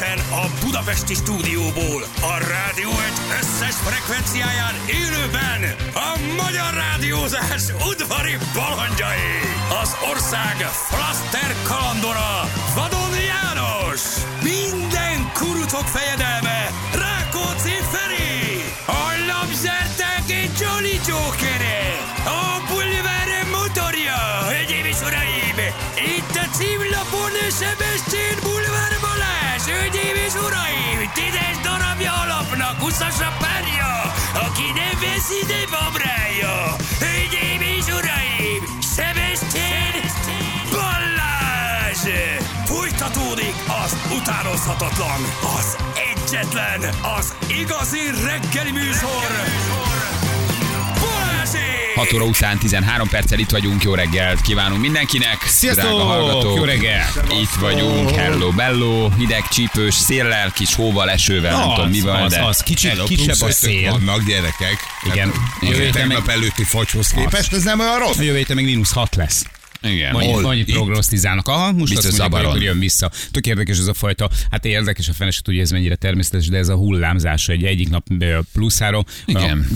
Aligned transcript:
Egyenesen 0.00 0.32
a 0.32 0.64
Budapesti 0.64 1.14
stúdióból, 1.14 2.02
a 2.20 2.34
rádió 2.52 2.90
egy 2.90 3.18
összes 3.40 3.74
frekvenciáján 3.74 4.74
élőben 5.00 5.60
a 5.94 6.10
magyar 6.42 6.74
rádiózás 6.74 7.62
udvari 7.90 8.36
balandjai. 8.54 9.32
Az 9.82 9.90
ország 10.10 10.56
flaster 10.90 11.52
kalandora, 11.62 12.32
Vadon 12.74 13.14
János. 13.32 14.02
Minden 14.42 15.18
kurucok 15.38 15.86
fejedelme, 15.96 16.60
Rákóczi 17.02 17.76
Feri. 17.92 18.40
A 18.86 19.04
labzárták 19.30 20.24
egy 20.40 20.52
Jolly 20.60 20.98
Jokere. 21.08 21.80
A 22.40 22.42
bulvár 22.68 23.28
motorja, 23.56 24.18
hölgyeim 24.50 24.86
és 24.92 25.00
uraim. 25.06 25.58
Itt 26.16 26.34
a 26.44 26.46
címlapon 26.56 27.34
Sebestyén 27.60 28.39
hölgyeim 29.70 30.16
és 30.26 30.34
uraim. 30.46 30.98
Tízes 31.16 31.56
darabja 31.66 32.12
alapnak, 32.22 32.76
huszas 32.82 33.18
a 33.28 33.30
párja, 33.42 33.92
aki 34.46 34.66
nem 34.80 34.96
veszi, 35.04 35.40
de 35.52 35.60
babrája. 35.74 36.54
Hölgyeim 37.04 37.62
és 37.76 37.86
uraim, 37.98 38.62
Sebestyén 38.96 39.94
Balázs! 40.74 42.04
Folytatódik 42.64 43.54
az 43.84 43.92
utánozhatatlan, 44.18 45.20
az 45.58 45.76
egyetlen, 46.10 46.80
az 47.18 47.26
igazi 47.60 48.02
reggeli 48.26 48.70
műsor. 48.70 49.28
Balázsék! 49.28 50.29
6 52.00 52.12
óra 52.12 52.24
után 52.24 52.58
13 52.58 53.08
perccel 53.08 53.38
itt 53.38 53.50
vagyunk, 53.50 53.82
jó 53.82 53.94
reggelt 53.94 54.40
kívánunk 54.40 54.80
mindenkinek. 54.80 55.42
Sziasztok! 55.46 56.54
Jó 56.56 56.64
reggel! 56.64 57.06
Itt 57.40 57.60
vagyunk, 57.60 58.10
hello 58.10 58.50
bello, 58.50 59.08
hideg, 59.18 59.48
csípős, 59.48 59.94
széllel, 59.94 60.50
kis 60.52 60.74
hóval, 60.74 61.10
esővel, 61.10 61.56
nem 61.58 61.74
tudom 61.74 61.90
mivel, 61.90 62.22
az, 62.22 62.32
de... 62.32 62.42
az, 62.42 62.58
kicsit 62.62 62.90
Hello, 62.90 63.04
kisebb 63.04 63.40
a 63.40 63.52
szél. 63.52 63.90
Vannak 63.90 64.22
gyerekek. 64.24 64.78
Igen. 65.12 65.32
Jövő 65.60 65.74
Igen. 65.74 65.84
héten 65.84 66.06
meg, 66.06 66.16
Tegnap 66.16 66.28
előtti 66.28 66.64
fagyhoz 66.64 67.08
képest 67.08 67.52
ez 67.52 67.62
nem 67.62 67.80
olyan 67.80 67.98
rossz. 67.98 68.16
jövő 68.18 68.36
héten 68.36 68.56
meg 68.56 68.64
mínusz 68.64 68.92
6 68.92 69.14
lesz. 69.14 69.44
Igen. 69.82 70.14
Annyit 70.14 70.68
Itt? 70.68 70.74
prognosztizálnak. 70.74 71.48
Aha, 71.48 71.72
most 71.72 71.92
Biztos 71.92 72.10
azt 72.18 72.18
mondják, 72.30 72.44
hogy 72.52 72.62
jön 72.62 72.78
vissza. 72.78 73.10
Tök 73.30 73.46
érdekes 73.46 73.78
ez 73.78 73.86
a 73.86 73.94
fajta, 73.94 74.30
hát 74.50 74.64
érdekes 74.64 75.08
a 75.08 75.12
fene 75.12 75.30
se 75.30 75.40
tudja, 75.42 75.60
ez 75.60 75.70
mennyire 75.70 75.94
természetes, 75.94 76.48
de 76.48 76.56
ez 76.58 76.68
a 76.68 76.74
hullámzás 76.74 77.48
egy 77.48 77.64
egyik 77.64 77.88
nap 77.88 78.06
plusz 78.52 78.78
három, 78.78 79.04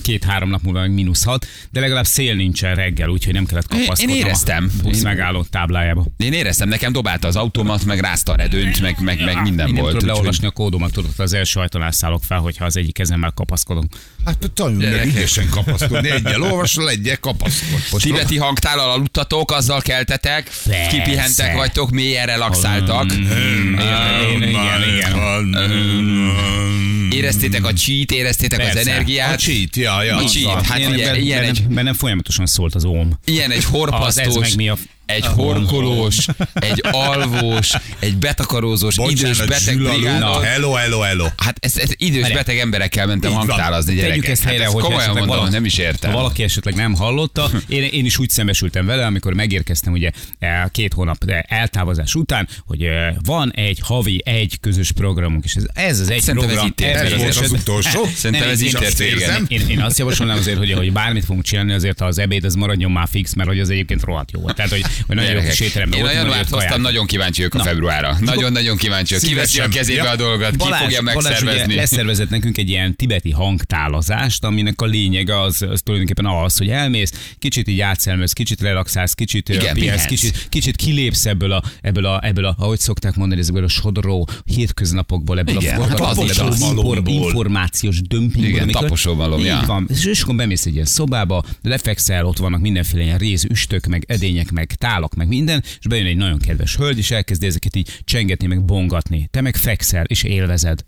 két-három 0.03 0.49
nap 0.49 0.63
múlva 0.63 0.81
meg 0.81 0.93
mínusz 0.93 1.25
hat, 1.25 1.47
de 1.71 1.81
legalább 1.81 2.05
szél 2.07 2.35
nincsen 2.35 2.75
reggel, 2.75 3.09
úgyhogy 3.09 3.33
nem 3.33 3.45
kellett 3.47 3.73
Én- 3.73 3.79
én 3.79 3.85
kapaszkodnom 3.85 4.17
éreztem. 4.17 4.71
a 4.79 4.83
busz 4.83 5.03
megálló 5.03 5.43
táblájába. 5.51 6.07
Én 6.17 6.33
éreztem, 6.33 6.69
nekem 6.69 6.93
dobálta 6.93 7.27
az 7.29 7.37
automat, 7.37 7.85
meg 7.85 7.99
rázta 8.01 8.33
a 8.33 8.37
redőnyt, 8.37 8.81
meg, 8.81 8.97
meg, 9.01 9.25
meg 9.25 9.43
minden 9.43 9.67
Én 9.69 9.73
nem 9.75 9.83
volt. 9.83 9.95
tudom 9.95 9.95
úgyhogy- 9.95 10.03
leolvasni 10.05 10.47
a 10.47 10.51
kódomat, 10.51 10.93
tudod, 10.93 11.11
az 11.17 11.33
első 11.33 11.61
ajtónál 11.61 11.91
szállok 11.93 12.23
fel, 12.25 12.39
hogyha 12.39 12.65
az 12.65 12.77
egyik 12.77 12.95
kezemmel 12.95 13.31
kapaszkodom. 13.31 13.89
Hát 14.25 14.51
tanulj 14.55 14.87
meg 14.91 15.07
ügyesen 15.07 15.49
kapaszkodni. 15.49 16.11
Egyel 16.11 16.43
olvasol, 16.43 16.89
egyel 16.91 17.19
kapaszkod. 17.19 18.01
Tibeti 18.01 18.37
hangtállal 18.39 18.91
aludtatok, 18.91 19.51
azzal 19.53 19.81
keltetek, 19.95 20.51
Persze. 20.65 20.87
kipihentek 20.87 21.57
vagytok, 21.57 21.91
mélyen 21.91 22.27
relaxáltak. 22.27 23.13
Éreztétek 27.11 27.65
a 27.65 27.73
cheat, 27.73 28.11
éreztétek 28.11 28.59
az 28.61 28.73
Persze. 28.73 28.91
energiát. 28.91 29.33
A 29.35 29.37
cheat, 29.37 29.77
ja, 29.77 30.03
ja. 30.03 30.17
A 30.17 30.23
az 30.23 30.33
cheat, 30.33 30.67
hát 30.67 30.81
bennem- 30.81 31.17
ilyen 31.17 31.43
egy 31.43 31.67
bennem, 31.69 31.95
folyamatosan 31.95 32.47
szólt 32.47 32.75
az 32.75 32.85
óm. 32.85 33.19
Ilyen 33.25 33.51
egy 33.51 33.57
Az 33.59 33.65
horpasztós, 33.65 34.55
egy 35.07 35.27
horkolós, 35.27 36.27
egy 36.55 36.81
alvós, 36.91 37.71
egy 37.99 38.17
betakarózós, 38.17 38.97
idős 38.97 39.21
Bocsánat, 39.21 39.49
beteg 39.49 39.75
Zsülalú. 39.75 39.95
brigádos. 40.01 40.45
Hello, 40.45 40.73
hello, 40.73 41.01
hello. 41.01 41.27
Hát 41.37 41.57
ez, 41.61 41.77
ez 41.79 41.91
idős 41.97 42.21
Várjál. 42.21 42.39
beteg 42.39 42.59
emberekkel 42.59 43.07
mentem 43.07 43.31
Így 43.31 43.37
hangtálazni 43.37 43.95
gyerekek. 43.95 44.15
Tegyük 44.15 44.31
ezt 44.31 44.41
Hát 44.43 44.49
helyre, 44.51 44.65
ezt 44.65 44.73
hogy 44.75 44.83
komolyan 44.83 45.09
mondom, 45.11 45.27
valaki- 45.29 45.53
nem 45.53 45.65
is 45.65 45.79
értem. 45.79 46.11
Ha 46.11 46.17
valaki 46.17 46.43
esetleg 46.43 46.75
nem 46.75 46.95
hallotta, 46.95 47.51
én, 47.69 47.83
én 47.83 48.05
is 48.05 48.19
úgy 48.19 48.31
szembesültem 48.31 48.87
vele, 48.87 49.07
amikor 49.07 49.35
megérkeztem 49.35 49.93
ugye 49.93 50.11
eh, 50.39 50.63
két 50.71 50.93
hónap 50.93 51.17
eltávozás 51.47 52.15
után, 52.15 52.49
hogy 52.67 52.83
eh, 52.83 53.15
van 53.25 53.53
egy 53.55 53.79
havi, 53.83 54.23
egy 54.25 54.61
közös 54.61 54.93
programunk, 54.93 55.45
és 55.45 55.55
ez, 55.55 55.65
ez 55.75 56.01
az 56.01 56.11
egy 56.11 56.21
Szerintem 56.23 56.51
ez 56.51 56.55
program. 56.57 56.75
véget. 56.77 57.05
az 57.07 57.13
Ez 57.13 57.19
volt 57.19 57.37
az 57.37 57.51
utolsó. 57.61 58.05
Szerintem 58.17 58.49
ez 58.49 58.61
így 58.61 58.77
ért 59.01 59.51
Én, 59.51 59.61
én 59.69 59.81
azt 59.81 59.99
javasolnám 59.99 60.37
azért, 60.37 60.59
hogy, 60.59 60.73
hogy 60.73 60.93
bármit 60.93 61.25
fogunk 61.25 61.45
csinálni, 61.45 61.73
azért 61.73 62.01
az 62.01 62.19
ebéd 62.19 62.45
az 62.45 62.55
maradjon 62.55 62.91
már 62.91 63.09
fix, 63.11 63.35
mert 63.35 63.49
hogy 63.49 63.61
az 63.61 63.71
egyébként 63.71 64.03
rohadt 64.03 64.31
jó 64.31 64.41
volt. 64.41 64.55
Tehát, 64.57 64.71
hogy, 64.71 64.85
hogy 65.07 65.17
nagyon 65.17 65.35
jó 65.35 65.41
kis 65.41 65.61
étteremben 65.61 65.99
Én 65.99 66.05
a 66.05 66.11
januárt 66.11 66.49
hoztam, 66.49 66.81
nagyon 66.81 67.07
kíváncsi 67.07 67.43
vagyok 67.43 67.61
a 67.61 67.65
februárra. 67.65 68.17
Nagyon-nagyon 68.21 68.77
kíváncsi 68.77 69.15
vagyok. 69.15 69.29
Ki 69.29 69.35
veszi 69.35 69.61
a 69.61 69.69
kezébe 69.69 70.11
a 70.11 70.17
dolgot, 70.17 70.57
ki 70.57 70.73
fogja 70.81 71.03
megszervezni. 71.03 71.75
leszervezett 71.75 72.29
nekünk 72.31 72.59
egy 72.59 72.69
ilyen 72.69 72.97
tibeti 72.97 73.31
hangtálazást, 73.31 74.45
aminek 74.45 74.81
a 74.81 74.87
lényege 74.87 75.41
az, 75.41 75.63
az 75.63 75.81
tulajdonképpen 75.83 76.27
az, 76.27 76.57
hogy 76.57 76.69
elmész, 76.69 77.13
kicsit 77.39 77.69
így 77.69 77.81
átszelmez, 77.81 78.33
kicsit 78.33 78.61
relaxálsz, 78.61 79.13
kicsit 79.13 79.49
Igen, 79.49 79.75
pihensz, 79.75 80.05
kicsit, 80.05 80.47
kicsit 80.49 80.77
kilépsz 80.77 81.27
ebből 81.27 81.53
a, 81.53 81.63
ebből 81.81 82.07
a, 82.07 82.21
ebből 82.23 82.45
a, 82.45 82.55
ahogy 82.59 82.79
szokták 82.79 83.15
mondani, 83.15 83.41
ezekből 83.41 83.65
a 83.65 83.69
sodró 83.69 84.29
hétköznapokból, 84.45 85.39
ebből 85.39 85.55
Igen, 85.55 85.81
a, 85.81 86.09
az 86.09 86.21
ebből 86.21 87.03
a 87.05 87.11
információs 87.11 88.01
dömpingből. 88.01 88.51
Igen, 88.51 88.63
amikor- 88.63 88.83
taposómalom, 88.83 89.39
Így 89.39 89.47
ja. 89.47 89.63
van. 89.67 89.89
És, 89.91 90.05
és 90.05 90.23
akkor 90.23 90.35
bemész 90.35 90.67
egy 90.67 90.75
ilyen 90.75 90.87
szobába, 90.87 91.45
lefekszel, 91.63 92.27
ott 92.27 92.39
vannak 92.39 92.61
mindenféle 92.61 93.03
ilyen 93.03 93.19
réz, 93.19 93.45
üsttök, 93.45 93.87
meg 93.87 94.05
edények, 94.07 94.51
meg 94.51 94.75
tálak, 94.85 95.15
meg 95.15 95.29
minden, 95.29 95.63
és 95.79 95.87
bejön 95.89 96.07
egy 96.07 96.17
nagyon 96.17 96.39
kedves 96.39 96.77
hölgy, 96.77 96.99
és 96.99 97.11
elkezdi 97.11 97.47
ezeket 97.47 97.77
így 97.77 98.01
csengetni, 98.05 98.47
meg 98.47 98.65
bongatni. 98.65 99.29
Te 99.31 99.41
meg 99.41 99.57
fekszel, 99.57 100.05
és 100.05 100.23
élvezed. 100.23 100.85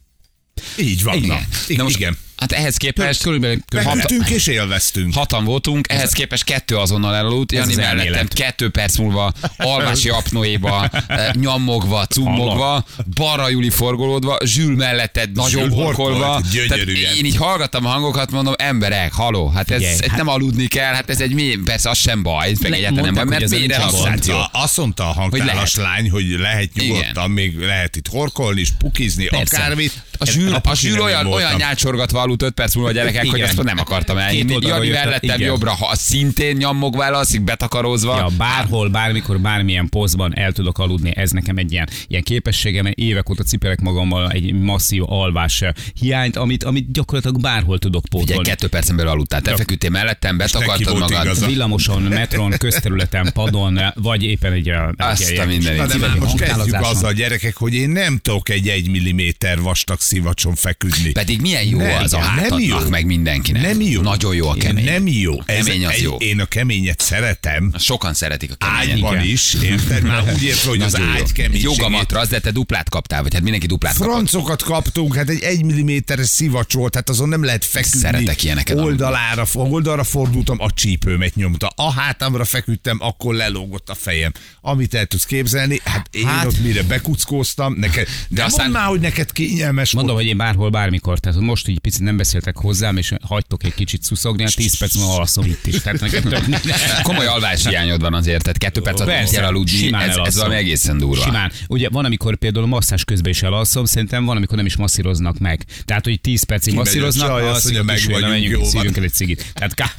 Így 0.78 1.02
van. 1.02 1.16
Igen. 1.16 1.28
Na, 1.28 1.74
Na 1.76 1.82
most, 1.82 1.96
igen. 1.96 2.16
Hát 2.36 2.52
ehhez 2.52 2.76
képest 2.76 3.22
Körülbelül, 3.22 3.58
Meglettünk 3.74 4.28
és 4.28 4.46
élveztünk. 4.46 5.14
hatan 5.14 5.44
voltunk, 5.44 5.92
ehhez 5.92 6.12
képest 6.12 6.44
kettő 6.44 6.76
azonnal 6.76 7.14
elaludt, 7.14 7.52
Jani 7.52 7.70
az 7.72 7.76
mellettem 7.78 7.98
elmélet. 8.06 8.32
kettő 8.32 8.68
perc 8.70 8.96
múlva 8.96 9.32
alvási 9.56 10.08
apnoéba, 10.08 10.90
eh, 11.06 11.28
nyammogva, 11.32 12.06
cummogva, 12.06 12.84
Barra 13.14 13.48
Juli 13.48 13.70
forgolódva, 13.70 14.38
Zsül 14.44 14.76
melletted 14.76 15.32
nagyon 15.32 15.70
horkolva. 15.70 16.40
én 17.16 17.24
így 17.24 17.36
hallgattam 17.36 17.86
a 17.86 17.88
hangokat, 17.88 18.30
mondom, 18.30 18.54
emberek, 18.56 19.12
haló, 19.12 19.48
hát 19.48 19.70
ez, 19.70 19.76
Figyelj, 19.76 19.94
ez 19.94 20.00
hát- 20.06 20.16
nem 20.16 20.28
aludni 20.28 20.66
kell, 20.66 20.94
hát 20.94 21.10
ez 21.10 21.20
egy 21.20 21.32
mi, 21.32 21.56
persze 21.64 21.90
az 21.90 21.98
sem 21.98 22.22
baj, 22.22 22.50
ez 22.50 22.58
meg 22.58 22.70
Le- 22.70 22.76
egyáltalán 22.76 23.04
nem 23.04 23.14
baj, 23.14 23.38
mert 23.38 23.50
nincs 23.50 23.66
relaxáció. 23.66 24.06
Azt 24.06 24.26
mondta, 24.26 24.50
azt 24.52 24.76
mondta 24.76 25.08
a 25.08 25.12
hangtálas 25.12 25.74
Hogy 25.74 25.84
lány, 25.84 26.10
hogy 26.10 26.24
lehet 26.38 26.70
nyugodtan, 26.74 27.30
még 27.30 27.58
lehet 27.58 27.96
itt 27.96 28.06
horkolni, 28.08 28.60
és 28.60 28.68
pukizni, 28.78 29.26
akármit. 29.26 30.04
A 30.18 30.24
nem 30.38 31.00
olyan, 31.00 31.26
olyan 31.26 31.54
nyálcsorgatva 31.56 32.20
aludt 32.26 32.42
5 32.42 32.52
perc 32.54 32.74
múlva 32.74 32.90
a 32.90 32.92
gyerekek, 32.92 33.26
hogy 33.26 33.38
Igen. 33.38 33.48
ezt 33.48 33.62
nem 33.62 33.78
akartam 33.78 34.16
elhinni. 34.16 34.56
Jani 34.60 34.88
mellettem 34.88 35.40
jobbra, 35.40 35.70
ha 35.70 35.94
szintén 35.94 36.56
nyammogva 36.56 37.04
elalszik, 37.04 37.42
betakarózva. 37.44 38.16
Ja, 38.16 38.28
bárhol, 38.38 38.88
bármikor, 38.88 39.40
bármilyen 39.40 39.88
posztban 39.88 40.36
el 40.36 40.52
tudok 40.52 40.78
aludni, 40.78 41.12
ez 41.16 41.30
nekem 41.30 41.56
egy 41.56 41.72
ilyen, 41.72 41.88
ilyen 42.08 42.22
képességem, 42.22 42.84
mert 42.84 42.96
évek 42.98 43.30
óta 43.30 43.42
cipelek 43.42 43.80
magammal 43.80 44.30
egy 44.30 44.52
masszív 44.52 45.02
alvás 45.06 45.62
hiányt, 46.00 46.36
amit, 46.36 46.64
amit 46.64 46.92
gyakorlatilag 46.92 47.40
bárhol 47.40 47.78
tudok 47.78 48.04
Ugye 48.12 48.18
pótolni. 48.24 48.48
kettő 48.48 48.68
percen 48.68 48.96
belül 48.96 49.10
aludtál, 49.10 49.40
te 49.40 49.54
feküdtél 49.56 49.90
mellettem, 49.90 50.36
betakartad 50.36 50.98
volt 50.98 51.10
magad. 51.10 51.24
igaza. 51.24 51.46
Villamoson, 51.46 52.02
metron, 52.02 52.50
közterületen, 52.58 53.30
padon, 53.32 53.80
vagy 53.94 54.22
éppen 54.22 54.52
egy... 54.52 54.72
Azt 54.96 55.38
a 55.38 55.44
mindenit. 55.44 55.80
Na 55.80 55.86
de 55.86 55.96
már 55.96 56.18
most 56.18 56.36
kezdjük 56.36 56.80
azzal, 56.80 57.12
gyerekek, 57.12 57.56
hogy 57.56 57.74
én 57.74 57.90
nem 57.90 58.18
tudok 58.22 58.48
egy 58.48 58.68
egy 58.68 58.90
milliméter 58.90 59.60
vastag 59.60 60.00
szivacson 60.00 60.54
feküdni. 60.54 61.12
Pedig 61.12 61.40
milyen 61.40 61.64
jó 61.64 61.78
Nem, 61.78 62.02
az 62.02 62.14
a 62.16 62.18
nem 62.20 62.28
hátadnak, 62.28 62.60
jó. 62.82 62.88
meg 62.88 63.06
mindenkinek. 63.06 63.62
Nem 63.62 63.80
jó. 63.80 64.00
Nagyon 64.00 64.34
jó 64.34 64.48
a 64.48 64.54
kemény. 64.54 64.84
Nem 64.84 65.06
jó. 65.06 65.40
Ez 65.46 65.64
Kemény 65.64 65.86
az 65.86 65.92
egy, 65.92 66.02
jó. 66.02 66.16
Én 66.16 66.40
a 66.40 66.44
keményet 66.44 67.00
szeretem. 67.00 67.72
Sokan 67.78 68.14
szeretik 68.14 68.50
a 68.50 68.54
keményet. 68.54 68.90
Ágyban 68.92 69.24
is, 69.24 69.54
érted? 69.62 70.02
Már 70.02 70.32
úgy 70.34 70.42
értem, 70.42 70.68
hogy 70.68 70.80
az 70.82 70.96
ágy 70.96 71.20
Egy 71.20 71.32
keménységét. 71.32 71.76
Jogamatrasz, 71.76 72.28
de 72.28 72.38
te 72.38 72.50
duplát 72.50 72.88
kaptál, 72.88 73.22
vagy 73.22 73.32
hát 73.32 73.42
mindenki 73.42 73.66
duplát 73.66 73.96
kapott. 73.96 74.12
Francokat 74.12 74.62
kaptunk, 74.62 75.14
hát 75.14 75.28
egy 75.28 75.42
egy 75.42 75.64
milliméteres 75.64 76.26
szivacs 76.26 76.72
volt, 76.72 76.94
hát 76.94 77.08
azon 77.08 77.28
nem 77.28 77.44
lehet 77.44 77.64
feküdni. 77.64 77.98
Szeretek 77.98 78.42
ilyeneket 78.42 78.76
Oldalára, 78.78 79.46
oldalra 79.54 80.04
fordultam, 80.04 80.56
a 80.60 80.72
csípőmet 80.72 81.34
nyomta. 81.34 81.72
A 81.76 81.92
hátamra 81.92 82.44
feküdtem, 82.44 82.96
akkor 83.00 83.34
lelógott 83.34 83.88
a 83.88 83.94
fejem. 83.94 84.32
Amit 84.60 84.94
el 84.94 85.06
tudsz 85.06 85.24
képzelni, 85.24 85.80
hát 85.84 86.08
én 86.10 86.26
Hát- 86.26 86.46
ott 86.46 86.58
mire 86.62 86.82
bekuckóztam, 86.82 87.74
neked, 87.78 88.06
de 88.28 88.44
aztán- 88.44 88.46
aztán... 88.46 88.64
mondd 88.64 88.78
már, 88.80 88.86
hogy 88.90 89.00
neked 89.00 89.32
kényelmes 89.32 89.92
Mondom, 89.92 90.12
volt. 90.12 90.22
hogy 90.24 90.32
én 90.32 90.38
bárhol, 90.38 90.70
bármikor, 90.70 91.18
tehát 91.18 91.40
most 91.40 91.68
így 91.68 91.78
picit 91.78 92.00
nem 92.06 92.16
beszéltek 92.16 92.56
hozzám, 92.56 92.96
és 92.96 93.12
hagytok 93.22 93.64
egy 93.64 93.74
kicsit 93.74 94.02
szuszogni, 94.02 94.42
hát 94.42 94.54
10 94.54 94.78
perc 94.78 94.94
múlva 94.94 95.18
alszom 95.18 95.44
itt 95.44 95.66
is. 95.66 95.80
Tehát 95.80 96.00
nekem 96.00 96.22
tök... 96.22 96.44
Komoly 97.02 97.26
alváshiányod 97.26 98.00
van 98.00 98.14
azért, 98.14 98.42
tehát 98.42 98.58
kettő 98.58 98.80
perc 98.80 99.00
alatt 99.00 99.14
Persze, 99.14 99.36
kell 99.36 99.44
aludni, 99.44 99.70
simán 99.76 100.08
ez, 100.08 100.16
ez 100.16 100.36
valami 100.36 100.54
egészen 100.54 100.98
durva. 100.98 101.24
Simán. 101.24 101.52
Ugye 101.68 101.88
van, 101.88 102.04
amikor 102.04 102.36
például 102.36 102.66
masszás 102.66 103.04
közben 103.04 103.30
is 103.30 103.42
elalszom, 103.42 103.84
szerintem 103.84 104.24
van, 104.24 104.36
amikor 104.36 104.56
nem 104.56 104.66
is 104.66 104.76
masszíroznak 104.76 105.38
meg. 105.38 105.64
Tehát, 105.84 106.04
hogy 106.04 106.20
10 106.20 106.42
percig 106.42 106.72
a 106.72 106.76
masszíroznak, 106.76 107.28
csaj, 107.28 107.42
azt 107.42 107.50
alszik 107.50 107.64
mondja, 107.64 107.80
a 107.80 107.84
meg 107.84 107.94
kis 107.96 108.04
hölgy, 108.04 108.20
vagyunk, 108.20 108.32
menjünk, 108.32 108.54
jó 108.54 108.60
van. 108.60 108.70
szívjunk 108.70 108.96
el 108.96 109.02
egy 109.02 109.12
cigit. 109.12 109.52
Tehát 109.54 109.74
ká, 109.74 109.94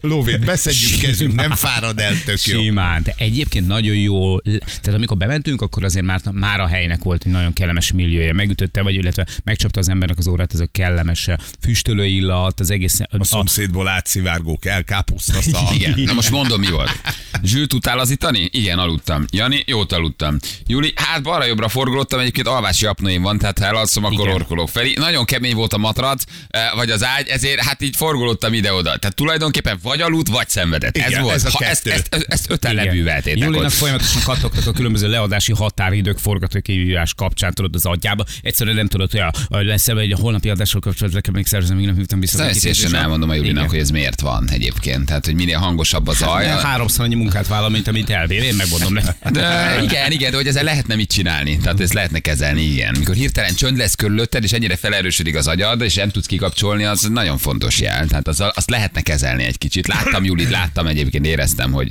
Lóvét 0.00 0.44
beszedjük 0.54 1.00
kezünk, 1.00 1.34
nem 1.34 1.50
fárad 1.50 1.98
el, 1.98 2.22
tök 2.24 2.44
jó. 2.44 2.60
Simán. 2.60 3.02
De 3.02 3.14
egyébként 3.16 3.66
nagyon 3.66 3.96
jó. 3.96 4.38
Tehát 4.40 4.94
amikor 4.94 5.16
bementünk, 5.16 5.62
akkor 5.62 5.84
azért 5.84 6.04
már, 6.04 6.20
már 6.30 6.60
a 6.60 6.66
helynek 6.66 7.02
volt 7.02 7.22
egy 7.26 7.32
nagyon 7.32 7.52
kellemes 7.52 7.92
milliója. 7.92 8.34
Megütötte, 8.34 8.82
vagy 8.82 8.94
illetve 8.94 9.26
megcsapta 9.44 9.80
az 9.80 9.88
embernek 9.88 10.18
az 10.18 10.26
órát, 10.26 10.54
ez 10.54 10.60
a 10.60 10.66
kellemes 10.72 11.28
füstölő 11.60 12.04
illat, 12.04 12.60
az 12.60 12.70
egész. 12.70 12.98
A 13.08 13.24
szomszédból 13.24 13.88
átszivárgók, 13.88 14.64
elkápuszta 14.64 15.40
szal. 15.42 15.74
Igen, 15.76 16.00
na 16.00 16.12
most 16.12 16.30
mondom, 16.30 16.60
mi 16.60 16.70
volt. 16.70 17.00
Zsül, 17.42 17.66
tudtál 17.66 17.96
lazítani? 17.96 18.48
Igen, 18.52 18.78
aludtam. 18.78 19.24
Jani, 19.30 19.62
jót 19.66 19.92
aludtam. 19.92 20.36
Júli, 20.66 20.92
hát 20.96 21.22
balra-jobbra 21.22 21.68
forgolódtam, 21.68 22.20
egyébként 22.20 22.46
alvási 22.46 22.86
apnoém 22.86 23.22
van, 23.22 23.38
tehát 23.38 23.58
ha 23.58 23.64
elalszom, 23.64 24.04
akkor 24.04 24.26
Igen. 24.26 24.34
orkolok 24.34 24.68
felé. 24.68 24.92
Nagyon 24.96 25.24
kemény 25.24 25.54
volt 25.54 25.72
a 25.72 25.78
matrac, 25.78 26.24
eh, 26.48 26.70
vagy 26.74 26.90
az 26.90 27.04
ágy, 27.04 27.28
ezért 27.28 27.60
hát 27.60 27.82
így 27.82 27.96
forgolódtam 27.96 28.52
ide-oda. 28.52 28.96
Tehát 28.96 29.16
tulajdonképpen 29.16 29.53
vagy 29.82 30.00
aludt, 30.00 30.28
vagy 30.28 30.48
szenvedett. 30.48 30.96
Ez 30.96 31.08
Igen, 31.10 31.22
volt. 31.22 31.34
ez 31.34 31.44
a 31.44 31.50
ha 31.52 31.64
ezt, 31.64 31.86
ezt, 31.86 32.06
ezt, 32.14 32.24
ezt 32.28 32.50
öten 32.50 32.74
lebűveltétek 32.74 33.38
Julinak 33.42 33.64
ott. 33.64 33.72
folyamatosan 33.72 34.22
kattogtak 34.22 34.66
a 34.66 34.72
különböző 34.72 35.08
leadási 35.08 35.52
határidők 35.52 36.18
forgatókönyvírás 36.18 37.14
kapcsán, 37.14 37.52
tudod, 37.54 37.74
az 37.74 37.86
agyába. 37.86 38.24
Egyszerűen 38.42 38.76
nem 38.76 38.86
tudod, 38.88 39.10
hogy 39.10 39.20
a, 39.20 39.32
lesz 39.48 39.88
egy 39.88 40.12
a 40.12 40.16
holnapi 40.16 40.48
adással 40.48 40.80
kapcsolatban 40.80 41.20
kell 41.20 41.32
még 41.34 41.46
szerzem, 41.46 41.76
még 41.76 41.86
nem 41.86 41.96
hívtam 41.96 42.20
vissza. 42.20 42.52
Szívesen 42.52 42.94
a- 42.94 42.98
elmondom 42.98 43.28
a 43.28 43.34
Julinak, 43.34 43.70
hogy 43.70 43.78
ez 43.78 43.90
miért 43.90 44.20
van 44.20 44.48
egyébként. 44.50 45.06
Tehát, 45.06 45.24
hogy 45.24 45.34
minél 45.34 45.58
hangosabb 45.58 46.06
a 46.08 46.12
zaj. 46.12 46.44
De 46.44 46.50
háromszor 46.50 47.04
annyi 47.04 47.14
munkát 47.14 47.46
vállal, 47.46 47.68
mint 47.70 47.88
amit 47.88 48.10
elvér, 48.10 48.42
én 48.42 48.54
megmondom 48.54 48.92
neki. 48.92 49.06
De 49.32 49.78
igen, 49.82 50.12
igen, 50.12 50.30
de 50.30 50.36
hogy 50.36 50.46
ezzel 50.46 50.64
lehetne 50.64 50.94
mit 50.94 51.12
csinálni. 51.12 51.56
Tehát 51.56 51.80
ezt 51.80 51.92
lehetne 51.92 52.18
kezelni, 52.18 52.62
igen. 52.62 52.94
Mikor 52.98 53.14
hirtelen 53.14 53.54
csönd 53.54 53.76
lesz 53.76 53.94
körülötted, 53.94 54.44
és 54.44 54.52
ennyire 54.52 54.76
felerősödik 54.76 55.36
az 55.36 55.46
agyad, 55.46 55.80
és 55.80 55.94
nem 55.94 56.10
tudsz 56.10 56.26
kikapcsolni, 56.26 56.84
az 56.84 57.02
nagyon 57.02 57.38
fontos 57.38 57.80
jel. 57.80 58.06
Tehát 58.06 58.28
az, 58.28 58.42
azt 58.54 58.70
lehetne 58.70 59.00
kezelni 59.00 59.43
egy 59.44 59.58
kicsit. 59.58 59.86
Láttam 59.86 60.24
Julit, 60.24 60.50
láttam 60.50 60.86
egyébként, 60.86 61.26
éreztem, 61.26 61.72
hogy 61.72 61.90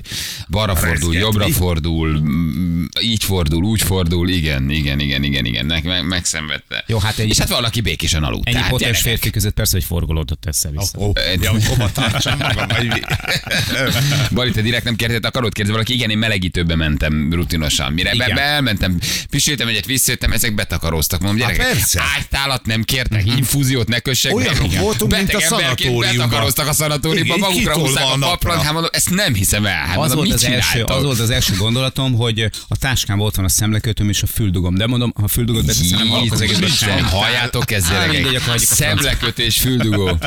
balra 0.50 0.76
fordul, 0.76 1.16
jobbra 1.16 1.48
fordul, 1.48 2.20
mm, 2.20 2.84
így 3.02 3.24
fordul, 3.24 3.64
úgy 3.64 3.82
fordul, 3.82 4.30
igen, 4.30 4.70
igen, 4.70 5.00
igen, 5.00 5.24
igen, 5.24 5.46
igen, 5.46 5.66
meg, 5.66 5.84
meg, 5.84 6.06
megszenvedte. 6.06 6.84
Jó, 6.88 6.98
hát 6.98 7.18
egy- 7.18 7.30
és 7.30 7.38
hát 7.38 7.50
valaki 7.50 7.82
békésen 7.82 8.24
aludt. 8.24 8.48
Ennyi 8.48 8.58
gyerekek. 8.78 8.96
férfi 9.02 9.30
között 9.30 9.54
persze, 9.54 9.76
hogy 9.76 9.84
forgolódott 9.86 10.46
össze-vissza. 10.46 11.12
Ja, 11.42 11.50
hogy 11.52 11.66
hova 11.66 11.92
tartsam 11.92 12.38
magam? 12.38 12.68
Bali, 14.32 14.52
te 14.52 14.62
direkt 14.62 14.84
nem 14.84 14.96
kérdezett, 14.96 15.26
akarod 15.26 15.54
kérdezni 15.54 15.72
valaki? 15.74 15.94
Igen, 15.94 16.10
én 16.10 16.18
melegítőbe 16.18 16.76
mentem 16.76 17.34
rutinosan. 17.34 17.94
Mire 17.94 18.10
be, 18.10 18.24
Igen. 18.24 18.36
beelmentem, 18.36 19.00
pisiltem 19.30 19.68
egyet, 19.68 19.86
visszajöttem, 19.86 20.32
ezek 20.32 20.56
betakaróztak. 20.56 21.20
Mondom, 21.20 21.38
gyerekek, 21.40 21.66
persze. 21.72 22.02
ágytálat 22.18 22.66
nem 22.66 22.84
kértek, 22.84 23.26
infúziót 23.38 23.88
ne 23.88 24.00
kössek. 24.00 24.34
Olyanok 24.34 24.70
be. 24.72 24.80
voltunk, 24.80 25.12
mint 25.12 25.34
a 25.34 25.38
Beteg 25.38 25.42
emberként 25.52 25.80
szanatóriumban. 25.80 26.28
Betakaróztak 26.30 26.68
a 26.68 26.74
szanatóriumban, 26.74 27.40
magukra 27.50 27.78
húzták 27.78 28.04
a 28.04 28.18
paplant, 28.20 28.62
hát 28.62 28.72
mondom, 28.74 28.90
ezt 28.94 29.10
nem 29.10 29.34
hiszem 29.34 29.66
el. 29.66 29.74
Hát 29.74 29.90
Az 29.90 29.96
mondom, 29.96 30.18
volt, 30.18 30.32
az 30.34 30.44
első, 30.44 30.84
az 30.84 31.04
volt 31.04 31.20
az 31.20 31.30
első 31.30 31.56
gondolatom, 31.58 32.14
hogy 32.14 32.50
a 32.68 32.78
táskám 32.78 33.20
ott 33.20 33.36
van 33.36 33.46
a 33.46 33.50
szemlekötőm 33.50 34.10
és 34.10 34.22
a 34.24 34.28
füldugom. 34.28 34.76
De 34.76 34.88
mondom, 34.88 35.14
ha 35.16 35.24
a 35.24 35.28
füldugot 35.28 35.66
beteszem, 35.66 35.98
nem 35.98 36.08
hallok 36.08 36.32
az 36.32 36.42
egészben 36.42 36.70
semmit. 36.70 37.04
Halljátok 37.04 37.66
mindegy, 37.70 38.22
gyerekek. 38.22 38.60
Szemlekötés, 38.60 39.58
füldugó. 39.58 40.18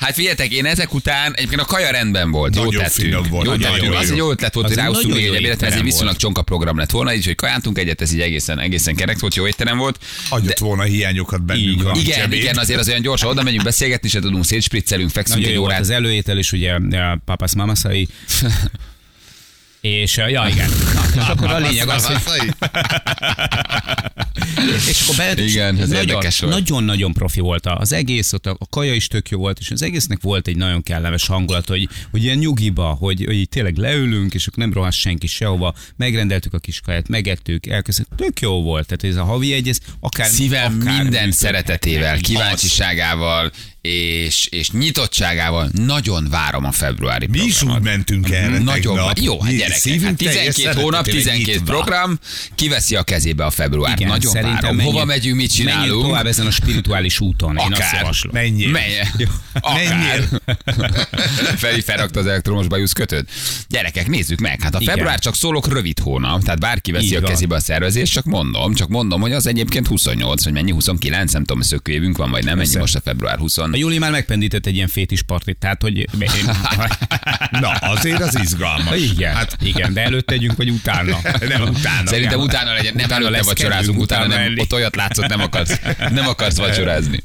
Hát 0.00 0.14
figyeljetek, 0.14 0.52
én 0.52 0.66
ezek 0.66 0.94
után, 0.94 1.34
egyébként 1.34 1.60
a 1.60 1.64
kaja 1.64 1.90
rendben 1.90 2.30
volt, 2.30 2.56
jó 2.56 2.70
tettünk. 2.70 3.28
volt, 3.28 3.46
Jó 3.82 3.92
Az 3.92 4.10
egy 4.10 4.16
jó 4.16 4.30
ötlet 4.30 4.54
volt, 4.54 4.66
hogy 4.66 4.76
nagyon 4.76 5.02
még 5.06 5.24
egy 5.26 5.34
ebédet, 5.34 5.62
ez 5.62 5.74
egy 5.74 5.82
viszonylag 5.82 6.16
csonka 6.16 6.42
program 6.42 6.78
lett 6.78 6.90
volna, 6.90 7.14
így 7.14 7.24
hogy 7.24 7.34
kajántunk 7.34 7.78
egyet, 7.78 8.00
ez 8.00 8.12
így 8.12 8.20
egészen, 8.20 8.60
egészen 8.60 8.94
kerek 8.94 9.18
volt, 9.18 9.34
jó 9.34 9.46
étterem 9.46 9.78
volt. 9.78 9.98
Hagyott 10.28 10.58
volna 10.58 10.82
hiányokat 10.82 11.42
bennünk. 11.42 11.90
Igen, 11.94 12.32
igen, 12.32 12.56
azért 12.58 12.80
az 12.80 12.88
olyan 12.88 13.00
gyorsan 13.00 13.28
oda 13.30 13.42
megyünk, 13.42 13.62
beszélgetni 13.64 14.08
se 14.08 14.20
tudunk, 14.20 14.44
szétspritzelünk, 14.44 15.10
fekszünk 15.10 15.38
Nagyon 15.40 15.54
egy 15.54 15.60
órát. 15.62 15.80
az 15.80 15.90
előétel 15.90 16.38
is, 16.38 16.50
ugye 16.56 16.78
papas 17.24 17.54
mamasai. 17.54 18.08
És, 19.80 20.16
ja, 20.16 20.46
igen. 20.50 20.70
Na, 21.14 21.22
és 21.22 21.28
akkor 21.32 21.50
a 21.50 21.58
lényeg 21.58 21.88
az, 21.88 22.06
hogy 22.06 22.20
és 24.88 25.02
akkor 25.02 25.16
bejöttünk, 25.16 25.48
Igen, 25.48 25.78
ez 25.78 25.88
nagyon-. 25.88 26.24
Nagyon-nagyon 26.40 27.12
profi 27.12 27.40
volt 27.40 27.66
az 27.66 27.92
egész, 27.92 28.32
ott 28.32 28.46
a, 28.46 28.56
a 28.58 28.66
kaja 28.68 28.94
is 28.94 29.06
tök 29.06 29.28
jó 29.28 29.38
volt, 29.38 29.58
és 29.58 29.70
az 29.70 29.82
egésznek 29.82 30.18
volt 30.22 30.46
egy 30.46 30.56
nagyon 30.56 30.82
kellemes 30.82 31.26
hangulat, 31.26 31.68
hogy, 31.68 31.88
hogy 32.10 32.22
ilyen 32.22 32.38
nyugiba, 32.38 32.84
hogy, 32.84 33.24
hogy 33.24 33.34
így 33.34 33.48
tényleg 33.48 33.76
leülünk, 33.76 34.34
és 34.34 34.46
akkor 34.46 34.58
nem 34.58 34.72
rohass 34.72 34.98
senki 34.98 35.26
sehova, 35.26 35.74
megrendeltük 35.96 36.54
a 36.54 36.58
kis 36.58 36.80
kaját, 36.80 37.08
megettük, 37.08 37.66
elköszönt, 37.66 38.08
tök 38.16 38.40
jó 38.40 38.62
volt. 38.62 38.86
Tehát 38.86 39.16
ez 39.16 39.22
a 39.22 39.24
havi 39.24 39.52
egy, 39.52 39.68
ez 39.68 39.78
akár 40.00 40.28
Szívem 40.28 40.78
akár 40.80 41.02
minden 41.02 41.32
szeretetével, 41.32 42.18
kíváncsiságával 42.18 43.52
és, 43.86 44.46
és 44.50 44.70
nyitottságával 44.70 45.68
nagyon 45.72 46.26
várom 46.30 46.64
a 46.64 46.72
februári 46.72 47.26
Mi 47.26 47.38
is 47.40 47.62
úgy 47.62 47.80
mentünk 47.82 48.30
erre 48.30 48.58
Nagyon 48.58 48.96
van. 48.96 49.12
Jó, 49.20 49.40
hát 49.40 49.56
gyerekek, 49.56 50.00
hát 50.00 50.16
teljes 50.16 50.54
12 50.54 50.80
hónap, 50.80 51.04
szeretetével 51.04 51.34
12 51.34 51.58
nyitva. 51.58 51.72
program, 51.72 52.18
kiveszi 52.54 52.96
a 52.96 53.02
kezébe 53.02 53.44
a 53.44 53.50
február. 53.50 53.96
Igen, 53.96 54.08
Nagyon 54.08 54.32
várom. 54.32 54.78
Hova 54.78 54.80
menjünk- 54.80 55.06
megyünk, 55.06 55.36
mit 55.36 55.52
csinálunk? 55.52 56.02
tovább 56.02 56.26
ezen 56.26 56.46
a 56.46 56.50
spirituális 56.50 57.20
úton. 57.20 57.50
Én 57.56 57.72
azt 57.72 57.80
Akár. 57.80 57.94
javaslom. 58.00 58.32
Menjél. 58.34 58.70
Menj. 58.70 58.92
Akár. 59.60 59.98
Menjél. 59.98 60.28
Feli 61.56 61.80
felrakta 61.80 62.20
az 62.20 62.26
elektromos 62.26 62.66
bajusz 62.66 62.92
kötőt. 62.92 63.30
Gyerekek, 63.68 64.08
nézzük 64.08 64.40
meg. 64.40 64.62
Hát 64.62 64.74
a 64.74 64.78
Igen. 64.80 64.94
február 64.94 65.18
csak 65.18 65.34
szólok 65.34 65.68
rövid 65.68 65.98
hónap, 65.98 66.42
tehát 66.42 66.60
bárki 66.60 66.92
veszi 66.92 67.06
Így 67.06 67.14
a 67.14 67.20
kezébe 67.20 67.54
a 67.54 67.60
szervezést, 67.60 68.12
csak 68.12 68.24
mondom, 68.24 68.74
csak 68.74 68.88
mondom, 68.88 69.20
hogy 69.20 69.32
az 69.32 69.46
egyébként 69.46 69.86
28, 69.86 70.44
vagy 70.44 70.52
mennyi, 70.52 70.70
29, 70.70 71.32
nem 71.32 71.44
tudom, 71.44 71.62
szökőjévünk 71.62 72.16
van, 72.16 72.30
vagy 72.30 72.44
nem, 72.44 72.56
mennyi 72.56 72.76
most 72.76 72.94
a 72.94 73.00
február 73.00 73.38
20. 73.38 73.58
A 73.76 73.78
Júli 73.78 73.98
már 73.98 74.10
megpendített 74.10 74.66
egy 74.66 74.74
ilyen 74.74 74.88
fétis 74.88 75.22
partit, 75.22 75.56
tehát 75.58 75.82
hogy... 75.82 76.06
Na, 77.60 77.68
azért 77.70 78.20
az 78.20 78.38
izgalmas. 78.42 79.00
igen, 79.00 79.34
hát, 79.34 79.56
igen, 79.62 79.92
de 79.92 80.02
előtt 80.02 80.26
tegyünk, 80.26 80.56
vagy 80.56 80.70
utána. 80.70 81.18
Nem 81.48 81.62
utána. 81.62 82.08
Szerintem 82.08 82.40
utána 82.40 82.72
legyen, 82.72 82.92
nem 82.94 83.04
Utána 83.04 83.26
előtte 83.26 83.44
vacsorázunk, 83.44 84.00
utána 84.00 84.26
utána 84.26 84.42
nem, 84.42 84.54
ott 84.58 84.72
olyat 84.72 84.96
látszott, 84.96 85.26
nem 85.26 85.40
akarsz, 85.40 85.80
nem 85.98 86.28
akarsz 86.28 86.56
vacsorázni. 86.66 87.22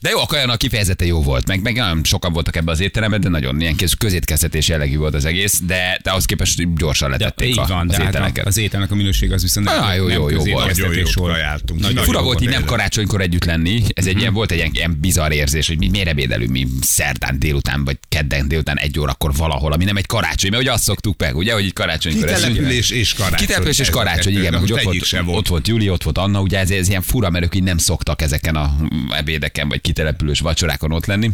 De 0.00 0.10
jó, 0.10 0.20
a 0.20 0.26
kajának 0.26 0.58
kifejezetten 0.58 1.06
jó 1.06 1.22
volt, 1.22 1.46
meg, 1.46 1.62
meg 1.62 1.76
nagyon 1.76 2.04
sokan 2.04 2.32
voltak 2.32 2.56
ebbe 2.56 2.70
az 2.70 2.80
étteremben, 2.80 3.20
de 3.20 3.28
nagyon 3.28 3.60
ilyen 3.60 3.76
kész 3.76 3.92
közétkeztetés 3.92 4.68
jellegű 4.68 4.96
volt 4.96 5.14
az 5.14 5.24
egész, 5.24 5.60
de, 5.66 5.98
de 6.02 6.10
ahhoz 6.10 6.24
képest 6.24 6.74
gyorsan 6.76 7.10
De 7.10 7.16
letették 7.16 7.48
így 7.48 7.58
a, 7.58 7.66
van, 7.66 7.88
az 7.88 7.96
de 7.96 8.02
hát 8.02 8.12
ételeket. 8.14 8.44
a- 8.44 8.48
az 8.48 8.56
ételnek 8.56 8.90
a 8.90 8.94
minőség 8.94 9.32
az 9.32 9.42
viszont 9.42 9.66
nem, 9.66 9.82
Ah, 9.82 9.96
jó, 9.96 10.06
nem 10.06 10.16
jó, 10.18 10.28
jó 10.30 10.44
volt. 10.44 10.66
Nagyon 10.66 10.94
jók 10.96 11.14
volt. 11.14 11.32
kajáltunk. 11.32 11.80
Nagyon 11.80 12.04
Fura 12.04 12.18
jó 12.18 12.24
volt 12.24 12.40
így 12.42 12.48
nem 12.48 12.64
karácsonykor 12.64 13.20
együtt 13.20 13.44
lenni, 13.44 13.82
ez 13.88 14.06
egy 14.06 14.18
ilyen 14.18 14.32
volt 14.32 14.50
egy 14.52 14.70
ilyen, 14.74 14.96
bizarr 15.00 15.30
érzés, 15.32 15.66
hogy 15.66 15.78
mi 15.78 15.88
miért 15.88 16.08
ebédelünk 16.08 16.50
mi 16.50 16.66
szerdán 16.80 17.38
délután, 17.38 17.84
vagy 17.84 17.98
kedden 18.08 18.48
délután 18.48 18.78
egy 18.78 18.98
órakor 18.98 19.34
valahol, 19.34 19.72
ami 19.72 19.84
nem 19.84 19.96
egy 19.96 20.06
karácsony, 20.06 20.50
mert 20.50 20.62
ugye 20.62 20.72
azt 20.72 20.82
szoktuk 20.82 21.20
meg, 21.20 21.36
ugye, 21.36 21.52
hogy 21.52 21.64
így 21.64 21.72
karácsonykor. 21.72 22.24
Kitelepülés 22.24 22.90
és 22.90 23.14
karácsony. 23.14 23.38
Kitelepülés 23.38 23.78
és 23.78 23.90
karácsony, 23.90 24.32
igen, 24.38 24.50
de 24.52 24.58
hogy 24.58 24.72
ott 24.72 24.82
volt, 24.82 25.04
sem 25.04 25.24
volt. 25.24 25.38
ott 25.38 25.48
volt 25.48 25.68
Júli, 25.68 25.90
ott 25.90 26.02
volt 26.02 26.18
Anna, 26.18 26.40
ugye 26.40 26.58
ez, 26.58 26.70
ez 26.70 26.88
ilyen 26.88 27.02
fura, 27.02 27.30
mert 27.30 27.44
ők 27.44 27.54
így 27.54 27.62
nem 27.62 27.78
szoktak 27.78 28.22
ezeken 28.22 28.56
a 28.56 28.76
ebédeken, 29.10 29.68
vagy 29.68 29.80
kitelepülős 29.86 30.40
vacsorákon 30.40 30.92
ott 30.92 31.06
lenni. 31.06 31.30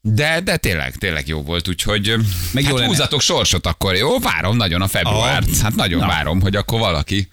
De, 0.00 0.40
de 0.40 0.56
tényleg, 0.56 0.96
tényleg 0.96 1.28
jó 1.28 1.42
volt, 1.42 1.68
úgyhogy 1.68 2.06
Meg 2.16 2.26
meg 2.52 2.62
jó 2.62 2.68
hát 2.68 2.78
lenne. 2.78 2.86
húzatok 2.88 3.20
sorsot 3.20 3.66
akkor, 3.66 3.94
jó? 3.94 4.18
Várom 4.18 4.56
nagyon 4.56 4.82
a 4.82 4.86
februárt. 4.86 5.60
Hát 5.60 5.74
nagyon 5.74 6.00
várom, 6.06 6.40
hogy 6.40 6.56
akkor 6.56 6.78
valaki 6.78 7.28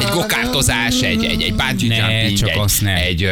egy 0.00 0.08
gokártozás, 0.12 1.00
egy, 1.00 1.24
egy, 1.24 1.42
egy 1.42 1.54
bungee 1.54 1.88
Ne, 2.06 2.12
jumping, 2.12 2.38
csak 2.38 2.48
egy, 2.48 2.58
azt 2.58 2.80
ne. 2.80 2.94
egy, 2.94 3.28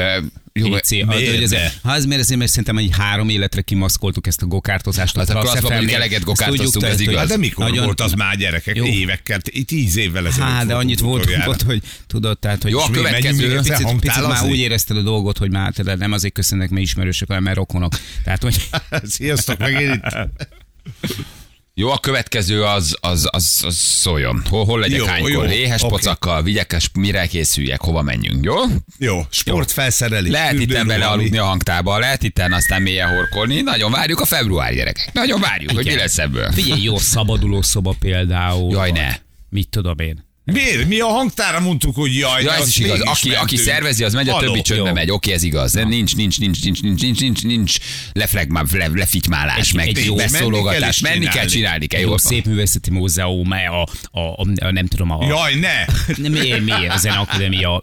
jó, 0.52 0.72
az, 0.72 0.88
miért 0.90 1.06
hogy 1.34 1.42
ez, 1.42 1.54
ha 1.82 1.94
ez 1.94 2.04
miért, 2.04 2.20
ezért, 2.22 2.38
mert 2.38 2.50
szerintem 2.50 2.76
egy 2.78 2.88
három 2.92 3.28
életre 3.28 3.60
kimaszkoltuk 3.62 4.26
ezt 4.26 4.42
a 4.42 4.46
gokártozást. 4.46 5.16
Hát 5.16 5.22
azt 5.28 5.34
mondom, 5.34 5.50
hogy 5.52 5.60
Rassefelnél. 5.62 5.94
eleget 5.94 6.24
gokártoztunk, 6.24 6.72
tudjuk, 6.72 6.90
ez 6.90 6.96
tehát, 6.96 7.00
igaz. 7.12 7.18
Hát 7.18 7.28
de 7.28 7.36
mikor 7.36 7.68
nagyon- 7.68 7.84
volt 7.84 8.00
az 8.00 8.12
már 8.12 8.36
gyerekek? 8.36 8.76
Jó. 8.76 8.84
Évekkel, 8.84 9.40
tíz 9.66 9.96
évvel 9.96 10.26
ezelőtt 10.26 10.48
Hát, 10.50 10.66
de 10.66 10.74
annyit 10.74 11.00
voltunk 11.00 11.46
ott, 11.46 11.62
hogy 11.62 11.82
tudod, 12.06 12.38
tehát, 12.38 12.62
hogy 12.62 12.70
Jó, 12.70 12.78
a 12.78 12.90
következő- 12.90 13.56
Picit, 13.56 13.96
picit 14.00 14.26
már 14.26 14.44
úgy 14.44 14.58
érezted 14.58 14.96
a 14.96 15.02
dolgot, 15.02 15.38
hogy 15.38 15.50
már 15.50 15.72
te 15.72 15.94
nem 15.94 16.12
azért 16.12 16.34
köszönnek, 16.34 16.70
mert 16.70 16.82
ismerősök, 16.82 17.28
hanem 17.28 17.42
mert 17.42 17.56
rokonok. 17.56 17.92
Tehát, 18.24 18.42
hogy 18.42 18.68
Sziasztok, 19.16 19.58
megint 19.58 19.94
itt. 19.94 20.02
Jó, 21.80 21.90
a 21.90 21.98
következő 21.98 22.62
az, 22.64 22.96
az, 23.00 23.28
az, 23.30 23.62
az 23.66 23.74
szóljon. 23.76 24.42
Hol, 24.48 24.64
hol 24.64 24.80
legyek 24.80 24.98
Jó, 24.98 25.04
hánykor? 25.04 25.30
jó, 25.30 25.44
Éhes 25.44 25.82
oké. 25.82 25.90
pocakkal, 25.90 26.42
vigyekes, 26.42 26.90
mire 26.94 27.26
készüljek, 27.26 27.80
hova 27.80 28.02
menjünk, 28.02 28.44
jó? 28.44 28.54
Jó, 28.98 29.20
sportfelszerelés. 29.30 30.30
Lehet 30.30 30.60
itten 30.60 30.86
bele 30.86 31.04
mi? 31.06 31.12
aludni 31.12 31.38
a 31.38 31.44
hangtába, 31.44 31.98
lehet 31.98 32.22
itten 32.22 32.52
aztán 32.52 32.82
mélyen 32.82 33.08
horkolni. 33.08 33.60
Nagyon 33.60 33.90
várjuk 33.90 34.20
a 34.20 34.24
február 34.24 34.74
gyerekek. 34.74 35.10
Nagyon 35.12 35.40
várjuk, 35.40 35.70
hogy 35.70 35.84
mi 35.84 35.90
Igen. 35.90 36.02
lesz 36.02 36.18
ebből. 36.18 36.52
figyelj, 36.52 36.82
jó 36.82 36.98
szabaduló 36.98 37.62
szoba 37.62 37.94
például. 37.98 38.72
Jaj, 38.72 38.90
ne. 38.90 39.08
Mit 39.48 39.68
tudom 39.68 39.98
én. 39.98 40.27
Miért? 40.52 40.86
Mi 40.86 41.00
a 41.00 41.06
hangtára 41.06 41.60
mondtuk, 41.60 41.94
hogy 41.94 42.14
jaj, 42.16 42.42
Ja, 42.42 42.54
ez 42.54 42.68
is 42.68 42.78
igaz. 42.78 43.00
Aki, 43.00 43.30
aki 43.34 43.56
szervezi, 43.56 44.04
az 44.04 44.12
megy, 44.14 44.28
a 44.28 44.32
Haló. 44.32 44.46
többi 44.46 44.62
csöndbe 44.62 44.92
megy. 44.92 45.10
Oké, 45.10 45.32
ez 45.32 45.42
igaz. 45.42 45.72
De 45.72 45.84
nincs, 45.84 46.16
nincs, 46.16 46.38
nincs, 46.40 46.62
nincs, 46.62 46.82
nincs, 46.82 47.00
nincs, 47.00 47.20
nincs, 47.20 47.42
nincs 47.42 47.76
leflegmá, 48.12 48.62
le, 48.72 48.88
lefitymálás, 48.94 49.72
meg 49.72 49.88
egy 49.88 50.04
jó- 50.04 50.14
beszólogatás. 50.14 50.98
menni 50.98 51.14
kell 51.14 51.14
Menni 51.14 51.24
is 51.26 51.32
kell 51.34 51.46
csinálni. 51.46 51.86
kell. 51.86 52.00
Jó, 52.00 52.08
Jó, 52.08 52.16
szép 52.16 52.46
művészeti 52.46 52.90
múzeum, 52.90 53.50
a, 53.50 53.82
a, 53.82 54.18
a, 54.20 54.46
a, 54.64 54.70
nem 54.70 54.86
tudom, 54.86 55.10
a, 55.10 55.26
Jaj, 55.26 55.54
ne! 55.54 55.84
nem, 56.16 56.32
mi, 56.32 56.58
mi 56.64 56.86
a 56.86 56.96
Zeneakadémia, 56.96 57.80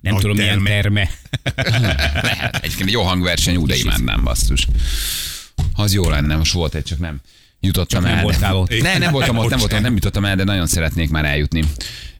nem 0.00 0.16
tudom 0.16 0.36
milyen 0.36 0.62
terme. 0.64 1.10
Lehet. 2.22 2.56
Egyébként 2.56 2.88
egy 2.88 2.92
jó 2.94 3.02
hangverseny, 3.02 3.56
úgy 3.56 3.78
imádnám, 3.78 4.24
basszus. 4.24 4.66
Az 5.74 5.92
jó 5.94 6.08
lenne, 6.10 6.36
most 6.36 6.52
volt 6.52 6.74
egy, 6.74 6.84
csak 6.84 6.98
nem 6.98 7.20
jutottam 7.60 8.02
nem 8.02 8.16
el. 8.16 8.22
voltál 8.22 8.56
ott. 8.56 8.82
Ne, 8.82 8.98
nem 8.98 9.12
voltam 9.12 9.36
ott, 9.36 9.50
nem 9.50 9.58
voltam, 9.58 9.82
nem 9.82 9.94
jutottam 9.94 10.24
el, 10.24 10.36
de 10.36 10.44
nagyon 10.44 10.66
szeretnék 10.66 11.10
már 11.10 11.24
eljutni 11.24 11.64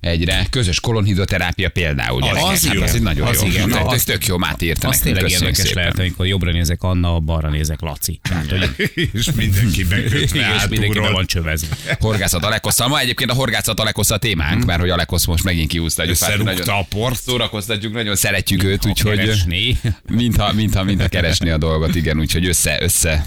egyre. 0.01 0.47
Közös 0.51 0.81
kolonhidoterápia 0.81 1.69
például. 1.69 2.23
az 2.23 2.39
Hát 2.39 2.63
igen. 2.63 2.83
az 2.83 2.95
egy 2.95 3.03
nagyon 3.03 3.27
Az 3.27 3.43
jó. 3.43 3.49
igen. 3.49 3.77
Ez 3.77 3.85
Az- 3.87 4.05
tök 4.05 4.27
jó, 4.27 4.37
Máté 4.39 4.67
írta 4.67 4.89
Az 4.89 4.99
tényleg 4.99 5.31
érdekes 5.31 5.57
szépen. 5.57 5.83
lehet, 5.83 5.99
amikor 5.99 6.27
jobbra 6.27 6.53
nézek 6.53 6.83
Anna, 6.83 7.19
balra 7.19 7.49
nézek 7.49 7.81
Laci. 7.81 8.21
Tehát, 8.23 8.51
hogy 8.51 8.91
És 9.13 9.31
mindenki 9.37 9.87
megkötve 9.91 10.19
igen, 10.39 10.55
és 10.57 10.69
mindenki 10.69 10.99
be 10.99 11.11
van 11.11 11.27
csövezve. 11.27 11.77
Horgászat 12.01 12.45
Alekosszal. 12.45 12.89
Ma 12.89 12.99
egyébként 13.01 13.31
a 13.31 13.35
horgászat 13.35 13.81
Alekosz 13.81 14.11
a 14.11 14.17
témánk, 14.19 14.65
mert 14.65 14.81
hogy 14.81 14.91
Alekosz 14.91 15.25
most 15.25 15.45
megint 15.45 15.69
kiúzta. 15.69 16.03
hát 16.03 16.11
Összerúgta 16.11 16.79
a 16.79 16.87
port. 16.89 17.21
Szórakoztatjuk, 17.21 17.93
nagyon 17.93 18.17
szeretjük 18.17 18.63
őt, 18.63 18.87
úgyhogy 18.87 19.33
mintha, 20.09 20.53
mintha, 20.53 20.85
mintha 20.85 21.09
keresni 21.09 21.51
a 21.51 21.59
dolgot, 21.59 21.95
igen, 21.95 22.19
úgyhogy 22.19 22.47
össze, 22.47 22.79
össze 22.83 23.25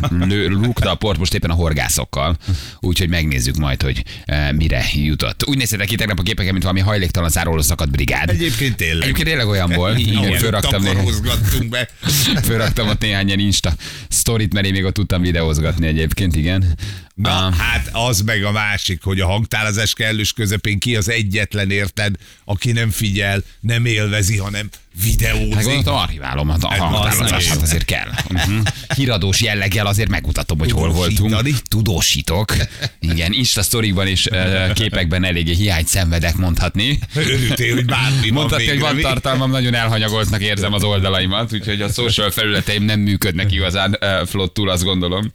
rúgta 0.48 0.92
a 0.92 0.96
port 0.96 1.18
most 1.20 1.34
éppen 1.34 1.50
a 1.50 1.54
horgászokkal, 1.54 2.38
úgyhogy 2.80 3.10
megnézzük 3.10 3.56
majd, 3.56 3.82
hogy 3.82 4.04
e, 4.26 4.52
mire 4.52 4.86
jutott. 4.94 5.48
Úgy 5.48 5.58
néztetek 5.58 5.88
ki 5.88 5.96
tegnap 5.96 6.20
a 6.20 6.22
képeken, 6.24 6.54
mint 6.64 6.76
valami 6.76 6.80
hajléktalan 6.80 7.30
záróló 7.30 7.62
szakadt 7.62 7.92
brigád. 7.92 8.30
Egyébként 8.30 8.76
tényleg. 8.76 9.02
Egyébként 9.02 9.28
tényleg 9.28 9.48
olyan 9.48 9.72
volt. 9.76 10.00
Igen, 10.00 10.38
fölraktam, 10.38 10.84
takarózgattunk 10.84 11.70
be. 11.70 11.90
fölraktam 12.48 12.88
ott 12.88 13.02
néhány 13.02 13.28
ilyen 13.28 13.40
Insta 13.40 13.74
sztorit, 14.10 14.54
mert 14.54 14.66
én 14.66 14.72
még 14.72 14.84
ott 14.84 14.94
tudtam 14.94 15.22
videózgatni 15.22 15.88
egyébként, 15.88 16.36
igen. 16.36 16.78
Na, 17.14 17.46
Ah. 17.46 17.54
hát 17.56 17.90
az 17.92 18.22
meg 18.22 18.44
a 18.44 18.52
másik, 18.52 19.04
hogy 19.04 19.20
a 19.20 19.26
hangtálazás 19.26 19.94
kellős 19.94 20.34
közepén 20.34 20.80
ki 20.80 20.96
az 20.96 21.10
egyetlen 21.10 21.72
érted, 21.72 22.16
aki 22.46 22.72
nem 22.72 22.90
figyel, 22.90 23.44
nem 23.60 23.86
élvezi, 23.86 24.38
hanem 24.38 24.70
Hát 24.72 25.04
videózik. 25.06 25.54
gondoltam, 25.54 25.96
archiválom 25.96 26.50
a 26.50 26.52
Hát, 26.52 26.78
hangtározást, 26.78 27.34
az 27.34 27.48
hát 27.48 27.62
azért 27.62 27.86
kell. 27.86 28.08
Uh-huh. 28.30 28.62
Híradós 28.96 29.42
jelleggel 29.42 29.86
azért 29.86 30.10
megmutatom, 30.10 30.60
hogy 30.60 30.72
hol 30.72 30.92
voltunk. 30.92 31.50
Tudósítok. 31.68 32.56
Igen, 33.00 33.32
Insta 33.32 33.64
sztorikban 33.64 34.08
és 34.08 34.26
uh, 34.26 34.72
képekben 34.74 35.24
eléggé 35.24 35.54
hiányt 35.54 35.88
szenvedek 35.88 36.36
mondhatni. 36.36 37.00
Örültél, 37.16 37.74
hogy 37.74 37.86
bármi 37.86 38.30
Mondhatni, 38.30 38.68
hogy 38.68 38.80
van 38.80 39.00
tartalmam, 39.00 39.52
nagyon 39.52 39.74
elhanyagoltnak 39.74 40.42
érzem 40.42 40.74
az 40.74 40.84
oldalaimat, 40.84 41.54
úgyhogy 41.54 41.82
a 41.82 41.90
social 41.90 42.32
felületeim 42.32 42.84
nem 42.84 43.00
működnek 43.00 43.52
igazán 43.52 43.98
uh, 44.02 44.28
flottul, 44.28 44.70
azt 44.70 44.84
gondolom. 44.84 45.32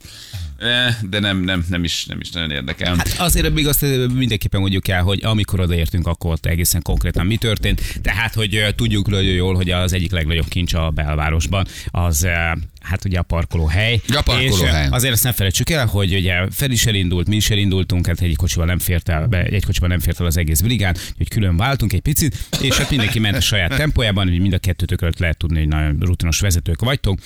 Eh, 0.59 0.95
De 1.09 1.19
nem, 1.19 1.43
nem, 1.43 1.65
nem, 1.69 1.83
is, 1.83 2.05
nem 2.05 2.19
is 2.19 2.29
nagyon 2.31 2.51
érdekel. 2.51 2.95
Hát 2.95 3.15
azért 3.17 3.53
még 3.53 3.67
azt 3.67 3.85
mindenképpen 4.13 4.59
mondjuk 4.59 4.87
el, 4.87 5.01
hogy 5.03 5.19
amikor 5.23 5.59
odaértünk, 5.59 6.07
akkor 6.07 6.31
ott 6.31 6.45
egészen 6.45 6.81
konkrétan 6.81 7.25
mi 7.25 7.37
történt. 7.37 7.81
Tehát, 8.01 8.33
hogy 8.33 8.55
ö, 8.55 8.71
tudjuk 8.71 9.09
nagyon 9.09 9.33
jól, 9.33 9.55
hogy 9.55 9.69
az 9.69 9.93
egyik 9.93 10.11
legnagyobb 10.11 10.47
kincs 10.47 10.73
a 10.73 10.89
belvárosban, 10.89 11.67
az 11.85 12.23
ö, 12.23 12.29
hát 12.81 13.05
ugye 13.05 13.19
a 13.19 13.21
parkolóhely. 13.21 14.01
A 14.07 14.21
parkolóhely. 14.21 14.85
És 14.85 14.89
azért 14.91 15.13
ezt 15.13 15.23
nem 15.23 15.33
felejtsük 15.33 15.69
el, 15.69 15.85
hogy 15.85 16.13
ugye 16.13 16.47
Fel 16.51 16.71
is 16.71 16.85
elindult, 16.85 17.27
mi 17.27 17.35
is 17.35 17.49
elindultunk, 17.49 18.07
hát 18.07 18.21
egy 18.21 18.35
kocsival 18.35 18.65
nem 18.65 18.79
fért 18.79 19.09
el, 19.09 19.27
be, 19.27 19.43
egy 19.43 19.65
kocsival 19.65 19.89
nem 19.89 19.99
fért 19.99 20.19
el 20.19 20.25
az 20.25 20.37
egész 20.37 20.61
brigád, 20.61 20.97
hogy 21.17 21.27
külön 21.27 21.57
váltunk 21.57 21.93
egy 21.93 22.01
picit, 22.01 22.47
és 22.61 22.77
hát 22.77 22.89
mindenki 22.89 23.19
ment 23.19 23.35
a 23.35 23.41
saját 23.41 23.75
tempójában, 23.75 24.27
hogy 24.27 24.39
mind 24.39 24.53
a 24.53 24.57
kettőtökről 24.57 25.11
lehet 25.17 25.37
tudni, 25.37 25.59
hogy 25.59 25.67
nagyon 25.67 25.97
rutinos 25.99 26.39
vezetők 26.39 26.79
vagytok. 26.79 27.19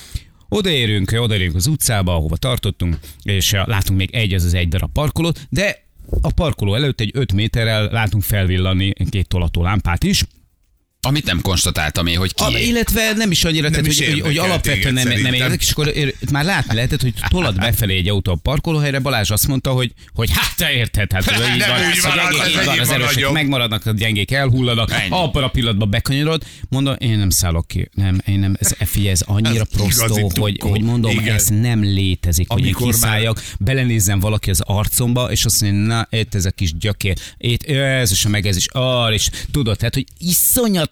Odaérünk, 0.54 1.12
odaérünk 1.18 1.56
az 1.56 1.68
utcába, 1.68 2.16
ahova 2.16 2.38
tartottunk, 2.38 2.98
és 3.24 3.54
eh, 3.54 3.66
látunk 3.66 4.00
még 4.00 4.10
egy, 4.16 4.34
az 4.34 4.44
az 4.44 4.54
egy 4.54 4.68
darab 4.68 4.92
parkolót, 4.92 5.48
de 5.50 5.84
a 6.22 6.32
parkoló 6.32 6.76
előtt 6.76 7.00
egy 7.00 7.12
5 7.14 7.34
méterrel 7.34 7.90
látunk 7.92 8.24
felvillani 8.24 8.94
két 9.10 9.28
tolató 9.28 9.62
lámpát 9.62 10.04
is, 10.04 10.24
Amit 11.06 11.26
nem 11.26 11.42
konstatáltam 11.42 12.08
én, 12.08 12.18
hogy 12.18 12.32
a, 12.36 12.48
ki. 12.48 12.68
illetve 12.68 13.14
nem 13.16 13.32
is 13.32 13.44
annyira, 13.44 13.70
tehát, 13.70 13.88
is 13.88 13.98
hogy, 14.00 14.20
hogy, 14.20 14.38
alapvetően 14.38 14.94
nem, 14.94 15.08
nem 15.08 15.34
érdekes, 15.34 15.66
és 15.66 15.72
akkor 15.72 15.88
ér- 15.88 16.16
már 16.32 16.46
látni 16.46 16.76
lehetett, 16.76 17.02
hogy 17.02 17.14
tolad 17.30 17.56
befelé 17.56 17.96
egy 17.98 18.10
autó 18.10 18.32
a 18.32 18.36
parkolóhelyre, 18.36 19.00
Balázs 19.00 19.30
azt 19.30 19.48
mondta, 19.48 19.72
hogy, 19.72 19.94
hogy 20.14 20.30
hát 20.34 20.56
te 20.56 20.72
érted, 20.72 21.12
hát 21.12 21.28
ez 21.32 21.40
így 21.40 21.58
Nem 21.58 21.70
van, 21.70 21.80
a 21.80 21.90
az 22.28 22.66
van, 22.66 22.80
az 22.80 22.90
a 22.90 22.94
erősek 22.94 23.32
megmaradnak, 23.32 23.86
a 23.86 23.92
gyengék 23.92 24.32
elhullanak, 24.32 24.94
abban 25.10 25.44
a 25.44 25.48
pillanatban 25.48 25.90
bekanyarod, 25.90 26.44
mondom, 26.70 26.96
én 27.00 27.18
nem 27.18 27.30
szállok 27.30 27.68
ki, 27.68 27.90
nem, 27.94 28.22
én 28.26 28.40
nem, 28.40 28.56
ez, 28.60 28.76
figyelj, 28.86 29.10
ez 29.10 29.22
annyira 29.22 29.62
Ez 29.62 29.68
prostó, 29.78 30.32
hogy, 30.40 30.60
hogy 30.62 30.82
mondom, 30.82 31.12
Igen. 31.12 31.36
ez 31.36 31.48
nem 31.48 31.84
létezik, 31.84 32.50
hogy 32.50 32.60
én 32.60 32.66
Amikor 32.66 32.86
már- 32.86 32.94
kiszálljak, 32.94 33.44
belenézzem 33.60 34.20
valaki 34.20 34.50
az 34.50 34.62
arcomba, 34.66 35.32
és 35.32 35.46
azt 35.46 35.62
mondja, 35.62 35.80
na, 35.82 36.08
itt 36.10 36.36
ez 36.36 36.46
a 36.46 36.52
kis 36.52 36.78
gyökér, 36.78 37.18
itt 37.38 37.64
ez 37.64 38.12
is, 38.12 38.28
meg 38.28 38.46
ez 38.46 38.56
is, 38.56 38.66
ar, 38.72 39.14
és 39.14 39.30
tudod, 39.52 39.78
tehát, 39.78 39.94
hogy 39.94 40.06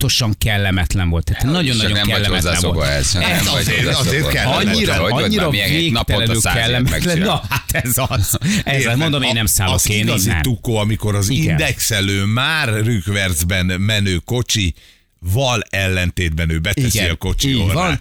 iszonyatosan 0.05 0.35
kellemetlen 0.37 1.09
volt. 1.09 1.23
Tehát 1.25 1.43
nagyon-nagyon 1.43 1.91
vagy 1.91 2.07
kellemetlen 2.07 2.61
volt. 2.61 3.13
Nem 3.13 3.21
Ez 3.23 3.45
vagy 3.49 3.59
azért- 3.61 3.87
azért 3.95 4.27
kell. 4.27 4.45
Annyira, 4.47 4.93
Hogy 4.95 5.23
annyira 5.23 5.49
végtelenül 5.49 6.41
kellemetlen. 6.41 7.17
Na, 7.17 7.41
hát 7.49 7.71
ez 7.71 7.91
az. 7.95 8.37
Ez 8.63 8.79
Érted? 8.81 8.97
mondom, 8.97 9.21
én 9.21 9.33
nem 9.33 9.45
szállok 9.45 9.75
az 9.75 9.89
én 9.89 10.07
igazi 10.07 10.29
innen. 10.29 10.41
tukó, 10.41 10.77
amikor 10.77 11.15
az 11.15 11.29
indexelő 11.29 12.23
már 12.25 12.69
rükvercben 12.83 13.65
menő 13.65 14.17
kocsi 14.25 14.73
val 15.19 15.61
ellentétben 15.69 16.49
ő 16.49 16.59
beteszi 16.59 16.97
Igen, 16.97 17.09
a 17.11 17.15
kocsi 17.15 17.49
így 17.49 17.55
orrát. 17.59 17.73
van. 17.73 17.99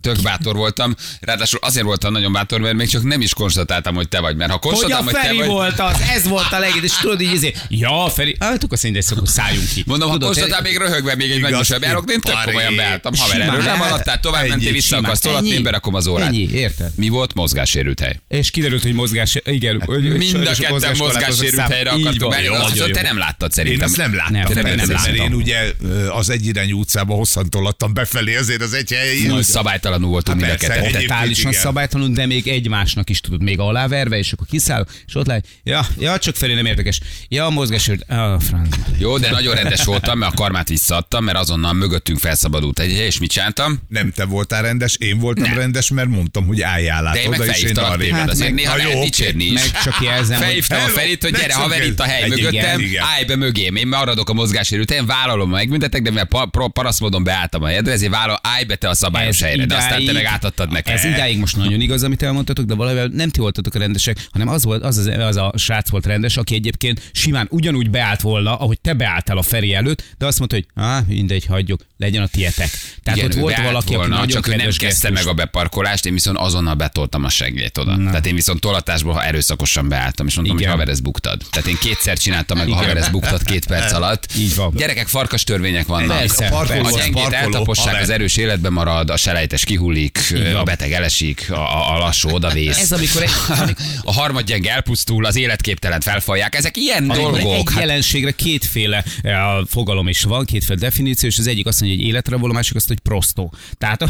Tök 0.00 0.22
bátor 0.22 0.56
voltam. 0.56 0.94
Ráadásul 1.20 1.58
azért 1.62 1.84
voltam 1.84 2.12
nagyon 2.12 2.32
bátor, 2.32 2.60
mert 2.60 2.74
még 2.74 2.88
csak 2.88 3.02
nem 3.02 3.20
is 3.20 3.34
konstatáltam, 3.34 3.94
hogy 3.94 4.08
te 4.08 4.20
vagy. 4.20 4.36
Mert 4.36 4.50
ha 4.50 4.58
Hogy 4.60 4.68
a 4.68 4.70
konstatáltam, 4.70 5.04
hogy, 5.04 5.14
te 5.14 5.20
Feri 5.20 5.36
vagy, 5.36 5.46
volt 5.46 5.80
az, 5.80 6.00
ez 6.14 6.28
volt 6.28 6.52
a 6.52 6.58
legjobb, 6.58 6.84
és 6.84 6.92
tudod 7.00 7.20
így 7.20 7.32
izé, 7.32 7.54
ja, 7.68 8.10
Feri, 8.14 8.36
hát 8.40 8.64
akkor 8.64 8.78
szerintem 8.78 9.04
ezt 9.06 9.12
akkor 9.12 9.28
szálljunk 9.28 9.68
ki. 9.68 9.82
Mondom, 9.86 10.08
ha 10.08 10.14
Tudod, 10.14 10.34
konstatál, 10.34 10.62
még 10.62 10.76
röhögve 10.76 11.14
még 11.14 11.30
egy 11.30 11.40
nagyosabb 11.40 11.82
járok, 11.82 12.10
én 12.10 12.20
tök 12.20 12.34
komolyan 12.44 12.76
beálltam. 12.76 13.12
Haver, 13.16 13.40
erről 13.40 13.62
nem 13.62 13.76
hát, 13.76 13.90
alattál, 13.90 14.20
tovább 14.20 14.48
mentél, 14.48 14.72
vissza 14.72 14.96
akarsz 14.96 15.20
tolatni, 15.20 15.48
én 15.48 15.62
berakom 15.62 15.94
az 15.94 16.06
órát. 16.06 16.28
Ennyi, 16.28 16.48
érted? 16.52 16.90
Mi 16.94 17.08
volt? 17.08 17.34
Mozgássérült 17.34 18.00
hely. 18.00 18.20
És 18.28 18.50
kiderült, 18.50 18.82
hogy 18.82 18.92
mozgás, 18.92 19.38
igen. 19.44 19.82
hogy 19.84 20.16
Mind 20.16 20.46
a 20.46 20.54
ketten 20.54 20.96
mozgássérült 20.96 21.60
helyre 21.60 21.90
akartunk 21.90 22.30
menni. 22.32 22.46
Azt 22.46 22.90
te 22.92 23.02
nem 23.02 23.18
láttad 23.18 23.48
Én 23.48 23.54
szerintem. 23.54 23.86
ezt 23.88 23.96
nem 23.96 24.14
láttam, 24.14 24.62
Nem, 24.62 24.86
nem 24.86 25.14
én 25.14 25.34
ugye 25.34 25.72
az 26.10 26.30
egyirányú 26.30 26.78
utcába 26.78 27.14
hosszantól 27.14 27.66
adtam 27.66 27.94
befelé, 27.94 28.36
azért 28.36 28.62
az 28.62 28.72
egy 28.72 28.92
hely. 28.92 29.28
Úgy 29.30 29.42
szabálytalanul 29.88 30.08
voltunk 30.10 30.36
mind 30.36 30.48
a 30.48 30.50
Hát 30.50 30.82
ketten. 30.82 31.00
Totálisan 31.00 31.52
szabálytalanul, 31.52 32.14
de 32.14 32.26
még 32.26 32.48
egymásnak 32.48 33.10
is 33.10 33.20
tudod, 33.20 33.42
még 33.42 33.58
aláverve, 33.58 34.18
és 34.18 34.32
akkor 34.32 34.46
kiszáll, 34.46 34.86
és 35.06 35.14
ott 35.14 35.26
lát, 35.26 35.46
ja, 35.64 35.86
ja, 35.98 36.18
csak 36.18 36.34
felé 36.36 36.54
nem 36.54 36.66
érdekes. 36.66 37.00
Ja, 37.28 37.44
a 37.46 37.50
mozgásért, 37.50 38.10
ah, 38.10 38.40
franc. 38.40 38.76
Jó, 38.98 39.18
de 39.18 39.30
nagyon 39.30 39.54
rendes 39.54 39.84
voltam, 39.84 40.18
mert 40.18 40.32
a 40.32 40.36
karmát 40.36 40.68
visszaadtam, 40.68 41.24
mert 41.24 41.38
azonnal 41.38 41.72
mögöttünk 41.72 42.18
felszabadult 42.18 42.78
egy 42.78 42.90
és 42.92 43.18
mit 43.18 43.30
csináltam? 43.30 43.78
Nem 43.88 44.10
te 44.12 44.24
voltál 44.24 44.62
rendes, 44.62 44.96
én 44.96 45.18
voltam 45.18 45.44
Nem. 45.44 45.56
rendes, 45.58 45.90
mert 45.90 46.08
mondtam, 46.08 46.46
hogy 46.46 46.60
álljál 46.62 47.06
át 47.06 47.14
De 47.14 47.22
én 47.22 47.28
meg 47.28 47.40
oda, 47.40 47.50
és 47.50 47.62
én 47.62 47.74
téged, 47.98 48.28
azért 48.28 48.38
meg- 48.50 48.54
néha 48.54 48.70
Ha 48.72 48.78
jó, 48.82 48.88
lehet 48.88 49.04
dicsérni 49.04 49.44
is. 49.44 49.52
Meg 49.52 49.82
csak 49.84 49.98
jelzem, 50.02 50.36
hogy 50.36 50.44
Felhívtam 50.46 50.78
a 50.78 50.88
Ferit, 50.88 51.22
hogy 51.22 51.32
gyere, 51.32 51.54
haver, 51.54 51.84
itt 51.86 52.00
a 52.00 52.04
hely 52.04 52.22
egy- 52.22 52.28
mögöttem, 52.28 52.80
állj 53.14 53.24
be 53.24 53.36
mögém, 53.36 53.76
én 53.76 53.86
maradok 53.88 54.28
a 54.28 54.32
mozgásérült 54.32 54.88
helyen, 54.88 55.06
vállalom, 55.06 55.50
megmüntetek, 55.50 56.02
de 56.02 56.10
mert 56.10 56.28
pa- 56.28 56.50
pro- 56.50 56.72
parasztmódon 56.72 57.24
beálltam 57.24 57.62
a 57.62 57.66
helyedre, 57.66 57.92
ezért 57.92 58.10
vállalom, 58.12 58.36
állj 58.42 58.64
be 58.64 58.76
te 58.76 58.88
a 58.88 58.94
szabályos 58.94 59.42
helyre, 59.42 59.64
de 59.66 59.74
aztán 59.78 60.04
te 60.04 60.12
meg 60.12 60.24
átadtad 60.24 60.70
nekem. 60.70 60.94
Ez 60.94 61.04
idáig 61.04 61.38
most 61.38 61.56
nagyon 61.56 61.80
igaz, 61.80 62.02
amit 62.02 62.22
elmondtatok, 62.22 62.64
de 62.64 62.74
valamivel 62.74 63.06
nem 63.12 63.28
ti 63.28 63.40
voltatok 63.40 63.74
a 63.74 63.78
rendesek, 63.78 64.28
hanem 64.30 64.48
az 64.48 64.64
volt, 64.64 64.82
az, 64.82 64.96
az, 64.96 65.06
az 65.06 65.36
a 65.36 65.52
srác 65.56 65.90
volt 65.90 66.06
rendes, 66.06 66.36
aki 66.36 66.54
egyébként 66.54 67.10
simán 67.12 67.46
ugyanúgy 67.50 67.90
beállt 67.90 68.20
volna, 68.20 68.56
ahogy 68.56 68.80
te 68.80 68.92
beálltál 68.92 69.38
a 69.38 69.42
Feri 69.42 69.74
előtt, 69.74 70.04
de 70.18 70.26
azt 70.26 70.38
mondta, 70.38 70.56
hogy 70.56 70.66
ah, 70.84 71.06
mindegy, 71.06 71.44
hagyjuk, 71.44 71.80
legyen 71.96 72.22
a 72.22 72.26
tietek. 72.26 72.70
Tehát 73.02 73.18
Igen, 73.18 73.30
ott 73.30 73.36
volt 73.36 73.56
valaki, 73.56 73.94
volna, 73.94 74.16
aki 74.16 74.26
nagyon 74.26 74.42
csak 74.42 74.56
nem 74.56 74.58
kezdte 74.58 74.86
gesztus. 74.86 75.10
meg 75.10 75.26
a 75.26 75.32
beparkolást, 75.32 76.06
én 76.06 76.12
viszont 76.12 76.38
azonnal 76.38 76.74
betoltam 76.74 77.24
a 77.24 77.28
segélyt 77.28 77.78
oda. 77.78 77.96
Tehát 77.96 78.26
én 78.26 78.34
viszont 78.34 78.60
tolatásból 78.60 79.12
ha 79.12 79.24
erőszakosan 79.24 79.88
beálltam, 79.88 80.26
és 80.26 80.34
mondtam, 80.34 80.56
Igen. 80.56 80.68
hogy 80.68 80.78
haver, 80.78 80.92
ez 80.92 81.00
buktad. 81.00 81.42
Tehát 81.50 81.68
én 81.68 81.76
kétszer 81.80 82.18
csináltam 82.18 82.56
meg 82.58 82.66
a 82.66 82.70
Igen. 82.70 82.82
haver, 82.82 82.96
ez 82.96 83.08
buktad 83.08 83.42
két 83.42 83.66
perc 83.66 83.92
alatt. 83.92 84.28
Így 84.38 84.54
van. 84.54 84.72
Gyerekek, 84.76 85.06
farkas 85.06 85.44
törvények 85.44 85.86
vannak. 85.86 86.18
Persze, 86.18 86.46
a 86.46 86.60
a 86.60 86.90
gyengét 86.90 87.32
eltapossák, 87.32 88.02
az 88.02 88.10
erős 88.10 88.36
életben 88.36 88.72
marad, 88.72 89.10
a 89.10 89.16
selejtes 89.16 89.64
kihullik, 89.68 90.18
a 90.56 90.62
beteg 90.62 90.92
elesik, 90.92 91.50
a, 91.50 91.94
a, 91.94 91.98
lassú 91.98 92.28
odavész. 92.28 92.78
Ez 92.78 92.92
amikor 92.92 93.22
egy, 93.22 93.30
amikor, 93.48 93.84
a 94.02 94.12
harmadgyeng 94.12 94.66
elpusztul, 94.66 95.24
az 95.24 95.36
életképtelen 95.36 96.00
felfalják. 96.00 96.54
Ezek 96.54 96.76
ilyen 96.76 97.10
amikor 97.10 97.40
dolgok. 97.40 97.68
egy 97.68 97.74
Hát 97.74 97.80
jelenségre 97.80 98.30
kétféle 98.30 99.04
eh, 99.22 99.34
fogalom 99.66 100.08
is 100.08 100.22
van, 100.22 100.44
kétféle 100.44 100.78
definíció, 100.78 101.28
és 101.28 101.38
az 101.38 101.46
egyik 101.46 101.66
azt 101.66 101.80
mondja, 101.80 101.98
hogy 101.98 102.08
életre 102.08 102.36
való, 102.36 102.50
a 102.52 102.54
másik 102.54 102.76
azt, 102.76 102.88
hogy 102.88 102.98
prostó. 102.98 103.54
Tehát, 103.78 104.04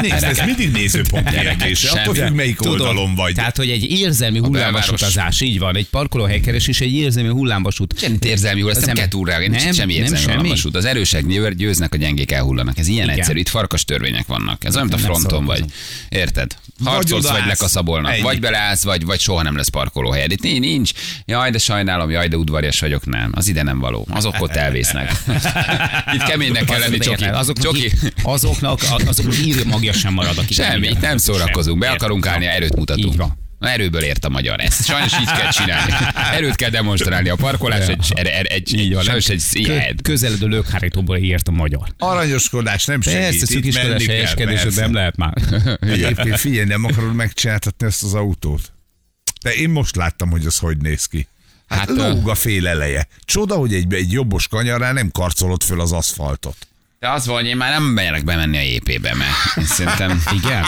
Nézd, 0.00 0.24
ez 0.24 0.38
mindig 0.44 0.70
nézőpont 0.70 1.30
kérdése. 1.30 1.90
Attól 1.90 2.14
függ, 2.14 2.34
melyik 2.34 2.56
Tudod, 2.56 2.80
oldalon 2.80 3.14
vagy. 3.14 3.34
Tehát, 3.34 3.56
hogy 3.56 3.70
egy 3.70 3.90
érzelmi 3.90 4.38
hullámvasutazás, 4.38 5.40
így 5.40 5.58
van, 5.58 5.76
egy 5.76 5.88
parkolóhelykeresés, 5.88 6.80
egy 6.80 6.94
érzelmi 6.94 7.28
hullámvasút. 7.28 7.98
Semmi 7.98 8.16
érzelmi 8.22 8.60
hull, 8.60 8.70
ezt 8.70 8.86
nem 8.86 8.94
kell 8.94 9.08
túlreagálni, 9.08 9.56
nem, 9.56 9.72
semmi 9.72 9.94
érzelmi 9.94 10.24
hullámvasút. 10.24 10.76
Az 10.76 10.84
erősek 10.84 11.52
győznek, 11.54 11.94
a 11.94 11.96
gyengék 11.96 12.32
elhullanak. 12.32 12.78
Ez 12.78 12.88
ilyen 12.88 13.04
Igen. 13.04 13.18
egyszerű. 13.18 13.38
Itt 13.38 13.48
farkas 13.48 13.84
törvények 13.84 14.26
vannak. 14.26 14.64
Ez 14.64 14.76
olyan, 14.76 14.88
a 14.94 14.98
fronton 14.98 15.44
vagy. 15.44 15.64
Érted? 16.08 16.56
Harcolsz, 16.84 17.22
vagy 17.22 17.30
odaállsz. 17.30 17.46
lekaszabolnak. 17.46 18.12
Ennyi. 18.12 18.22
Vagy 18.22 18.40
beleállsz, 18.40 18.82
vagy, 18.82 19.04
vagy 19.04 19.20
soha 19.20 19.42
nem 19.42 19.56
lesz 19.56 19.68
parkolóhelyed. 19.68 20.30
Itt 20.30 20.42
nincs-. 20.42 20.92
Jaj, 21.24 21.50
de 21.50 21.58
sajnálom, 21.58 22.10
jaj, 22.10 22.28
de 22.28 22.36
udvarias 22.36 22.80
vagyok. 22.80 23.06
Nem, 23.06 23.30
az 23.34 23.48
ide 23.48 23.62
nem 23.62 23.78
való. 23.78 24.06
Azok 24.10 24.34
ott 24.38 24.54
elvésznek. 24.54 25.12
Itt 26.14 26.22
keménynek 26.22 26.64
kell 26.64 26.78
lenni, 26.78 26.98
csoki. 26.98 27.24
Azoknak, 27.24 27.64
csoki. 27.64 27.92
azoknak, 28.22 28.80
azoknak 29.06 29.38
ír 29.38 29.66
magja 29.66 29.92
sem 29.92 30.12
marad, 30.12 30.50
Semmi, 30.50 30.86
itt 30.86 31.00
nem 31.00 31.16
szórakozunk. 31.16 31.78
Be 31.78 31.90
akarunk 31.90 32.26
állni, 32.26 32.46
erőt 32.46 32.76
mutatunk. 32.76 33.12
Így 33.12 33.16
van. 33.16 33.42
Erőből 33.66 34.02
ért 34.02 34.24
a 34.24 34.28
magyar. 34.28 34.60
Ezt 34.60 34.84
sajnos 34.84 35.12
így 35.20 35.32
kell 35.32 35.50
csinálni. 35.50 35.92
Erőt 36.32 36.54
kell 36.54 36.70
demonstrálni 36.70 37.28
a 37.28 37.36
parkolás, 37.36 37.86
egy, 37.86 38.12
egy, 38.14 38.26
egy, 38.26 38.46
egy, 38.46 38.74
így 38.78 38.94
van, 38.94 39.02
sajnos 39.02 39.28
egy 39.28 39.42
ilyen. 39.52 39.96
Közeledő 40.02 40.46
lökhárítóból 40.46 41.16
írt 41.16 41.48
a 41.48 41.50
magyar. 41.50 41.94
Aranyoskodás 41.98 42.84
nem 42.84 43.00
segít. 43.00 43.38
Persze, 43.38 43.60
kell, 43.80 43.98
helyeskedés, 44.06 44.74
nem 44.74 44.94
lehet 44.94 45.16
már. 45.16 45.34
Egyébként 45.80 46.38
figyelj, 46.38 46.66
nem 46.66 46.84
akarod 46.84 47.14
megcsináltatni 47.14 47.86
ezt 47.86 48.02
az 48.02 48.14
autót? 48.14 48.72
De 49.42 49.54
én 49.54 49.70
most 49.70 49.96
láttam, 49.96 50.30
hogy 50.30 50.46
az 50.46 50.58
hogy 50.58 50.76
néz 50.76 51.04
ki. 51.06 51.26
Hát, 51.68 51.78
Hát, 51.78 51.88
lóg 51.88 52.28
a 52.28 52.34
fél 52.34 52.66
eleje. 52.68 53.08
Csoda, 53.24 53.54
hogy 53.54 53.74
egy, 53.74 53.94
egy 53.94 54.12
jobbos 54.12 54.48
kanyarnál 54.48 54.92
nem 54.92 55.10
karcolod 55.10 55.62
föl 55.62 55.80
az 55.80 55.92
aszfaltot. 55.92 56.56
De 57.04 57.10
az 57.10 57.26
van, 57.26 57.36
hogy 57.36 57.46
én 57.46 57.56
már 57.56 57.70
nem 57.72 57.82
merek 57.82 58.24
bemenni 58.24 58.56
a 58.56 58.60
JP-be, 58.60 59.14
mert 59.14 59.30
én 59.56 59.64
szerintem, 59.64 60.22
Igen. 60.32 60.62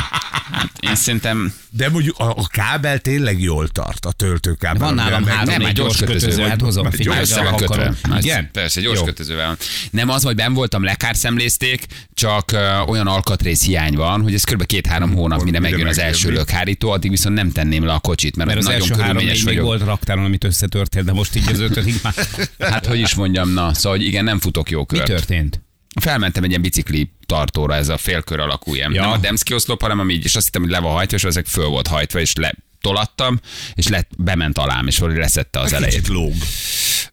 hát 0.53 0.71
én 0.81 0.95
szerintem 0.95 1.55
De 1.71 1.89
mondjuk 1.89 2.19
a, 2.19 2.31
a 2.31 2.47
kábel 2.47 2.99
tényleg 2.99 3.41
jól 3.41 3.69
tart, 3.69 4.05
a 4.05 4.13
töltőkábel. 4.13 4.87
Van 4.87 4.95
nálam 4.95 5.25
három 5.25 5.45
nem, 5.45 5.63
négy 5.63 5.73
gyors 5.73 5.77
gyors 5.77 5.99
kötöző 5.99 6.19
kötöző, 6.19 6.41
van. 6.41 6.51
hát 6.51 6.61
hozom. 6.61 6.85
Már 6.85 6.93
Figyelj, 6.93 7.21
össze 7.21 7.43
van 7.43 7.57
kötve. 7.57 7.93
Igen? 8.19 8.49
Persze, 8.53 8.81
gyors 8.81 8.99
Jó. 8.99 9.05
kötözővel 9.05 9.47
van. 9.47 9.57
Nem 9.91 10.09
az, 10.09 10.23
hogy 10.23 10.35
ben 10.35 10.55
voltam, 10.55 10.85
lekárszemlézték, 10.85 11.87
csak 12.15 12.51
uh, 12.53 12.89
olyan 12.91 13.07
alkatrész 13.07 13.65
hiány 13.65 13.95
van, 13.95 14.23
hogy 14.23 14.35
ez 14.35 14.45
kb. 14.45 14.67
két-három 14.67 15.15
hónap, 15.15 15.43
mire 15.43 15.61
megjön 15.61 15.87
az 15.87 15.99
első 15.99 16.31
lökhárító, 16.31 16.91
addig 16.91 17.11
viszont 17.11 17.35
nem 17.35 17.53
tenném 17.53 17.85
le 17.85 17.93
a 17.93 17.99
kocsit, 17.99 18.37
mert, 18.37 18.49
Mert 18.49 18.61
az 18.61 18.65
nagyon 18.65 18.81
első 18.81 18.95
három 18.95 19.07
körülményes 19.09 19.43
még 19.43 19.55
vagyok. 19.55 19.65
volt 19.65 19.83
raktáron, 19.83 20.25
amit 20.25 20.45
összetörtél, 20.45 21.03
de 21.03 21.13
most 21.13 21.37
így 21.37 21.49
az 21.53 21.61
ötödik 21.61 22.03
már. 22.03 22.15
Hát 22.59 22.87
hogy 22.87 22.99
is 23.01 23.15
mondjam, 23.15 23.51
na, 23.53 23.75
szóval 23.75 24.01
igen, 24.01 24.25
nem 24.25 24.39
futok 24.39 24.71
jó 24.71 24.81
Mi 24.81 24.97
kört. 24.97 25.09
történt? 25.09 25.65
Felmentem 26.01 26.43
egy 26.43 26.49
ilyen 26.49 26.63
bicikli 26.63 27.13
tartóra, 27.27 27.75
ez 27.75 27.89
a 27.89 27.97
félkör 27.97 28.41
alakú 28.41 28.75
ilyen. 28.75 28.93
Ja. 28.93 29.01
Nem 29.01 29.11
a 29.11 29.17
Demszki 29.17 29.55
oszlop, 29.55 29.81
hanem 29.81 29.99
ami 29.99 30.13
így, 30.13 30.25
és 30.25 30.35
azt 30.35 30.45
hittem, 30.45 30.63
hogy 30.63 30.71
le 30.71 30.79
van 30.79 30.93
hajtva, 30.93 31.17
és 31.17 31.25
ezek 31.25 31.47
föl 31.47 31.67
volt 31.67 31.87
hajtva, 31.87 32.21
és 32.21 32.35
le 32.35 32.55
tolattam, 32.81 33.41
és 33.75 33.89
lett, 33.89 34.11
bement 34.17 34.59
alám, 34.59 34.87
és 34.87 34.99
leszette 34.99 35.61
az 35.61 35.73
elejét. 35.73 35.95
Kicsit 35.95 36.09
lóg. 36.09 36.33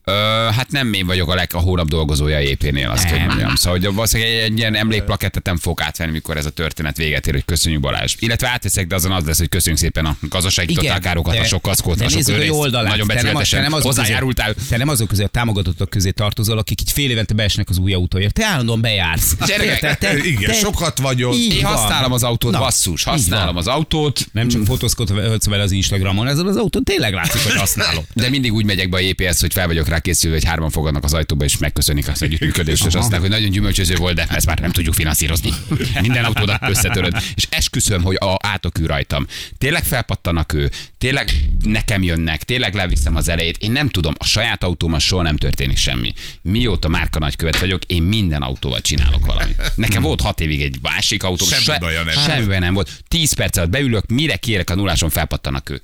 Ö, 0.04 0.12
hát 0.56 0.72
nem 0.72 0.94
én 0.94 1.06
vagyok 1.06 1.30
a, 1.30 1.36
leg, 1.36 1.50
a 1.54 1.60
hónap 1.60 1.88
dolgozója 1.88 2.38
a 2.38 2.40
JP-nél, 2.40 2.90
azt 2.90 3.06
kell, 3.06 3.26
mondjam. 3.26 3.56
Szóval 3.56 3.80
hogy 3.80 3.94
valószínűleg 3.94 4.34
egy, 4.34 4.40
egy 4.40 4.58
ilyen 4.58 4.76
emlékplakettet 4.76 5.46
nem 5.46 5.58
fog 5.58 5.82
átvenni, 5.82 6.12
mikor 6.12 6.38
ez 6.38 6.46
a 6.46 6.50
történet 6.50 6.98
véget 6.98 7.28
ér, 7.28 7.34
hogy 7.34 7.46
köszönjük 7.46 7.82
Balázs. 7.82 8.16
Illetve 8.20 8.48
átveszek, 8.48 8.88
de 8.88 8.96
azon 8.96 9.12
az 9.12 9.26
lesz, 9.26 9.38
hogy 9.38 9.50
köszönjük 9.50 9.82
szépen 9.82 10.06
a 10.06 10.18
gazdasági 10.30 10.74
totálkárokat, 10.74 11.38
a 11.38 11.44
sok 11.44 11.62
kaszkót, 11.62 12.02
a 12.02 12.10
sok 12.10 12.30
őrészt. 12.30 12.52
oldalát. 12.52 12.90
Nagyon 12.90 13.08
Te 13.08 13.14
nem, 13.14 13.24
te 13.24 13.32
becsületesen 13.32 13.62
nem 13.62 13.74
azok 13.74 13.86
hozzájárultál. 13.86 14.56
Te 14.70 14.78
nem 14.78 14.90
azok 14.90 15.08
közé, 15.08 15.24
a 15.24 15.28
támogatottak 15.28 15.90
közé 15.90 16.12
tartozol, 16.12 16.58
akik 16.58 16.82
így 16.82 16.92
fél 16.92 17.10
évente 17.10 17.34
beesnek 17.34 17.70
az 17.70 17.78
új 17.78 17.94
autóért. 17.94 18.34
Te 18.34 18.46
állandóan 18.46 18.82
bejársz. 18.82 19.36
Gyerekek, 19.48 19.98
te, 19.98 20.18
Igen, 20.18 20.44
te, 20.44 20.54
sokat 20.54 21.00
vagyok. 21.00 21.36
Én 21.36 21.62
van. 21.62 21.72
használom 21.74 22.12
az 22.12 22.24
autót, 22.24 22.52
Na, 22.52 22.60
basszus, 22.60 23.04
használom 23.04 23.58
az 23.58 23.68
autót. 23.68 24.26
Nem 24.32 24.48
csak 24.48 24.66
fotózkodsz 24.66 25.46
vele 25.46 25.64
az 25.64 25.72
Instagramon, 25.72 26.28
ezzel 26.28 26.48
az 26.48 26.56
autón 26.56 26.84
tényleg 26.84 27.14
látszik, 27.14 27.42
hogy 27.44 27.56
használod. 27.56 28.04
De 28.14 28.30
mindig 28.30 28.54
úgy 28.54 28.66
megyek 28.66 28.90
be 28.90 28.98
a 28.98 29.00
JPS, 29.00 29.40
hogy 29.40 29.54
fel 29.54 29.68
vagyok 29.68 29.83
rá 29.88 30.00
készülve, 30.00 30.36
hogy 30.36 30.46
hárman 30.46 30.70
fogadnak 30.70 31.04
az 31.04 31.14
ajtóba, 31.14 31.44
és 31.44 31.58
megköszönik 31.58 32.08
az 32.08 32.24
együttműködést, 32.24 32.86
és 32.86 32.86
azt 32.86 32.96
mondják, 32.96 33.22
hogy 33.22 33.30
nagyon 33.30 33.50
gyümölcsöző 33.50 33.96
volt, 33.96 34.16
de 34.16 34.26
ezt 34.30 34.46
már 34.46 34.60
nem 34.60 34.72
tudjuk 34.72 34.94
finanszírozni. 34.94 35.54
Minden 36.02 36.24
autódat 36.24 36.70
összetöröd. 36.70 37.16
És 37.36 37.48
esküszöm, 37.50 38.04
hogy 38.04 38.16
a 38.20 38.38
átokű 38.40 38.86
rajtam. 38.86 39.28
Tényleg 39.58 39.84
felpattanak 39.84 40.54
ő, 40.54 40.72
tényleg 40.98 41.32
nekem 41.64 42.04
jönnek, 42.04 42.44
tényleg 42.44 42.74
leviszem 42.74 43.16
az 43.16 43.30
elejét. 43.30 43.58
Én 43.58 43.72
nem 43.72 43.90
tudom, 43.90 44.14
a 44.18 44.26
saját 44.26 44.64
autómmal 44.64 45.00
soha 45.00 45.22
nem 45.22 45.38
történik 45.38 45.78
semmi. 45.78 46.14
Mióta 46.42 46.88
márka 46.88 47.20
nagykövet 47.20 47.60
vagyok, 47.60 47.84
én 47.84 48.04
minden 48.04 48.42
autóval 48.42 48.82
csinálok 48.82 49.26
valamit. 49.26 49.72
Nekem 49.76 50.02
volt 50.02 50.22
hat 50.22 50.42
évig 50.42 50.62
egy 50.62 50.78
másik 50.82 51.24
autó, 51.24 51.46
Semmi 51.46 51.80
baja 51.80 52.04
nem. 52.04 52.60
nem 52.60 52.74
volt. 52.74 52.90
Tíz 53.08 53.34
perc 53.34 53.58
alatt 53.58 53.70
beülök, 53.70 54.08
mire 54.08 54.36
kérek 54.36 54.70
a 54.70 54.76
nulláson, 54.76 55.10
felpattanak 55.10 55.70
ő. 55.70 55.80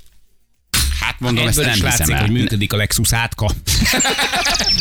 Hát 1.09 1.19
mondom, 1.19 1.47
ezt 1.47 1.57
Ebből 1.57 1.71
nem 1.71 1.83
látszik, 1.83 2.13
el. 2.13 2.21
hogy 2.21 2.31
működik 2.31 2.73
a 2.73 2.77
Lexus 2.77 3.13
átka. 3.13 3.49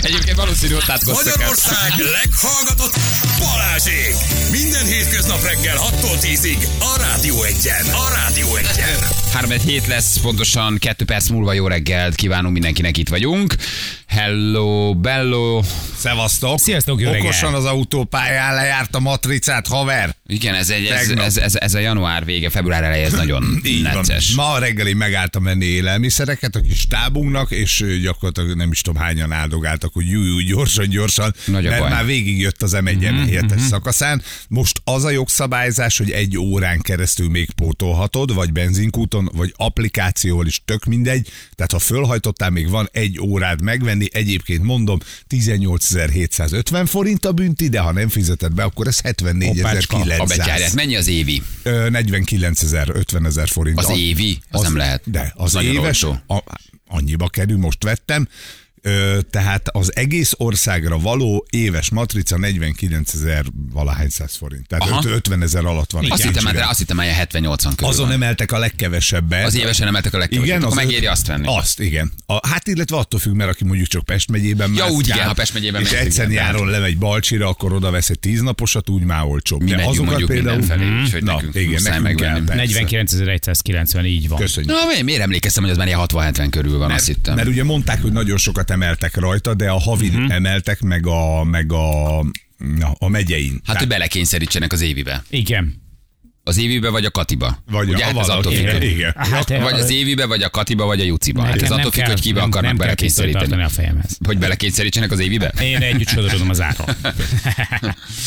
Egyébként 0.03 0.37
valószínű 0.37 0.75
ott 0.75 0.89
átkoztak 0.89 1.27
el. 1.27 1.33
Magyarország 1.33 1.93
leghallgatott 1.97 2.95
Balázsék! 3.39 4.15
Minden 4.51 4.85
hétköznap 4.87 5.43
reggel 5.43 5.77
6-tól 5.77 6.19
10-ig 6.23 6.69
a 6.79 6.99
Rádió 7.01 7.43
Egyen. 7.43 7.87
A 7.87 8.09
Rádió 8.15 8.57
Egyen. 8.57 8.99
3 9.33 9.51
hét 9.51 9.87
lesz, 9.87 10.19
pontosan 10.19 10.79
2 10.79 11.05
perc 11.05 11.29
múlva 11.29 11.53
jó 11.53 11.67
reggelt 11.67 12.15
kívánunk 12.15 12.53
mindenkinek, 12.53 12.97
itt 12.97 13.09
vagyunk. 13.09 13.55
Hello, 14.07 14.95
bello. 14.95 15.63
Szevasztok. 15.97 16.59
Sziasztok, 16.59 17.01
jó 17.01 17.11
reggel. 17.11 17.27
Okosan 17.27 17.55
az 17.55 17.65
autópályán 17.65 18.55
lejárt 18.55 18.95
a 18.95 18.99
matricát, 18.99 19.67
haver. 19.67 20.17
Igen, 20.27 20.55
ez, 20.55 20.71
egy, 20.71 20.87
ez, 20.87 21.09
ez, 21.09 21.37
ez, 21.37 21.55
ez, 21.55 21.75
a 21.75 21.79
január 21.79 22.25
vége, 22.25 22.51
február 22.51 22.83
eleje, 22.83 23.05
ez 23.05 23.13
nagyon 23.13 23.61
necces. 23.83 24.35
Ma 24.35 24.59
reggel 24.59 24.87
én 24.87 24.97
megálltam 24.97 25.43
menni 25.43 25.81
élelmiszereket 26.19 26.57
a 26.57 26.61
kis 26.61 26.87
tábunknak, 26.87 27.51
és 27.51 27.85
gyakorlatilag 28.03 28.57
nem 28.57 28.71
is 28.71 28.81
tudom 28.81 29.03
hányan 29.03 29.33
áldogáltak, 29.33 29.93
hogy 29.93 30.09
jú, 30.09 30.23
jú, 30.23 30.39
gyorsan, 30.39 30.89
gyorsan, 30.89 31.35
Nagy 31.47 31.65
mert 31.65 31.79
baj. 31.81 31.91
már 31.91 32.07
végig 32.07 32.41
jött 32.41 32.63
az 32.63 32.73
m 32.73 32.87
1 32.87 33.11
mm 33.11 33.59
szakaszán. 33.69 34.23
Most 34.49 34.81
az 34.85 35.05
a 35.05 35.11
jogszabályzás, 35.11 35.99
hogy 35.99 36.11
egy 36.11 36.39
órán 36.39 36.81
keresztül 36.81 37.29
még 37.31 37.51
pótolhatod, 37.51 38.35
vagy 38.35 38.53
benzinkúton, 38.53 39.31
vagy 39.33 39.53
applikációval 39.57 40.47
is 40.47 40.63
tök 40.65 40.85
mindegy. 40.85 41.29
Tehát 41.55 41.73
ha 41.73 41.79
fölhajtottál, 41.79 42.51
még 42.51 42.69
van 42.69 42.89
egy 42.93 43.21
órád 43.21 43.63
megvenni. 43.63 44.07
Egyébként 44.13 44.63
mondom, 44.63 44.99
18.750 45.29 46.85
forint 46.87 47.25
a 47.25 47.33
bünti, 47.33 47.69
de 47.69 47.79
ha 47.81 47.93
nem 47.93 48.09
fizeted 48.09 48.53
be, 48.55 48.63
akkor 48.63 48.87
ez 48.87 48.99
A 49.03 49.09
74.900. 49.09 50.25
betyárját. 50.29 50.75
Mennyi 50.75 50.97
az 50.97 51.09
évi? 51.09 51.43
Ö, 51.63 51.89
49 51.89 52.63
ezer, 52.63 52.89
50 52.93 53.27
ezer 53.27 53.49
forint. 53.49 53.79
Az 53.79 53.91
évi? 53.97 54.39
Az, 54.51 54.63
nem 54.63 54.77
lehet. 54.77 55.03
De 55.11 55.33
az, 55.37 55.53
nagyon 55.53 55.75
éves, 55.75 56.03
annyiba 56.89 57.29
kerül, 57.29 57.59
most 57.59 57.83
vettem. 57.83 58.29
Ö, 58.83 59.19
tehát 59.31 59.69
az 59.69 59.97
egész 59.97 60.33
országra 60.37 60.99
való 60.99 61.47
éves 61.51 61.91
matrica 61.91 62.39
49 62.39 63.15
ezer 63.15 63.45
valahány 63.73 64.09
száz 64.09 64.35
forint. 64.37 64.67
Tehát 64.67 64.89
Aha. 64.89 65.01
öt- 65.05 65.13
50 65.15 65.43
ezer 65.43 65.65
alatt 65.65 65.91
van. 65.93 66.11
Azt 66.11 66.23
hittem, 66.23 66.45
már, 66.45 66.57
azt 66.57 66.79
hittem, 66.79 66.97
már 66.97 67.27
70-80 67.33 67.73
körül 67.77 67.91
Azon 67.91 68.05
van. 68.07 68.15
emeltek 68.15 68.53
a 68.53 68.59
legkevesebbet. 68.59 69.45
Az 69.47 69.55
évesen 69.57 69.87
emeltek 69.87 70.15
a 70.15 70.19
legkevesebbet, 70.19 70.57
Igen, 70.57 70.69
akkor 70.69 70.79
az 70.79 70.85
megéri 70.85 71.07
azt 71.07 71.27
venni. 71.27 71.47
Azt, 71.47 71.81
igen. 71.81 72.13
A, 72.27 72.49
hát 72.49 72.69
illetve 72.69 72.97
attól 72.97 73.21
függ, 73.21 73.35
mert 73.35 73.51
aki 73.51 73.65
mondjuk 73.65 73.89
csak 73.89 74.05
Pest 74.05 74.31
megyében 74.31 74.75
Ja, 74.75 74.89
úgy 74.91 75.09
igen, 75.09 75.27
ha 75.27 75.33
Pest 75.33 75.55
megyében 75.55 75.81
És 75.83 75.91
egyszer 75.91 76.31
igen, 76.31 76.43
nyáron 76.45 76.69
lemegy 76.69 76.99
Balcsira, 76.99 77.49
akkor 77.49 77.73
oda 77.73 77.91
vesz 77.91 78.11
egy 78.11 78.19
tíznaposat, 78.19 78.89
úgy 78.89 79.03
már 79.03 79.25
olcsóbb. 79.25 79.63
Mi 79.63 79.71
De 79.71 79.85
azokat 79.85 80.07
mondjuk 80.11 80.29
például- 80.31 80.59
mindenfelé, 80.59 81.01
úgyhogy 81.03 81.23
Na, 81.23 81.41
igen, 81.53 81.83
nekünk 81.83 82.17
kell, 82.21 82.45
persze. 82.45 82.63
49.190, 82.63 84.05
így 84.07 84.29
van. 84.29 84.39
Köszönjük. 84.39 84.73
Na, 84.73 85.03
miért, 85.03 85.21
emlékeztem, 85.21 85.63
hogy 85.63 85.73
az 85.73 85.79
már 85.79 85.87
ilyen 85.87 85.99
60-70 86.13 86.47
körül 86.51 86.79
van, 86.79 86.91
azt 86.91 87.07
hittem. 87.07 87.35
Mert 87.35 87.49
ugye 87.49 87.65
mondták, 87.65 88.03
hogy 88.03 88.13
nagyon 88.13 88.37
sokat 88.37 88.68
emeltek 88.71 89.17
rajta, 89.17 89.55
de 89.55 89.71
a 89.71 89.79
havin 89.79 90.09
Mhm. 90.13 90.17
uh-huh. 90.21 90.35
emeltek, 90.35 90.81
meg 90.81 91.07
a, 91.07 91.45
meg 91.45 91.73
a, 91.73 92.21
na, 92.79 92.91
a 92.99 93.09
megyein. 93.09 93.61
Hát, 93.65 93.77
hogy 93.79 93.89
belekényszerítsenek 93.89 94.73
az 94.73 94.81
évibe. 94.81 95.23
Igen. 95.31 95.87
Az 96.45 96.59
évibe 96.59 96.89
vagy 96.91 97.05
a 97.05 97.11
Katiba. 97.11 97.63
Vagy 97.71 97.89
Ugye, 97.89 98.03
a 98.05 98.07
hát 98.07 98.17
ez 98.19 98.29
attól 98.29 98.53
függ, 98.53 98.61
igen, 98.63 98.83
igen. 98.83 99.13
Hát, 99.17 99.49
Vagy 99.49 99.81
az 99.81 99.91
évibe, 99.91 100.27
vagy 100.27 100.43
a 100.43 100.51
Katiba, 100.51 100.85
vagy 100.85 101.01
a 101.01 101.05
Juciba. 101.05 101.43
Hát 101.43 101.55
ez 101.63 101.71
attól 101.71 101.77
nem 101.79 101.91
függ, 101.91 102.05
hogy 102.05 102.21
kibe 102.21 102.41
akarnak 102.41 102.63
nem 102.63 102.77
belekényszeríteni. 102.77 103.63
a 103.63 103.69
fejemhez. 103.69 104.19
Hogy 104.27 104.39
belekényszerítsenek 104.39 105.11
az 105.13 105.19
évibe? 105.19 105.53
Én 105.61 105.77
együtt 105.77 106.09
sodorodom 106.09 106.49
az 106.51 106.61
áron. 106.61 106.87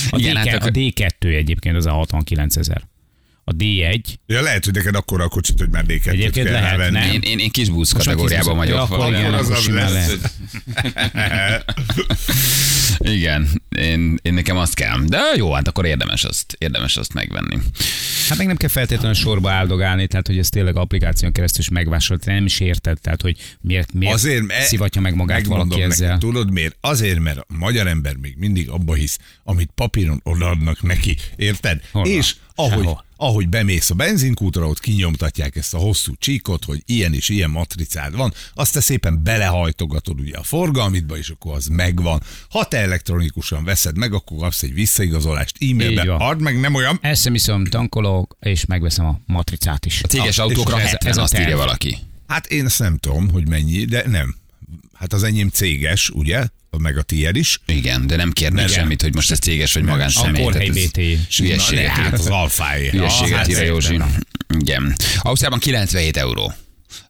A, 0.09 0.17
Igen, 0.17 0.35
D2, 0.35 0.37
hát 0.37 0.47
akkor- 0.55 0.67
a 0.67 0.71
D2 0.71 1.35
egyébként 1.37 1.75
az 1.75 1.85
a 1.85 1.91
69 1.91 2.55
ezer. 2.55 2.81
A 3.51 3.53
D1, 3.53 4.01
Ja, 4.25 4.41
lehet, 4.41 4.65
hogy 4.65 4.73
neked 4.73 4.95
akkor 4.95 5.21
a 5.21 5.27
kocsit, 5.27 5.59
hogy 5.59 5.69
már 5.69 5.85
d 5.85 5.89
Egyébként 6.05 6.49
lehet, 6.49 6.91
nem? 6.91 7.11
Én, 7.11 7.21
én, 7.21 7.39
én 7.39 7.49
kis 7.49 7.69
busz 7.69 7.91
kategóriában 7.91 8.57
vagyok. 8.57 8.75
Ja, 8.75 8.81
akkor 8.81 9.07
igen, 9.07 9.33
Az 9.33 9.49
az 9.49 9.67
lesz. 9.67 9.91
lehet. 9.91 10.33
Igen, 12.97 13.61
én, 13.69 14.19
én 14.21 14.33
nekem 14.33 14.57
azt 14.57 14.73
kell. 14.73 14.99
De 15.05 15.19
jó, 15.35 15.53
hát 15.53 15.67
akkor 15.67 15.85
érdemes 15.85 16.23
azt, 16.23 16.55
érdemes 16.57 16.97
azt 16.97 17.13
megvenni. 17.13 17.57
Hát 18.29 18.37
meg 18.37 18.47
nem 18.47 18.55
kell 18.55 18.69
feltétlenül 18.69 19.13
sorba 19.13 19.51
áldogálni, 19.51 20.07
tehát 20.07 20.27
hogy 20.27 20.37
ez 20.37 20.49
tényleg 20.49 20.75
applikáción 20.75 21.31
keresztül 21.31 21.61
is 21.61 21.69
megvásolt, 21.69 22.25
nem 22.25 22.45
is 22.45 22.59
érted, 22.59 23.01
tehát 23.01 23.21
hogy 23.21 23.37
miért, 23.61 23.93
miért 23.93 24.13
Azért, 24.13 24.43
szivatja 24.61 25.01
meg 25.01 25.15
magát 25.15 25.45
valaki 25.45 25.69
neked, 25.69 25.91
ezzel. 25.91 26.17
Tudod 26.17 26.51
miért? 26.51 26.77
Azért, 26.81 27.19
mert 27.19 27.37
a 27.37 27.45
magyar 27.47 27.87
ember 27.87 28.15
még 28.15 28.35
mindig 28.37 28.69
abba 28.69 28.93
hisz, 28.93 29.19
amit 29.43 29.69
papíron 29.75 30.19
odaadnak 30.23 30.81
neki. 30.81 31.17
Érted? 31.35 31.81
Hol 31.91 32.01
van? 32.01 32.11
és 32.11 32.35
ahogy, 32.55 32.83
Sehol. 32.83 33.05
Ahogy 33.21 33.49
bemész 33.49 33.89
a 33.89 33.93
benzinkútra, 33.93 34.67
ott 34.67 34.79
kinyomtatják 34.79 35.55
ezt 35.55 35.73
a 35.73 35.77
hosszú 35.77 36.13
csíkot, 36.17 36.65
hogy 36.65 36.83
ilyen 36.85 37.13
és 37.13 37.29
ilyen 37.29 37.49
matricád 37.49 38.15
van, 38.15 38.33
azt 38.53 38.73
te 38.73 38.79
szépen 38.79 39.23
belehajtogatod 39.23 40.19
ugye 40.19 40.37
a 40.37 40.43
forgalmitba, 40.43 41.17
és 41.17 41.29
akkor 41.29 41.55
az 41.55 41.67
megvan. 41.67 42.21
Ha 42.49 42.65
te 42.65 42.77
elektronikusan 42.77 43.63
veszed 43.63 43.97
meg, 43.97 44.13
akkor 44.13 44.37
kapsz 44.37 44.63
egy 44.63 44.73
visszaigazolást 44.73 45.55
van. 45.57 46.21
Add 46.21 46.39
meg, 46.41 46.59
nem 46.59 46.73
olyan. 46.73 46.99
Eszem 47.01 47.33
iszom, 47.33 47.65
tankolok, 47.65 48.37
és 48.39 48.65
megveszem 48.65 49.05
a 49.05 49.19
matricát 49.25 49.85
is. 49.85 50.03
A 50.03 50.07
céges 50.07 50.35
Na, 50.35 50.43
autókra 50.43 50.79
ez- 50.81 50.89
70, 50.89 51.11
ez 51.11 51.17
a 51.17 51.21
azt 51.21 51.39
írja 51.39 51.57
valaki. 51.57 51.97
Hát 52.27 52.45
én 52.47 52.65
ezt 52.65 52.79
nem 52.79 52.97
tudom, 52.97 53.29
hogy 53.29 53.47
mennyi, 53.47 53.85
de 53.85 54.07
nem. 54.07 54.35
Hát 54.93 55.13
az 55.13 55.23
enyém 55.23 55.49
céges, 55.49 56.09
ugye? 56.09 56.47
Meg 56.77 56.97
a 56.97 57.01
tiéd 57.01 57.35
is. 57.35 57.59
Igen, 57.65 58.07
de 58.07 58.15
nem 58.15 58.31
kérnek 58.31 58.65
Nem. 58.65 58.73
semmit, 58.73 59.01
hogy 59.01 59.15
most 59.15 59.31
ez 59.31 59.39
céges 59.39 59.73
vagy 59.73 59.83
magánszemély. 59.83 60.41
Akkor 60.41 60.55
helybéti. 60.55 61.19
Hülyeséget 61.37 61.87
hát 61.87 62.13
az 62.13 62.27
alfáé. 62.27 62.89
Hülyeséget 62.91 63.39
Ah, 63.39 63.49
ír 63.49 63.55
a 63.55 63.59
hát 63.59 63.67
Józsi. 63.67 63.99
Igen. 64.59 64.95
Ausztriában 65.21 65.59
97 65.59 66.17
euró. 66.17 66.53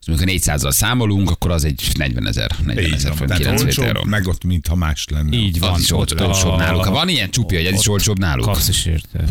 Az 0.00 0.18
ha 0.18 0.24
400-al 0.26 0.70
számolunk, 0.70 1.30
akkor 1.30 1.50
az 1.50 1.64
egy 1.64 1.88
40 1.94 2.26
ezer, 2.26 2.50
40 2.64 2.84
Így 2.84 2.92
ezer 2.92 3.14
Tehát 3.14 3.38
90 3.42 3.86
euró. 3.86 4.04
meg 4.04 4.26
ott, 4.26 4.44
mintha 4.44 4.74
más 4.74 5.06
lenne. 5.10 5.36
Így 5.36 5.58
van. 5.58 5.72
Az 5.72 5.80
is 5.80 5.90
ott 5.92 6.20
olcsóbb 6.20 6.58
náluk. 6.58 6.84
Ha 6.84 6.90
van 6.90 7.08
ilyen 7.08 7.30
csupja, 7.30 7.58
hogy 7.58 7.66
ez 7.66 7.78
is 7.78 7.88
olcsóbb 7.88 8.18
náluk. 8.18 8.44
Kapsz 8.44 8.68
is 8.68 8.84
érte. 8.86 9.24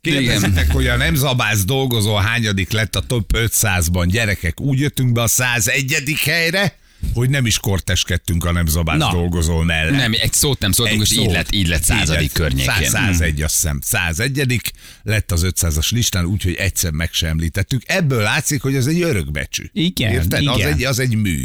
Kérdezitek, 0.00 0.70
hogy 0.72 0.86
a 0.86 0.96
nem 0.96 1.14
zabász 1.14 1.64
dolgozó 1.64 2.14
hányadik 2.14 2.70
lett 2.72 2.96
a 2.96 3.00
top 3.00 3.30
500-ban. 3.36 4.06
Gyerekek, 4.10 4.60
úgy 4.60 4.78
jöttünk 4.78 5.12
be 5.12 5.22
a 5.22 5.26
101. 5.26 6.14
helyre, 6.24 6.77
hogy 7.14 7.30
nem 7.30 7.46
is 7.46 7.58
korteskedtünk 7.58 8.44
a 8.44 8.52
nem 8.52 8.66
zabász 8.66 8.98
Na. 8.98 9.10
dolgozó 9.12 9.60
mellett. 9.60 9.96
Nem, 9.96 10.12
egy 10.20 10.32
szót 10.32 10.58
nem 10.58 10.72
szóltunk, 10.72 11.02
és 11.02 11.10
így 11.10 11.30
lett, 11.30 11.54
így 11.54 11.68
lett 11.68 11.82
századik 11.82 12.32
környékén. 12.32 12.88
101, 12.88 13.42
azt 13.42 13.54
hiszem. 13.54 13.80
101 13.82 14.60
lett 15.02 15.32
az 15.32 15.46
500-as 15.46 15.90
listán, 15.90 16.24
úgyhogy 16.24 16.54
egyszer 16.54 16.90
meg 16.90 17.12
sem 17.12 17.28
említettük. 17.28 17.82
Ebből 17.86 18.22
látszik, 18.22 18.62
hogy 18.62 18.74
ez 18.74 18.86
egy 18.86 19.02
örökbecsű. 19.02 19.64
Igen, 19.72 20.12
Érted? 20.12 20.46
Az, 20.46 20.56
igen. 20.58 20.72
egy, 20.72 20.84
az 20.84 20.98
egy 20.98 21.16
mű. 21.16 21.44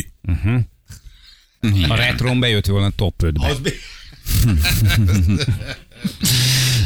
A 1.87 1.95
retron 1.95 2.39
bejött 2.39 2.65
volna 2.65 2.89
top 2.89 3.23
5-be. 3.23 3.47
Az 3.47 3.59
mi? 3.63 3.69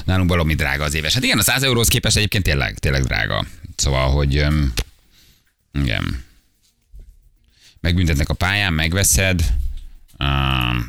Nálunk 0.05 0.29
valami 0.29 0.53
drága 0.53 0.83
az 0.83 0.93
éves. 0.93 1.13
Hát 1.13 1.23
igen, 1.23 1.37
a 1.37 1.41
100 1.41 1.63
euróhoz 1.63 1.87
képest 1.87 2.17
egyébként 2.17 2.43
tényleg, 2.43 2.77
tényleg 2.77 3.03
drága. 3.03 3.45
Szóval, 3.75 4.11
hogy 4.11 4.37
öm, 4.37 4.73
igen. 5.73 6.25
Megbüntetnek 7.81 8.29
a 8.29 8.33
pályán, 8.33 8.73
megveszed, 8.73 9.41
Uh, 10.19 10.25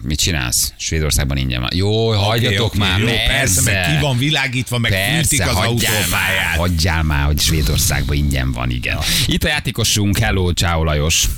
mit 0.02 0.18
csinálsz? 0.18 0.72
Svédországban 0.76 1.36
ingyen 1.36 1.60
van. 1.60 1.70
Jó, 1.74 2.10
hagyjatok 2.10 2.66
oké, 2.66 2.78
már, 2.78 2.98
jó, 2.98 3.06
persze. 3.06 3.26
persze, 3.26 3.72
meg 3.72 3.94
ki 3.94 4.00
van 4.00 4.18
világítva, 4.18 4.78
meg 4.78 4.92
fűtik 4.92 5.40
az 5.40 5.46
hagyjál 5.46 5.92
már, 5.92 6.00
autópályát. 6.00 6.56
hagyjál 6.56 7.02
már, 7.02 7.24
hogy 7.24 7.40
Svédországban 7.40 8.16
ingyen 8.16 8.52
van, 8.52 8.70
igen. 8.70 8.98
Itt 9.26 9.44
a 9.44 9.48
játékosunk, 9.48 10.18
hello, 10.18 10.52
ciao 10.52 10.84
Lajos. 10.84 11.28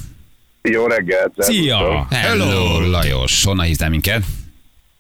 Jó 0.62 0.86
reggelt! 0.86 1.32
Szia! 1.38 2.06
Hello, 2.10 2.44
Hello. 2.48 2.80
Lajos. 2.90 3.44
Honnan 3.44 3.66
hívtál 3.66 3.88
minket? 3.88 4.22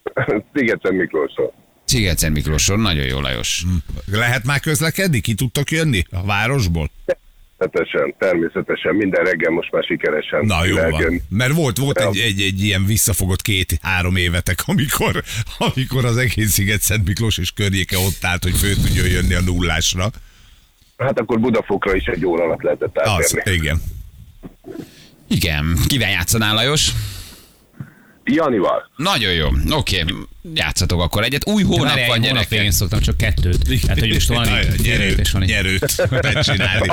Szigeten 0.54 0.94
Miklósról. 0.94 1.52
Sziget 1.84 2.30
Miklóson, 2.30 2.80
nagyon 2.80 3.04
jó 3.04 3.20
Lajos. 3.20 3.64
Lehet 4.06 4.44
már 4.44 4.60
közlekedni? 4.60 5.20
Ki 5.20 5.34
tudtok 5.34 5.70
jönni 5.70 6.04
a 6.10 6.24
városból? 6.24 6.90
Természetesen, 7.60 8.14
természetesen. 8.18 8.94
Minden 8.94 9.24
reggel 9.24 9.50
most 9.50 9.70
már 9.72 9.82
sikeresen 9.82 10.44
Na 10.44 10.64
jó 10.64 10.76
van. 10.76 11.22
Mert 11.28 11.52
volt, 11.52 11.78
volt 11.78 11.98
egy, 11.98 12.18
egy, 12.18 12.40
egy 12.40 12.62
ilyen 12.62 12.84
visszafogott 12.84 13.42
két-három 13.42 14.16
évetek, 14.16 14.58
amikor, 14.66 15.22
amikor 15.74 16.04
az 16.04 16.16
egész 16.16 16.50
sziget 16.50 16.80
Szent 16.80 17.06
Miklós 17.06 17.38
és 17.38 17.50
környéke 17.50 17.98
ott 17.98 18.18
állt, 18.24 18.42
hogy 18.42 18.56
fő 18.56 18.74
tudjon 18.74 19.06
jönni 19.06 19.34
a 19.34 19.40
nullásra. 19.40 20.10
Hát 20.96 21.18
akkor 21.18 21.40
Budafokra 21.40 21.94
is 21.94 22.04
egy 22.04 22.26
óra 22.26 22.44
alatt 22.44 22.62
lehetett 22.62 22.96
Az, 22.96 23.36
átérni. 23.36 23.52
igen. 23.60 23.82
Igen, 25.28 25.78
kivel 25.86 26.10
játszanál 26.10 26.54
Lajos? 26.54 26.90
Janival. 28.24 28.90
Nagyon 28.96 29.32
jó. 29.32 29.48
Oké, 29.70 30.04
játszatok 30.54 31.00
akkor 31.00 31.22
egyet. 31.24 31.46
Új 31.48 31.62
hónap 31.62 31.88
Hónap 31.92 32.06
van, 32.06 32.20
gyerekek. 32.20 32.70
szoktam 32.70 33.00
csak 33.00 33.16
kettőt. 33.16 33.80
Tehát, 33.80 33.98
hogy 33.98 34.12
most 34.12 34.28
van 34.28 34.46
itt 34.46 34.82
nyerőt, 34.82 35.18
és 35.18 35.30
van 35.30 35.42
itt. 35.42 35.48
nyerőt 35.48 36.08
megcsinálni. 36.10 36.86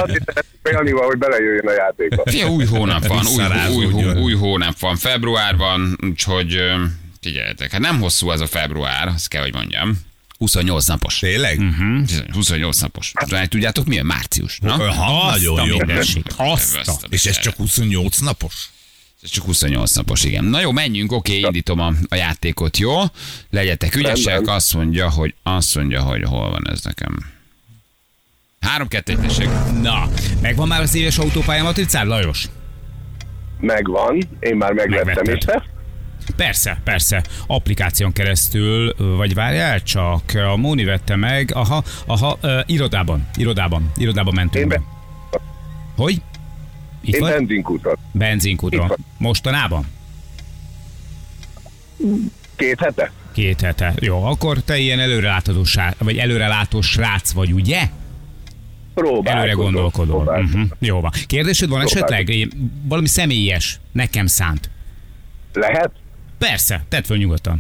Janival, 0.64 1.06
hogy 1.06 1.18
belejöjjön 1.18 1.68
a 1.68 1.72
játékba. 1.72 2.24
Fia, 2.26 2.48
új 2.50 2.66
hónap 2.66 3.08
van, 3.08 3.26
új, 3.28 3.86
új, 3.86 3.94
új, 3.94 4.14
új 4.14 4.34
hónap 4.34 4.80
van, 4.80 4.96
február 4.96 5.56
van, 5.58 5.98
úgyhogy 6.04 6.58
figyeljetek, 7.22 7.72
hát 7.72 7.82
nem 7.82 8.00
hosszú 8.00 8.30
az 8.30 8.42
a 8.42 8.48
február, 8.48 9.08
azt 9.08 9.28
kell, 9.28 9.42
hogy 9.42 9.54
mondjam. 9.54 10.00
28 10.38 10.86
napos. 10.88 11.20
Tényleg? 11.20 11.60
Bizony, 12.06 12.26
28 12.34 12.80
napos. 12.80 13.12
Hát, 13.30 13.50
tudjátok 13.50 13.86
milyen? 13.86 14.06
Március. 14.06 14.60
Na? 14.60 14.74
Aha, 14.74 15.30
nagyon 15.30 15.68
jó. 15.68 15.78
Azt 16.38 16.76
a- 16.76 16.92
a 16.92 16.98
És 17.10 17.26
ez 17.26 17.40
csak 17.40 17.56
28 17.56 18.18
napos? 18.18 18.70
Ez 19.24 19.30
csak 19.30 19.44
28 19.46 19.96
napos, 19.96 20.24
igen. 20.24 20.44
Na 20.46 20.62
jó, 20.62 20.72
menjünk, 20.72 21.12
oké, 21.12 21.40
indítom 21.40 21.80
a, 21.80 21.92
a 22.10 22.16
játékot, 22.16 22.78
jó? 22.78 23.02
Legyetek 23.50 23.96
ügyesek, 23.96 24.34
Rendben. 24.34 24.56
azt 24.56 24.74
mondja, 24.74 25.10
hogy 25.10 25.34
azt 25.44 25.76
mondja, 25.76 26.02
hogy 26.02 26.24
hol 26.24 26.50
van 26.50 26.70
ez 26.70 26.82
nekem. 26.84 27.18
3 28.60 28.88
2 28.88 29.12
1 29.12 29.18
tessék. 29.20 29.50
Na, 29.82 30.10
megvan 30.42 30.68
már 30.68 30.82
az 30.82 30.96
éves 30.96 31.18
autópálya 31.18 31.64
matricád, 31.64 32.08
Lajos? 32.08 32.48
Megvan, 33.60 34.28
én 34.40 34.56
már 34.56 34.74
megvettem 34.74 35.38
te? 35.40 35.64
Persze, 36.36 36.82
persze. 36.84 37.24
Applikáción 37.48 38.14
keresztül, 38.14 38.94
vagy 39.18 39.34
várjál 39.34 39.84
csak, 39.84 40.22
a 40.52 40.56
Móni 40.56 40.84
vette 40.84 41.16
meg, 41.16 41.52
aha, 41.54 41.84
aha, 42.06 42.38
ö, 42.42 42.60
irodában, 42.66 43.28
irodában, 43.36 43.92
irodában 43.96 44.34
mentünk 44.34 44.64
Én 44.64 44.70
be. 44.70 44.76
be- 45.32 45.40
Hogy? 45.96 46.22
Itt 47.08 47.14
Én 47.14 47.22
vagy? 47.22 47.32
benzinkúton. 47.32 47.98
Benzinkúton. 48.12 48.96
Mostanában? 49.18 49.86
Két 52.56 52.80
hete? 52.80 53.12
Két 53.32 53.62
hete. 53.62 53.94
Jó, 54.00 54.24
akkor 54.24 54.60
te 54.62 54.78
ilyen 54.78 55.00
előrelátható, 55.00 55.64
srác, 55.64 55.96
vagy 55.98 56.18
előrelátó 56.18 56.82
srác 56.82 57.32
vagy, 57.32 57.54
ugye? 57.54 57.82
Próbálkozom. 58.94 59.38
Előre 59.38 59.54
gondolkodó. 59.54 60.16
Próbálkozom. 60.16 60.62
Uh-huh. 60.62 60.78
Jó 60.80 61.00
van. 61.00 61.12
Kérdésed 61.28 61.70
van 61.70 61.82
esetleg? 61.82 62.48
Valami 62.88 63.08
személyes, 63.08 63.80
nekem 63.92 64.26
szánt. 64.26 64.70
Lehet? 65.54 65.92
Persze, 66.38 66.84
tedd 66.90 67.04
föl 67.04 67.18
nyugodtan. 67.18 67.60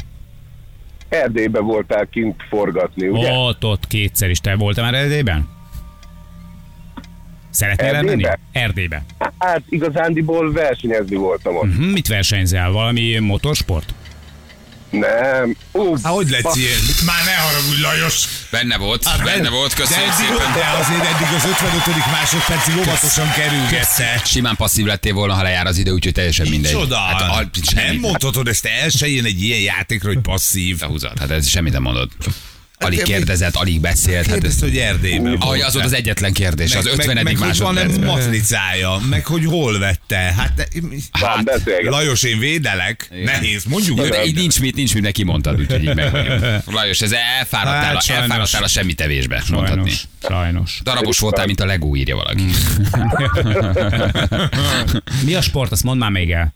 Erdélybe 1.10 1.60
voltál 1.60 2.08
kint 2.08 2.36
forgatni, 2.50 3.08
ugye? 3.08 3.32
Ott, 3.32 3.64
ott 3.66 3.88
kétszer 3.88 4.30
is. 4.30 4.40
Te 4.40 4.56
voltál 4.56 4.84
már 4.84 4.94
Erdélyben? 4.94 5.48
Szeretnél 7.58 7.96
elmenni? 7.96 8.26
Erdélybe? 8.52 9.04
Hát 9.38 9.62
igazándiból 9.70 10.52
versenyezni 10.52 11.16
voltam 11.16 11.56
ott. 11.56 11.64
Hm, 11.76 11.84
mit 11.84 12.08
versenyzel? 12.08 12.72
Valami 12.72 13.18
motorsport? 13.20 13.94
Nem. 14.90 15.56
Ú, 15.72 15.96
Há, 16.04 16.10
hogy 16.10 16.30
lett 16.30 16.56
ilyen? 16.56 16.80
Már 17.06 17.24
ne 17.26 17.36
haragudj, 17.36 17.82
Lajos! 17.82 18.24
Benne 18.52 18.78
volt, 18.78 19.08
benne 19.24 19.50
volt, 19.50 19.74
köszönjük 19.74 20.08
de, 20.08 20.14
eddig, 20.14 20.28
szépen. 20.28 20.54
de 20.54 20.66
azért 20.80 21.14
eddig 21.14 21.28
az 21.36 21.46
55. 21.46 22.06
másodpercig 22.12 22.78
óvatosan 22.78 23.32
kerülgette. 23.32 24.22
Simán 24.26 24.56
passzív 24.56 24.86
lettél 24.86 25.14
volna, 25.14 25.34
ha 25.34 25.44
lejár 25.44 25.66
az 25.66 25.78
idő, 25.78 25.92
úgyhogy 25.92 26.14
teljesen 26.14 26.48
mindegy. 26.48 26.72
Csoda! 26.72 26.98
Hát, 26.98 27.22
a, 27.22 27.50
nem 27.76 27.96
mondhatod 27.96 28.48
ezt 28.48 28.66
elsőjén 28.66 29.26
egy 29.26 29.44
ilyen 29.44 29.60
játékra, 29.60 30.08
hogy 30.08 30.20
passzív. 30.20 30.80
Húzat, 30.80 31.20
hát 31.20 31.32
ez 31.32 31.48
semmit 31.48 31.74
nem 31.74 31.82
mondod. 31.82 32.10
Alig 32.80 32.98
Hát, 33.00 33.08
kérdezett, 33.08 33.56
alig 33.56 33.80
beszélt. 33.82 34.16
Hát 34.16 34.26
ez, 34.26 34.32
Kérdezte, 34.32 34.66
hogy 34.66 34.78
Erdélyben 34.78 35.36
volt. 35.40 35.64
az 35.64 35.74
volt 35.74 35.86
az 35.86 35.94
egyetlen 35.94 36.34
kérdés, 36.34 36.76
az 36.76 36.86
50. 36.86 37.14
meg, 37.16 37.24
meg, 37.24 37.38
hogy 37.38 37.58
van-e 37.58 37.84
másodperc. 37.84 38.12
matricája, 38.12 38.98
meg 39.10 39.26
hogy 39.26 39.46
hol 39.46 39.80
vette. 39.80 40.16
Hát, 40.16 40.68
Hát, 41.12 41.44
beszélget. 41.44 41.92
Lajos, 41.92 42.24
én 42.24 42.40
védelek. 42.40 43.10
Nehéz, 43.24 43.64
mondjuk. 43.66 43.98
Jó, 43.98 44.06
de 44.08 44.26
így 44.26 44.36
nincs 44.36 44.60
mit, 44.60 44.76
nincs 44.76 44.94
mit, 44.94 45.04
neki 45.04 45.24
mondtad, 45.24 45.60
úgyhogy 45.60 45.84
így 45.84 45.96
meg. 45.96 46.14
Lajos, 46.76 47.02
ez 47.02 47.12
elfáradtál, 47.40 47.84
Hát, 47.84 47.96
a, 47.96 48.00
sajnos. 48.02 48.24
elfáradtál 48.24 48.64
a 48.64 48.68
semmi 48.68 48.94
tevésbe, 48.94 49.44
mondhatni. 49.50 49.90
Sajnos. 49.90 50.08
Sajnos. 50.28 50.80
Darabos 50.84 51.20
voltál, 51.20 51.46
mint 51.46 51.60
a 51.60 51.66
Lego, 51.66 51.96
írja 51.96 52.16
valaki. 52.16 52.44
Mi 55.26 55.34
a 55.36 55.42
sport? 55.42 55.72
Azt 55.72 55.84
mondd 55.84 56.00
már 56.00 56.12
még 56.12 56.32
el. 56.32 56.54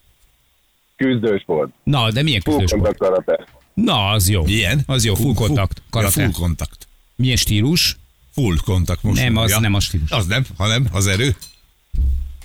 Küzdősport. 0.96 1.70
Na, 1.84 2.12
de 2.12 2.24
milyen 2.24 2.42
küzdősport? 2.42 2.98
Karate. 2.98 3.46
Na, 3.84 4.10
az 4.10 4.30
jó. 4.30 4.44
Milyen? 4.44 4.84
Az 4.86 5.06
jó, 5.06 5.16
full 5.16 5.34
kontakt, 5.34 5.82
karate. 5.90 6.12
Full 6.12 6.32
kontakt. 6.32 6.88
Milyen 7.16 7.36
stílus? 7.38 7.98
Full 8.34 8.56
kontakt 8.64 9.04
most 9.04 9.22
Nem, 9.22 9.38
az 9.38 9.58
nem 9.60 9.74
a 9.74 9.80
stílus. 9.80 10.12
Az 10.12 10.26
nem, 10.26 10.46
hanem 10.58 10.88
az 10.92 11.08
erő. 11.08 11.36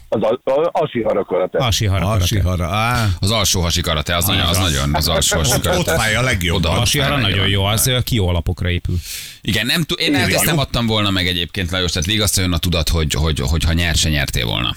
Az 0.08 0.22
a, 0.22 0.50
a, 0.50 0.70
Asihara 0.72 1.24
karate. 1.24 1.58
Asihara 1.64 2.04
karate. 2.04 2.22
Asihara. 2.22 2.66
Á, 2.68 3.08
Az 3.18 3.30
alsó 3.30 3.60
hasi 3.60 3.80
karate, 3.80 4.16
az 4.16 4.24
nagyon, 4.24 4.46
az 4.46 4.56
nagyon, 4.58 4.94
az 4.94 5.08
alsó 5.08 5.36
hasi 5.36 5.50
ott, 5.50 5.56
ott 5.56 5.62
karate. 5.62 5.96
fáj 5.96 6.14
a 6.14 6.22
legjobb. 6.22 6.56
Oda. 6.56 6.70
Asihara 6.70 7.14
Nagyon 7.16 7.30
nagyon 7.30 7.48
jó, 7.48 7.64
az 7.64 7.90
kió 8.04 8.28
alapokra 8.28 8.70
épül. 8.70 8.96
Igen, 9.40 9.66
nem, 9.66 9.82
tu- 9.82 10.00
én 10.00 10.14
ezt 10.14 10.28
Igen. 10.28 10.44
nem 10.44 10.58
adtam 10.58 10.86
volna 10.86 11.10
meg 11.10 11.26
egyébként, 11.26 11.70
Lajos, 11.70 11.90
tehát 11.92 12.06
vigasztaljon 12.08 12.52
a 12.52 12.58
tudat, 12.58 12.88
hogy, 12.88 13.12
hogy, 13.12 13.38
hogy 13.40 13.64
ha 13.64 13.72
nyer, 13.72 13.94
se 13.94 14.08
nyertél 14.08 14.46
volna. 14.46 14.76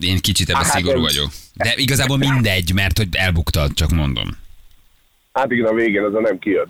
Én 0.00 0.20
kicsit 0.20 0.50
ebben 0.50 0.62
Hát, 0.64 0.72
szigorú 0.74 1.00
vagyok. 1.00 1.32
De 1.54 1.72
igazából 1.76 2.16
mindegy, 2.16 2.72
mert 2.72 2.98
hogy 2.98 3.08
elbuktad, 3.10 3.74
csak 3.74 3.90
mondom. 3.90 4.36
Hát 5.34 5.50
igen, 5.50 5.66
a 5.66 5.74
végén 5.74 6.02
az 6.02 6.14
a 6.14 6.20
nem 6.20 6.38
kijött. 6.38 6.68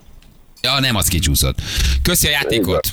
Ja, 0.61 0.79
nem, 0.79 0.95
az 0.95 1.07
kicsúszott. 1.07 1.61
Köszi 2.01 2.27
a 2.27 2.29
játékot. 2.29 2.87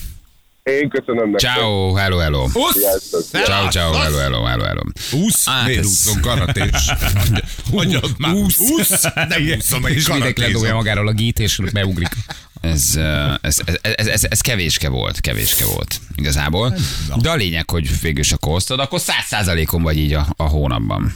Én 0.63 0.89
köszönöm 0.89 1.31
nektek. 1.31 1.51
Ciao, 1.51 1.95
hello, 1.95 2.17
hello. 2.17 2.49
Sziasztok. 2.73 3.23
Ciao, 3.45 3.69
ciao, 3.69 3.93
hello, 3.93 4.17
hello, 4.19 4.45
hello, 4.45 4.65
hello. 4.65 4.81
Úsz, 5.13 5.47
Hát 5.47 5.67
miért 5.67 5.85
úszom 5.85 6.21
karatés? 6.21 6.91
Mondjad 7.73 8.11
már, 8.19 8.35
úsz, 8.35 8.59
úsz, 8.59 9.03
nem 9.15 9.43
úszom 9.59 9.81
meg 9.81 9.93
És 9.93 10.09
mindenki 10.09 10.41
ledobja 10.41 10.75
magáról 10.75 11.09
a 11.09 11.13
gít, 11.13 11.39
és 11.39 11.61
beugrik. 11.73 12.17
Ez, 12.61 12.99
ez, 13.41 13.59
ez, 13.65 13.79
ez, 13.83 14.07
ez, 14.07 14.25
ez 14.25 14.41
kevéske 14.41 14.89
volt, 14.89 15.21
kevéske 15.21 15.65
volt 15.65 16.01
igazából. 16.15 16.77
De 17.21 17.31
a 17.31 17.35
lényeg, 17.35 17.71
hogy 17.71 18.01
végül 18.01 18.21
is 18.21 18.33
akkor 18.33 18.53
hoztad, 18.53 18.79
akkor 18.81 19.01
száz 19.01 19.25
százalékon 19.27 19.83
vagy 19.83 19.99
így 19.99 20.13
a, 20.13 20.27
a 20.37 20.49
hónapban. 20.49 21.13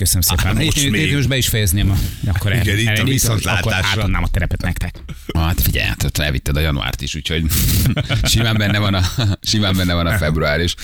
Köszönöm 0.00 0.20
szépen. 0.22 0.60
Itt, 0.60 0.64
most 0.64 0.84
itt, 0.84 0.90
még. 0.90 1.08
itt 1.08 1.14
most 1.14 1.28
be 1.28 1.36
is 1.36 1.48
fejezném. 1.48 1.90
A, 1.90 1.96
akkor 2.28 2.52
Igen, 2.52 2.68
el- 2.68 2.78
itt 2.96 2.98
a 3.02 3.04
viszontlátásra. 3.04 3.78
Akkor 3.78 3.98
átadnám 3.98 4.22
a 4.22 4.28
terepet 4.28 4.60
nektek. 4.62 4.94
Hát 5.38 5.60
figyelj, 5.60 5.86
hát 5.86 6.18
elvitted 6.18 6.56
a 6.56 6.60
januárt 6.60 7.02
is, 7.02 7.14
úgyhogy 7.14 7.44
simán 8.22 8.56
benne 8.56 8.78
van 8.78 8.94
a, 8.94 9.02
simán 9.42 9.76
benne 9.76 9.94
van 9.94 10.06
a 10.06 10.16
február 10.16 10.60
is. 10.60 10.74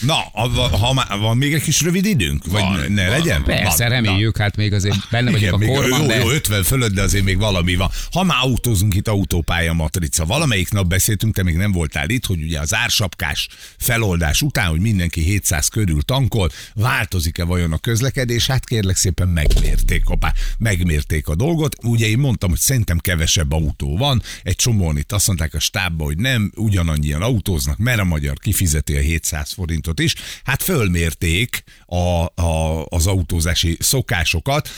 Na, 0.00 0.16
a- 0.32 0.76
ha 0.76 0.92
már 0.92 1.18
van 1.18 1.36
még 1.36 1.54
egy 1.54 1.62
kis 1.62 1.80
rövid 1.82 2.04
időnk? 2.04 2.46
Vagy 2.46 2.62
Van, 2.62 2.92
ne, 2.92 3.08
van, 3.08 3.18
legyen? 3.18 3.42
Persze, 3.42 3.84
Na, 3.84 3.90
reméljük, 3.90 4.36
hát 4.36 4.56
még 4.56 4.72
azért 4.72 4.96
benne 5.10 5.30
vagyunk 5.30 5.62
Igen, 5.62 5.70
a 5.70 5.80
korban, 5.80 6.00
jó, 6.00 6.06
de... 6.06 6.18
jó, 6.18 6.30
50 6.30 6.62
fölött, 6.62 6.92
de 6.94 7.02
azért 7.02 7.24
még 7.24 7.38
valami 7.38 7.74
van. 7.76 7.90
Ha 8.10 8.22
már 8.22 8.38
autózunk 8.40 8.94
itt 8.94 9.08
autópálya 9.08 9.72
matrica, 9.72 10.24
valamelyik 10.24 10.70
nap 10.70 10.86
beszéltünk, 10.86 11.34
te 11.34 11.42
még 11.42 11.56
nem 11.56 11.72
voltál 11.72 12.08
itt, 12.08 12.26
hogy 12.26 12.42
ugye 12.42 12.60
az 12.60 12.74
ársapkás 12.74 13.48
feloldás 13.78 14.42
után, 14.42 14.68
hogy 14.68 14.80
mindenki 14.80 15.20
700 15.20 15.68
körül 15.68 16.02
tankol, 16.02 16.50
változik-e 16.74 17.44
vajon 17.44 17.72
a 17.72 17.78
közlekedés? 17.78 18.46
Hát 18.46 18.57
kérlek 18.64 18.96
szépen 18.96 19.28
megmérték, 19.28 20.04
hoppá, 20.04 20.32
megmérték 20.58 21.28
a 21.28 21.34
dolgot. 21.34 21.84
Ugye 21.84 22.06
én 22.06 22.18
mondtam, 22.18 22.50
hogy 22.50 22.58
szerintem 22.58 22.98
kevesebb 22.98 23.52
autó 23.52 23.96
van, 23.96 24.22
egy 24.42 24.56
csomóan 24.56 24.98
itt 24.98 25.12
azt 25.12 25.26
mondták 25.26 25.54
a 25.54 25.58
stábba, 25.58 26.04
hogy 26.04 26.16
nem, 26.16 26.52
ugyanannyian 26.56 27.22
autóznak, 27.22 27.78
mert 27.78 28.00
a 28.00 28.04
magyar 28.04 28.38
kifizeti 28.38 28.96
a 28.96 29.00
700 29.00 29.52
forintot 29.52 30.00
is. 30.00 30.14
Hát 30.44 30.62
fölmérték 30.62 31.62
a, 31.86 32.42
a, 32.42 32.84
az 32.88 33.06
autózási 33.06 33.76
szokásokat, 33.80 34.68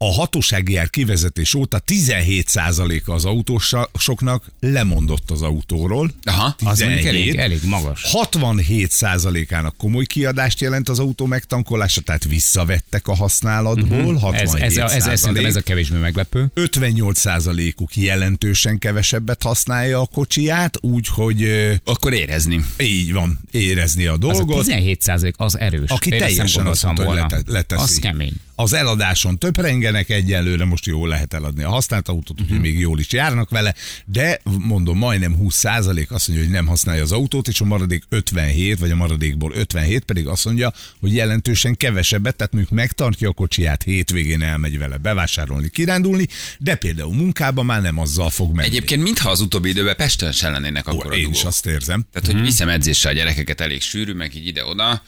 a 0.00 0.12
hatósági 0.12 0.76
ár 0.76 0.90
kivezetés 0.90 1.54
óta 1.54 1.82
17%-a 1.86 3.12
az 3.12 3.24
autósoknak 3.24 4.44
lemondott 4.60 5.30
az 5.30 5.42
autóról. 5.42 6.10
Aha, 6.24 6.54
Az 6.64 6.78
mondjuk 6.80 7.04
elég, 7.04 7.22
17. 7.30 7.36
elég 7.40 7.60
magas. 7.64 8.04
67%-ának 8.12 9.76
komoly 9.76 10.04
kiadást 10.04 10.60
jelent 10.60 10.88
az 10.88 10.98
autó 10.98 11.26
megtankolása, 11.26 12.00
tehát 12.00 12.24
visszavettek 12.24 13.08
a 13.08 13.14
használatból. 13.14 13.98
Mhm. 13.98 14.14
Ez, 14.14 14.20
67 14.20 14.62
ez, 14.62 14.76
a, 14.76 14.94
ez, 14.94 15.06
ez, 15.06 15.20
szerintem 15.20 15.44
ez 15.44 15.56
a 15.56 15.60
kevésbé 15.60 15.98
meglepő. 15.98 16.46
58%-uk 16.54 17.96
jelentősen 17.96 18.78
kevesebbet 18.78 19.42
használja 19.42 20.00
a 20.00 20.06
kocsiját, 20.06 20.78
úgyhogy 20.80 21.44
Akkor 21.84 22.12
érezni. 22.12 22.64
így 22.80 23.12
van, 23.12 23.40
érezni 23.50 24.06
a 24.06 24.12
Az 24.12 24.18
a 24.18 24.18
dolgot. 24.18 24.64
17 24.64 25.02
százalék 25.02 25.34
az 25.38 25.58
erős. 25.58 25.90
Aki 25.90 26.10
Én 26.10 26.18
teljesen 26.18 26.66
azt 26.66 26.84
mondta, 26.84 27.04
hogy 27.04 27.16
lete- 27.16 27.42
leteszi. 27.46 27.82
Az 27.82 27.98
kemény. 27.98 28.32
Az 28.60 28.72
eladáson 28.72 29.38
töprengenek 29.38 30.08
egyelőre, 30.10 30.64
most 30.64 30.86
jól 30.86 31.08
lehet 31.08 31.34
eladni 31.34 31.62
a 31.62 31.68
használt 31.68 32.08
autót, 32.08 32.36
Mhm. 32.36 32.42
úgyhogy 32.42 32.60
még 32.60 32.78
jól 32.78 32.98
is 32.98 33.12
járnak 33.12 33.50
vele, 33.50 33.74
de 34.04 34.40
mondom, 34.58 34.98
majdnem 34.98 35.36
20% 35.36 36.10
azt 36.10 36.28
mondja, 36.28 36.46
hogy 36.46 36.54
nem 36.54 36.66
használja 36.66 37.02
az 37.02 37.12
autót, 37.12 37.48
és 37.48 37.60
a 37.60 37.64
maradék 37.64 38.02
57, 38.08 38.78
vagy 38.78 38.90
a 38.90 38.94
maradékból 38.96 39.52
57 39.54 40.04
pedig 40.04 40.26
azt 40.26 40.44
mondja, 40.44 40.72
hogy 41.00 41.14
jelentősen 41.14 41.76
kevesebbet, 41.76 42.36
tehát 42.36 42.52
mondjuk 42.52 42.74
megtartja 42.74 43.28
a 43.28 43.32
kocsiját, 43.32 43.82
hétvégén 43.82 44.42
elmegy 44.42 44.78
vele 44.78 44.96
bevásárolni, 44.96 45.68
kirándulni, 45.68 46.26
de 46.58 46.74
például 46.74 47.14
munkában 47.14 47.64
már 47.64 47.82
nem 47.82 47.98
azzal 47.98 48.30
fog 48.30 48.54
menni. 48.54 48.68
Egyébként 48.68 49.02
mintha 49.02 49.30
az 49.30 49.40
utóbbi 49.40 49.68
időben 49.68 49.96
Pesten 49.96 50.32
se 50.32 50.48
lennének 50.50 50.88
Ó, 50.88 50.96
akkor 50.98 51.12
a 51.12 51.16
én 51.16 51.30
is 51.30 51.42
azt 51.44 51.66
érzem. 51.66 52.06
Tehát, 52.12 52.32
hogy 52.32 52.40
viszem 52.44 52.68
edzésre 52.68 53.10
a 53.10 53.12
gyerekeket 53.12 53.60
elég 53.60 53.82
sűrű, 53.82 54.12
meg 54.12 54.34
így 54.34 54.46
ide-oda, 54.46 55.02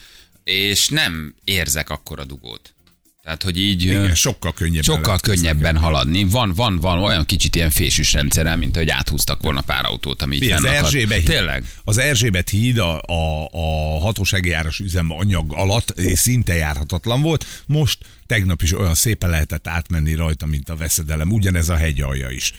és 0.44 0.88
nem 0.88 1.34
érzek 1.44 1.90
akkor 1.90 2.20
a 2.20 2.24
dugót. 2.24 2.74
Tehát, 3.22 3.42
hogy 3.42 3.58
így... 3.58 3.82
Igen, 3.82 4.14
sokkal 4.14 4.52
könnyebben 4.52 4.82
Sokkal 4.82 5.18
könnyebben 5.18 5.76
haladni. 5.76 6.24
Van, 6.24 6.52
van, 6.54 6.78
van 6.78 6.98
olyan 6.98 7.26
kicsit 7.26 7.56
ilyen 7.56 7.70
fésűs 7.70 8.12
rendszerem, 8.12 8.58
mint 8.58 8.76
hogy 8.76 8.88
áthúztak 8.88 9.42
volna 9.42 9.60
pár 9.60 9.84
autót, 9.84 10.22
ami 10.22 10.36
így 10.36 10.50
az. 10.50 10.64
Erzsébet 10.64 11.18
híd, 11.18 11.26
Tényleg. 11.26 11.64
Az 11.84 11.98
Erzsébet 11.98 12.48
híd 12.48 12.78
a, 12.78 13.02
a, 13.02 13.48
a 13.52 13.98
hatósági 14.00 14.48
járos 14.48 14.78
üzemanyag 14.78 15.52
alatt 15.52 15.90
eh, 15.90 16.12
szinte 16.14 16.54
járhatatlan 16.54 17.22
volt. 17.22 17.46
Most 17.66 17.98
tegnap 18.26 18.62
is 18.62 18.78
olyan 18.78 18.94
szépen 18.94 19.30
lehetett 19.30 19.66
átmenni 19.66 20.14
rajta, 20.14 20.46
mint 20.46 20.68
a 20.68 20.76
veszedelem. 20.76 21.32
Ugyanez 21.32 21.68
a 21.68 21.76
hegyalja 21.76 22.30
is. 22.30 22.52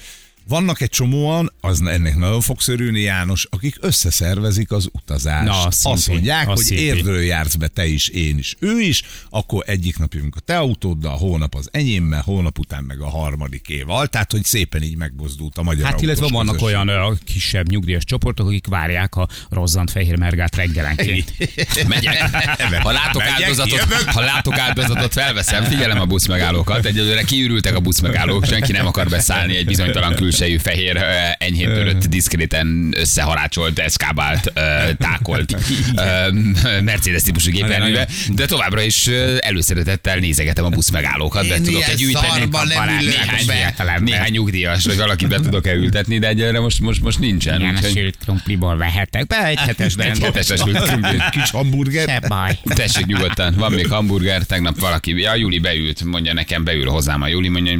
Vannak 0.47 0.81
egy 0.81 0.89
csomóan, 0.89 1.51
az 1.61 1.81
ennek 1.81 2.15
nagyon 2.17 2.41
fogsz 2.41 2.67
örülni, 2.67 2.99
János, 3.01 3.47
akik 3.49 3.75
összeszervezik 3.79 4.71
az 4.71 4.87
utazást. 4.91 5.45
Na, 5.47 5.57
az 5.65 5.65
Azt 5.65 6.01
szimpi, 6.01 6.11
mondják, 6.11 6.47
az 6.49 6.55
hogy 6.55 6.63
szimpi. 6.65 6.83
érdről 6.83 7.21
jársz 7.21 7.55
be 7.55 7.67
te 7.67 7.85
is, 7.85 8.07
én 8.07 8.37
is, 8.37 8.55
ő 8.59 8.79
is, 8.79 9.03
akkor 9.29 9.63
egyik 9.67 9.97
nap 9.97 10.13
jövünk 10.13 10.35
a 10.35 10.39
te 10.39 10.57
autóddal, 10.57 11.17
hónap 11.17 11.55
az 11.55 11.69
enyémmel, 11.71 12.21
hónap 12.25 12.59
után 12.59 12.83
meg 12.83 12.99
a 13.01 13.09
harmadik 13.09 13.67
éval. 13.69 14.07
Tehát, 14.07 14.31
hogy 14.31 14.43
szépen 14.43 14.83
így 14.83 14.95
megbozdult 14.97 15.57
a 15.57 15.63
magyar 15.63 15.85
Hát 15.85 16.01
illetve 16.01 16.27
vannak 16.29 16.55
közösség. 16.55 16.75
olyan 16.75 16.87
ö, 16.87 17.11
kisebb 17.25 17.69
nyugdíjas 17.69 18.03
csoportok, 18.03 18.47
akik 18.47 18.67
várják 18.67 19.15
a 19.15 19.27
rozzant 19.49 19.91
fehér 19.91 20.17
mergát 20.17 20.55
reggelenként. 20.55 21.33
Megyek. 21.87 22.19
Ha 22.81 22.91
látok, 22.91 23.21
Megyek, 23.21 23.41
áldozatot, 23.41 23.79
jövök. 23.79 24.03
ha 24.09 24.21
látok 24.21 24.57
áldozatot, 24.57 25.13
felveszem, 25.13 25.63
figyelem 25.63 25.99
a 25.99 26.05
buszmegállókat. 26.05 26.85
Egyelőre 26.85 27.21
kiürültek 27.23 27.75
a 27.75 27.79
buszmegállók, 27.79 28.45
senki 28.45 28.71
nem 28.71 28.85
akar 28.87 29.07
beszállni 29.09 29.55
egy 29.55 29.65
bizonytalan 29.65 30.15
külsejű 30.31 30.57
fehér, 30.57 30.97
enyhén 31.37 31.73
törött, 31.73 32.05
diszkréten 32.05 32.93
összeharácsolt, 32.97 33.79
eszkábált, 33.79 34.53
tákolt 34.97 35.55
Mercedes 36.81 37.21
típusú 37.21 37.51
gépjárműve, 37.51 38.07
de 38.33 38.45
továbbra 38.45 38.81
is 38.81 39.07
előszeretettel 39.39 40.17
nézegetem 40.17 40.65
a 40.65 40.69
buszmegállókat, 40.69 41.47
be 41.47 41.55
Én 41.55 41.63
tudok 41.63 41.87
egy 41.87 42.01
ültetni. 42.01 42.41
ülök 42.41 42.65
néhány, 42.99 43.45
be. 43.45 43.99
néhány 43.99 44.31
nyugdíjas, 44.31 44.85
vagy 44.85 44.97
valakit 44.97 45.27
be 45.27 45.39
tudok 45.39 45.67
elültetni, 45.67 46.19
de 46.19 46.27
egyelőre 46.27 46.59
most, 46.59 46.79
most, 46.79 47.01
most 47.01 47.19
nincsen. 47.19 47.61
Igen, 47.61 47.75
a 47.75 47.81
sült 47.81 48.17
krumpliból 48.23 48.77
vehetek 48.77 49.27
be 49.27 49.45
egy 49.45 49.59
hetesben. 49.59 50.11
Egy 50.11 50.45
sült 50.45 50.81
krumpli. 50.81 51.17
Kis 51.31 51.49
hamburger. 51.51 52.07
Se 52.07 52.27
baj. 52.27 52.57
Tessék 52.63 53.05
nyugodtan, 53.05 53.53
van 53.57 53.71
még 53.71 53.87
hamburger, 53.87 54.43
tegnap 54.43 54.79
valaki, 54.79 55.19
ja, 55.19 55.35
Juli 55.35 55.59
beült, 55.59 56.03
mondja 56.03 56.33
nekem, 56.33 56.63
beül 56.63 56.89
hozzám 56.89 57.21
a 57.21 57.27
Juli, 57.27 57.47
mondja, 57.47 57.79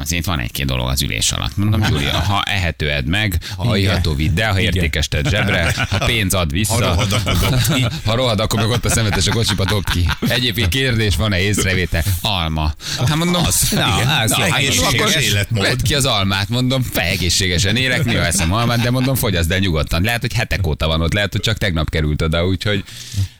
azért 0.00 0.24
van 0.24 0.38
egy-két 0.40 0.66
dolog 0.66 0.88
az 0.88 1.02
ülés 1.02 1.32
alatt. 1.32 1.56
Mondom, 1.56 1.84
Júli, 1.90 2.04
ha 2.04 2.42
ehető 2.42 2.90
edd 2.90 3.04
meg, 3.06 3.38
ha 3.56 3.76
iható 3.76 4.14
vidd 4.14 4.40
el, 4.40 4.52
ha 4.52 4.60
értékes 4.60 5.08
tedd 5.08 5.28
zsebre, 5.28 5.86
ha 5.90 5.98
pénz 5.98 6.34
ad 6.34 6.50
vissza. 6.52 6.72
Ha 6.72 6.80
rohad, 6.80 7.12
akkor 7.24 7.58
ki. 7.74 7.86
Ha 8.04 8.14
rohad, 8.14 8.40
akkor 8.40 8.60
meg 8.60 8.68
ott 8.70 8.84
a 8.84 8.90
szemetes 8.90 9.26
a 9.26 9.32
kocsiba 9.32 9.64
dob 9.64 9.84
ki. 9.90 10.08
Egyébként 10.28 10.68
kérdés, 10.68 11.16
van-e 11.16 11.40
észrevétel? 11.40 12.02
Alma. 12.20 12.74
Hát 12.98 13.14
mondom, 13.14 13.44
Az, 13.44 13.68
Na, 13.70 13.94
igen. 13.96 14.08
az 14.08 14.30
Na, 14.30 14.36
hát 14.40 14.58
egészséges 14.58 15.00
akkor 15.00 15.22
életmód. 15.22 15.62
Vedd 15.62 15.82
ki 15.82 15.94
az 15.94 16.04
almát, 16.04 16.48
mondom, 16.48 16.82
fe 16.82 17.02
egészségesen 17.02 17.76
élek, 17.76 18.04
néha 18.04 18.24
eszem 18.24 18.52
almát, 18.52 18.80
de 18.80 18.90
mondom, 18.90 19.14
fogyaszd 19.14 19.50
el 19.50 19.58
nyugodtan. 19.58 20.02
Lehet, 20.02 20.20
hogy 20.20 20.32
hetek 20.32 20.66
óta 20.66 20.86
van 20.86 21.00
ott, 21.00 21.12
lehet, 21.12 21.32
hogy 21.32 21.40
csak 21.40 21.58
tegnap 21.58 21.90
került 21.90 22.22
oda, 22.22 22.46
úgyhogy 22.46 22.84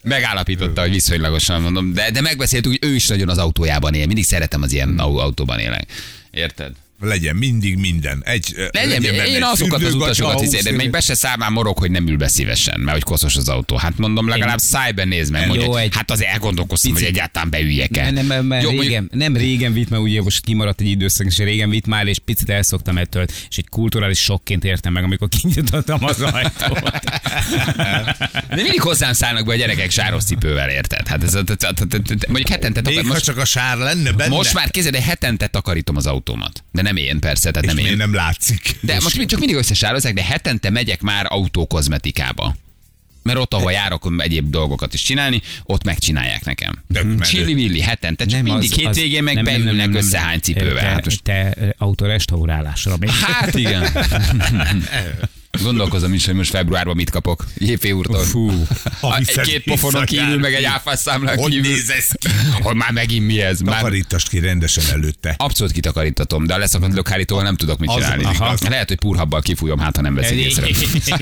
megállapította, 0.02 0.80
hogy 0.80 0.90
viszonylagosan 0.90 1.60
mondom. 1.62 1.92
De, 1.92 2.10
de 2.10 2.20
megbeszéltük, 2.20 2.70
hogy 2.78 2.90
ő 2.90 2.94
is 2.94 3.06
nagyon 3.06 3.28
az 3.28 3.38
autójában 3.38 3.94
él. 3.94 4.06
Mindig 4.06 4.24
szeretem 4.24 4.62
az 4.62 4.72
ilyen 4.72 4.98
au- 4.98 5.20
autóban 5.20 5.58
élek. 5.58 5.86
Érted? 6.32 6.76
Legyen 7.04 7.36
mindig 7.36 7.76
minden. 7.76 8.22
Egy, 8.24 8.54
Legyen, 8.72 9.02
benne 9.02 9.26
én 9.26 9.34
egy 9.34 9.42
azokat 9.42 9.82
az 9.82 9.94
utasokat 9.94 10.40
hiszem, 10.40 10.50
de 10.50 10.56
auszín- 10.56 10.76
még 10.76 10.90
be 10.90 11.00
se 11.00 11.14
számán 11.14 11.52
morog, 11.52 11.78
hogy 11.78 11.90
nem 11.90 12.08
ül 12.08 12.16
be 12.16 12.28
szívesen, 12.28 12.80
mert 12.80 12.92
hogy 12.92 13.02
koszos 13.02 13.36
az 13.36 13.48
autó. 13.48 13.76
Hát 13.76 13.98
mondom, 13.98 14.28
legalább 14.28 14.58
szájben 14.58 15.08
néz 15.08 15.30
meg, 15.30 15.46
mondja, 15.46 15.66
Jó, 15.66 15.72
hogy 15.72 15.80
egy- 15.82 15.94
hát 15.94 16.10
az 16.10 16.22
elgondolkoztam, 16.22 16.92
hogy 16.92 17.02
egyáltalán 17.02 17.50
beüljek 17.50 17.96
el. 17.96 18.10
Nem, 18.10 18.26
nem, 18.26 18.44
mert 18.46 18.62
Jó, 18.62 18.68
mondjuk- 18.68 18.88
régen, 18.88 19.10
nem 19.14 19.36
régen 19.36 19.72
vitt, 19.72 19.88
mert 19.88 20.02
ugye 20.02 20.22
most 20.22 20.44
kimaradt 20.44 20.80
egy 20.80 20.86
időszak, 20.86 21.26
és 21.26 21.36
régen 21.36 21.70
vitt 21.70 21.86
már, 21.86 22.06
és 22.06 22.18
picit 22.18 22.50
elszoktam 22.50 22.98
ettől, 22.98 23.24
és 23.50 23.56
egy 23.56 23.68
kulturális 23.68 24.18
sokként 24.18 24.64
értem 24.64 24.92
meg, 24.92 25.04
amikor 25.04 25.28
kinyitottam 25.40 26.04
az 26.04 26.20
ajtót. 26.20 26.90
De 28.48 28.54
mindig 28.62 28.80
hozzám 28.80 29.12
szállnak 29.12 29.46
be 29.46 29.52
a 29.52 29.56
gyerekek 29.56 29.90
sáros 29.90 30.24
cipővel, 30.24 30.70
érted? 30.70 31.08
Hát 31.08 31.22
ez, 31.22 31.34
a- 31.34 31.38
a- 31.38 31.42
a- 31.60 31.66
a- 31.66 31.84
a- 31.94 32.16
mondjuk 32.26 32.48
hetente 32.48 32.80
Még 32.84 33.04
most, 33.04 33.24
csak 33.24 33.36
a 33.38 33.44
sár 33.44 33.76
lenne 33.78 34.12
benne. 34.12 34.34
most 34.34 34.54
már 34.54 34.70
kézed, 34.70 34.92
de 34.92 35.02
hetente 35.02 35.46
takarítom 35.46 35.96
az 35.96 36.06
autómat. 36.06 36.64
De 36.72 36.82
nem 36.82 36.91
én 36.96 37.18
persze, 37.20 37.50
tehát 37.50 37.68
és 37.68 37.74
nem 37.74 37.84
én. 37.84 37.96
nem 37.96 38.14
látszik. 38.14 38.76
De 38.80 38.98
most 39.02 39.16
mind- 39.16 39.28
csak 39.30 39.38
mindig 39.38 39.56
összesározzák, 39.56 40.14
de 40.14 40.22
hetente 40.24 40.70
megyek 40.70 41.00
már 41.00 41.26
autókozmetikába. 41.28 42.56
Mert 43.22 43.38
ott, 43.38 43.54
ahol 43.54 43.72
járok 43.72 44.12
egyéb 44.18 44.50
dolgokat 44.50 44.94
is 44.94 45.02
csinálni, 45.02 45.42
ott 45.64 45.84
megcsinálják 45.84 46.44
nekem. 46.44 46.82
Menő. 46.86 47.18
Csilli-villi 47.18 47.80
hetente, 47.80 48.24
csak 48.24 48.42
Nem, 48.42 48.52
mindig 48.52 48.70
az- 48.72 48.78
hétvégén 48.78 49.22
meg 49.22 49.34
nem, 49.34 49.44
nem, 49.44 49.52
nem, 49.52 49.62
beülnek 49.62 49.84
nem, 49.84 49.94
nem, 49.94 50.02
össze 50.02 50.18
nem. 50.18 50.26
hány 50.26 50.40
cipővel. 50.40 50.74
Te, 50.82 50.88
Hát 50.88 51.04
most 51.04 51.22
te 51.22 51.54
autorestaurálásra 51.78 52.96
még. 52.96 53.10
Hát 53.10 53.54
igen. 53.54 53.82
Gondolkozom 55.60 56.12
is, 56.12 56.26
hogy 56.26 56.34
most 56.34 56.50
februárban 56.50 56.96
mit 56.96 57.10
kapok. 57.10 57.44
Jépé 57.58 57.90
úrtól. 57.90 58.18
Fú. 58.24 58.64
A- 59.00 59.16
Két 59.42 59.62
pofonon 59.64 60.04
kívül, 60.04 60.38
meg 60.38 60.54
egy 60.54 60.64
áfás 60.64 60.98
számlán 60.98 61.36
Hogy 61.38 61.50
kívül. 61.52 61.70
néz 61.70 61.90
ez 61.90 62.06
ki? 62.18 62.28
Hogy 62.62 62.76
már 62.76 62.90
megint 62.92 63.26
mi 63.26 63.40
ez? 63.40 63.60
Már 63.60 63.76
Takarítasd 63.76 64.28
ki 64.28 64.38
rendesen 64.38 64.84
előtte. 64.92 65.34
abszolút 65.38 65.72
kitakarítatom, 65.72 66.46
de 66.46 66.54
a 66.54 66.58
leszakadt 66.58 66.94
lökhárítóval 66.94 67.44
nem 67.44 67.56
tudok 67.56 67.78
mit 67.78 67.88
Az- 67.88 67.94
csinálni. 67.94 68.24
aha. 68.24 68.56
Lehet, 68.68 68.88
hogy 68.88 68.98
purhabbal 68.98 69.40
kifújom, 69.40 69.78
hát 69.78 69.96
ha 69.96 70.02
nem 70.02 70.14
veszik 70.14 70.38
észre. 70.38 70.66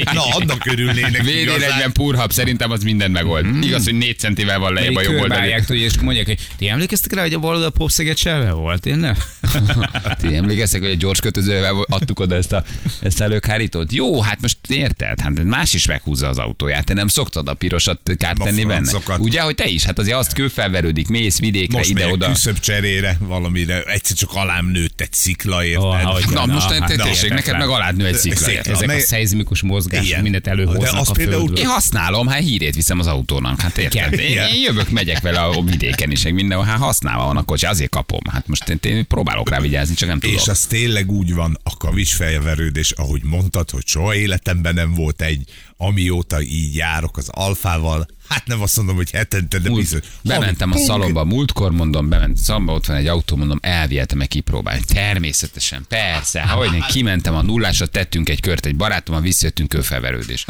Na, 0.13 0.23
annak 0.25 0.67
örülnének 0.67 1.23
VD 1.23 1.29
igazán. 1.29 1.71
egyben 1.73 1.93
purhab, 1.93 2.33
szerintem 2.33 2.71
az 2.71 2.83
mindent 2.83 3.13
megold. 3.13 3.65
Igaz, 3.65 3.85
hogy 3.85 3.95
négy 3.95 4.19
centivel 4.19 4.59
van 4.59 4.73
lejjebb 4.73 4.95
a 4.95 5.01
jobb 5.03 5.11
oldali. 5.13 5.29
Körbeállják, 5.29 5.65
tudja, 5.67 5.85
és 5.85 5.99
mondják, 6.01 6.27
hogy 6.27 6.39
ti 6.57 6.69
emlékeztek 6.69 7.13
rá, 7.13 7.23
hogy 7.23 7.35
a 7.35 7.39
baloldal 7.39 7.71
popszeget 7.71 8.17
sebe 8.17 8.53
volt? 8.53 8.87
Én 8.87 8.97
nem. 8.99 9.17
Ti 10.21 10.35
emlékeztek, 10.37 10.81
hogy 10.81 10.91
egy 10.91 10.97
gyors 10.99 11.21
kötözővel 11.21 11.85
adtuk 11.89 12.21
oda 12.21 12.35
ezt 12.35 12.53
a, 12.53 12.65
ezt 13.03 13.21
a 13.21 13.25
előkárítót? 13.25 13.93
Jó, 13.93 14.20
hát 14.21 14.41
most 14.41 14.59
érted, 14.69 15.21
hát 15.21 15.45
más 15.45 15.75
is 15.75 15.87
meghúzza 15.87 16.29
az 16.29 16.39
autóját. 16.39 16.85
Te 16.85 16.95
nem 16.95 17.09
szoktad 17.09 17.49
a 17.49 17.55
pirosat 17.55 18.01
kárt 18.19 18.39
tenni 18.39 18.65
benne? 18.65 18.93
Ugye, 19.19 19.41
hogy 19.41 19.55
te 19.55 19.67
is, 19.67 19.85
hát 19.85 19.99
azért 19.99 20.17
azt 20.17 20.33
kőfelverődik, 20.33 21.09
mész 21.09 21.39
vidékre, 21.39 21.79
Most 21.79 21.91
ide-oda. 21.91 22.27
küszöbb 22.33 22.59
cserére, 22.59 23.17
valamire, 23.21 23.83
egyszer 23.83 24.17
csak 24.17 24.31
alám 24.33 24.67
nőtt 24.67 25.01
egy 25.01 25.13
szikla, 25.13 25.65
érted? 25.65 25.83
Ahogy 25.83 26.25
Na, 26.31 26.47
Na, 26.47 26.53
most 26.53 26.69
te, 26.69 26.75
hát 26.75 26.89
te 26.89 26.97
na, 26.97 27.05
tessék, 27.05 27.31
neked 27.31 27.59
meg 27.59 27.69
alád 27.69 27.97
nő 27.97 28.07
egy 28.07 28.15
szikla. 28.17 28.47
Szikla. 28.47 28.73
Ezek 28.73 28.91
a 28.91 29.01
szeizmikus 29.01 29.63
mozgások, 29.63 30.21
mindent 30.23 30.45
De 30.45 30.51
előhoznak 30.51 31.09
a 31.09 31.13
például-. 31.13 31.59
Én 31.59 31.67
használom, 31.67 32.27
hát 32.27 32.41
hírét 32.41 32.75
viszem 32.75 32.99
az 32.99 33.07
autónak. 33.07 33.61
Hát 33.61 33.79
érted? 33.79 34.19
Én, 34.19 34.39
jövök, 34.65 34.91
megyek 34.91 35.21
vele 35.21 35.41
a 35.41 35.63
vidéken 35.63 36.11
is, 36.11 36.23
meg 36.23 36.35
mindenhol, 36.35 36.67
hát 36.67 36.79
használva 36.79 37.25
van 37.25 37.37
a 37.37 37.43
kocsi, 37.43 37.67
azért 37.67 37.91
kapom. 37.91 38.21
Hát 38.31 38.47
most 38.47 38.69
én, 38.69 38.79
én 38.83 39.07
próbálok 39.07 39.51
rá 39.51 39.61
vigyázni, 39.61 39.95
csak 39.95 40.09
nem 40.09 40.21
tudok. 40.21 40.37
És 40.37 40.49
az 40.49 40.61
tényleg 40.61 41.11
úgy 41.11 41.35
van, 41.35 41.59
a 41.63 41.77
kavics 41.77 42.15
felverődés, 42.15 42.91
ahogy 42.91 43.23
mondtad, 43.25 43.71
hogy 43.71 43.87
soha 43.87 44.10
életemben 44.15 44.75
nem 44.75 44.95
volt 44.95 45.23
egy, 45.23 45.45
amióta 45.77 46.43
így 46.43 46.75
járok 46.75 47.17
az 47.17 47.29
alfával, 47.29 48.07
hát 48.29 48.47
nem 48.47 48.63
azt 48.63 48.77
mondom, 48.77 48.97
hogy 48.97 49.11
hetente, 49.11 49.59
de 49.59 49.69
Múlt- 49.69 49.83
bizony. 49.83 50.01
Bementem 50.23 50.73
a 50.73 50.77
szalomba, 50.77 51.25
múltkor 51.25 51.73
mondom, 51.73 52.09
bement 52.09 52.37
szalomba, 52.37 52.73
ott 52.73 52.87
van 52.87 52.97
egy 52.97 53.07
autó, 53.07 53.37
mondom, 53.37 53.59
elvihetem 53.63 54.19
meg 54.19 54.29
kipróbálni. 54.29 54.81
Természetesen, 54.87 55.85
persze. 55.89 56.43
Ha 56.43 56.65
én 56.65 56.85
kimentem 56.89 57.35
a 57.35 57.43
nullásra, 57.43 57.87
tettünk 57.87 58.29
egy 58.29 58.41
kört 58.41 58.67
egy 58.67 58.77
barátommal, 58.77 59.23
visszajöttünk 59.23 59.69
kőfelverődés. 59.69 60.45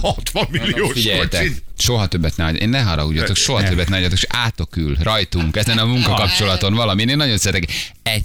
60 0.00 0.46
milliós 0.50 0.92
Figyeljetek, 0.92 1.62
soha 1.78 2.06
többet 2.06 2.36
ne 2.36 2.44
hagyjatok, 2.44 2.66
én 2.66 2.72
ne 2.72 2.82
haragudjatok, 2.82 3.36
soha 3.36 3.62
többet 3.62 3.88
ne 3.88 3.94
hagyjatok, 3.94 4.18
és 4.18 4.26
átokül 4.28 4.96
rajtunk 5.00 5.56
ezen 5.56 5.78
a 5.78 5.84
munkakapcsolaton 5.84 6.74
valami. 6.74 7.02
Én 7.02 7.16
nagyon 7.16 7.38
szeretek. 7.38 7.70
Egy, 8.02 8.24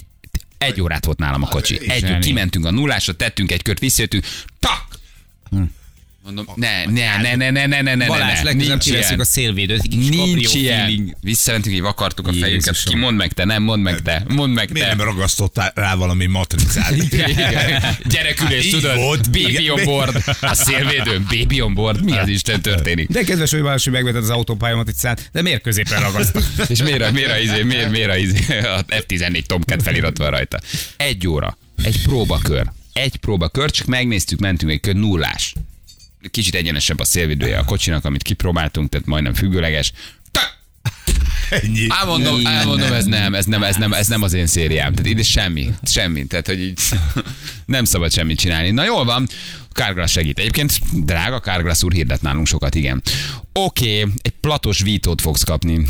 egy 0.62 0.82
órát 0.82 1.06
volt 1.06 1.20
nálam 1.20 1.44
a 1.44 1.48
kocsi. 1.48 1.90
Egy, 1.90 2.00
Zseni. 2.00 2.20
kimentünk 2.20 2.66
a 2.66 2.72
nullásra, 2.72 3.14
tettünk 3.14 3.52
egy 3.52 3.62
kört, 3.62 3.80
visszajöttünk, 3.80 4.26
tak! 4.60 4.86
Mondom, 6.36 6.56
ne, 6.56 6.86
ne, 6.86 7.18
ne, 7.22 7.36
ne, 7.36 7.50
ne, 7.50 7.66
ne, 7.66 7.82
ne, 7.82 7.96
ne, 7.96 8.06
Balázs, 8.06 8.42
legközelebb 8.42 8.80
kiveszünk 8.80 9.20
a 9.20 9.24
szélvédőt, 9.24 9.88
Nincs 10.10 10.54
ilyen. 10.54 11.18
Visszamentünk, 11.22 11.76
így 11.76 11.82
vakartuk 11.82 12.28
a 12.28 12.34
fejünket. 12.34 12.84
Ki 12.84 12.96
mondd 12.96 13.16
meg 13.16 13.34
te, 13.34 13.46
nem, 13.46 13.64
mondd 13.64 13.82
meg 13.82 14.02
te, 14.02 14.26
mondd 14.28 14.52
meg 14.54 14.72
Miért 14.72 14.90
te. 14.90 14.96
nem 14.96 15.06
ragasztottál 15.06 15.72
rá 15.76 15.96
valami 15.96 16.26
matricát? 16.26 16.94
Gyerekülés, 18.14 18.70
tudod? 18.70 18.96
volt. 18.96 19.32
Baby 19.32 19.70
on 19.70 19.84
board. 19.84 20.24
A 20.42 20.54
szélvédőn, 20.54 21.28
baby 21.30 21.62
on 21.62 21.74
board. 21.74 22.04
Mi 22.04 22.18
az 22.18 22.28
Isten 22.28 22.62
történik? 22.62 23.10
De 23.10 23.24
kedves, 23.24 23.52
hogy 23.52 23.62
Balázs, 23.62 23.88
hogy 23.88 24.16
az 24.16 24.30
autópályamat 24.30 24.88
egy 24.88 24.96
szállt, 24.96 25.30
de 25.32 25.42
miért 25.42 25.62
középre 25.62 26.00
ragasztod? 26.00 26.44
És 26.68 26.84
miért, 26.84 27.12
miért, 27.12 27.32
a, 27.32 27.38
izé, 27.38 27.64
miért, 27.64 27.92
miért 27.92 28.10
a, 28.10 28.18
izé, 28.18 28.60
a 28.60 28.86
F14 28.90 29.44
Tomcat 29.46 29.82
feliratva 29.82 30.30
rajta? 30.30 30.60
Egy 30.98 31.28
óra, 31.28 31.58
egy 31.84 32.02
próbakör. 32.02 32.72
Egy 32.94 33.16
próbakör, 33.16 33.72
csak 33.72 33.88
megnéztük, 33.88 34.40
mentünk 34.40 34.72
egy 34.72 34.80
kör, 34.80 34.96
nullás. 34.96 35.54
Kicsit 36.32 36.56
egyenesebb 36.56 37.00
a 37.00 37.06
szélvidője 37.06 37.58
a 37.58 37.64
kocsinak, 37.64 38.06
amit 38.06 38.24
kipróbáltunk, 38.24 38.90
tehát 38.90 39.08
majdnem 39.08 39.34
függőleges. 39.34 39.92
Ennyi. 41.50 41.88
Elmondom, 42.00 42.46
elmondom, 42.46 42.94
ez 42.94 43.06
nem, 43.06 43.36
ez 43.36 43.46
nem, 43.46 43.64
ez 43.64 43.76
nem, 43.76 43.94
ez 43.94 44.08
nem 44.08 44.22
az 44.22 44.34
én 44.34 44.48
szériám. 44.48 44.94
Tehát 44.94 45.12
ide 45.12 45.24
semmi, 45.24 45.70
semmi. 45.84 46.26
Tehát, 46.26 46.48
hogy 46.48 46.62
így 46.62 46.80
nem 47.66 47.86
szabad 47.86 48.12
semmit 48.12 48.40
csinálni. 48.40 48.70
Na 48.72 48.84
jól 48.84 49.06
van, 49.06 49.28
Carglass 49.74 50.12
segít. 50.12 50.40
Egyébként 50.40 50.80
drága 51.06 51.40
Carglass 51.40 51.84
úr 51.84 51.94
hirdet 51.94 52.22
nálunk 52.22 52.48
sokat, 52.48 52.76
igen. 52.76 53.02
Oké, 53.54 54.02
okay, 54.02 54.14
egy 54.22 54.34
platos 54.42 54.82
vítót 54.82 55.22
fogsz 55.22 55.44
kapni. 55.44 55.88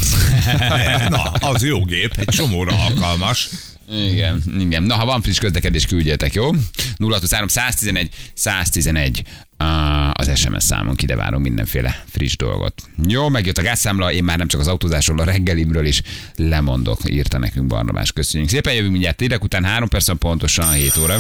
Na, 1.10 1.24
az 1.24 1.64
jó 1.64 1.84
gép, 1.84 2.14
egy 2.18 2.36
csomóra 2.36 2.84
alkalmas. 2.86 3.50
Igen, 3.92 4.44
igen. 4.60 4.84
Na, 4.84 4.96
ha 4.96 5.06
van 5.06 5.22
friss 5.22 5.38
közlekedés, 5.38 5.86
küldjetek, 5.86 6.34
jó? 6.34 6.52
023 6.98 7.48
111 7.48 8.10
111 8.34 9.22
ah, 9.26 9.34
az 10.12 10.38
SMS 10.40 10.64
számon 10.64 10.96
ide 11.02 11.16
várunk 11.16 11.44
mindenféle 11.44 12.04
friss 12.08 12.36
dolgot. 12.36 12.82
Jó, 13.08 13.30
megjött 13.30 13.58
a 13.58 13.62
gázszámla, 13.62 14.12
én 14.12 14.24
már 14.24 14.38
nem 14.38 14.48
csak 14.48 14.60
az 14.60 14.68
autózásról, 14.68 15.20
a 15.20 15.24
reggelimről 15.24 15.86
is 15.86 16.02
lemondok, 16.36 17.00
írta 17.10 17.38
nekünk 17.38 17.68
Barnabás. 17.68 18.12
Köszönjük 18.12 18.50
szépen, 18.50 18.74
jövünk 18.74 18.92
mindjárt 18.92 19.22
idek 19.22 19.44
után 19.44 19.64
3 19.64 19.90
perc 19.90 20.18
pontosan 20.18 20.72
7 20.72 20.98
óra. 20.98 21.18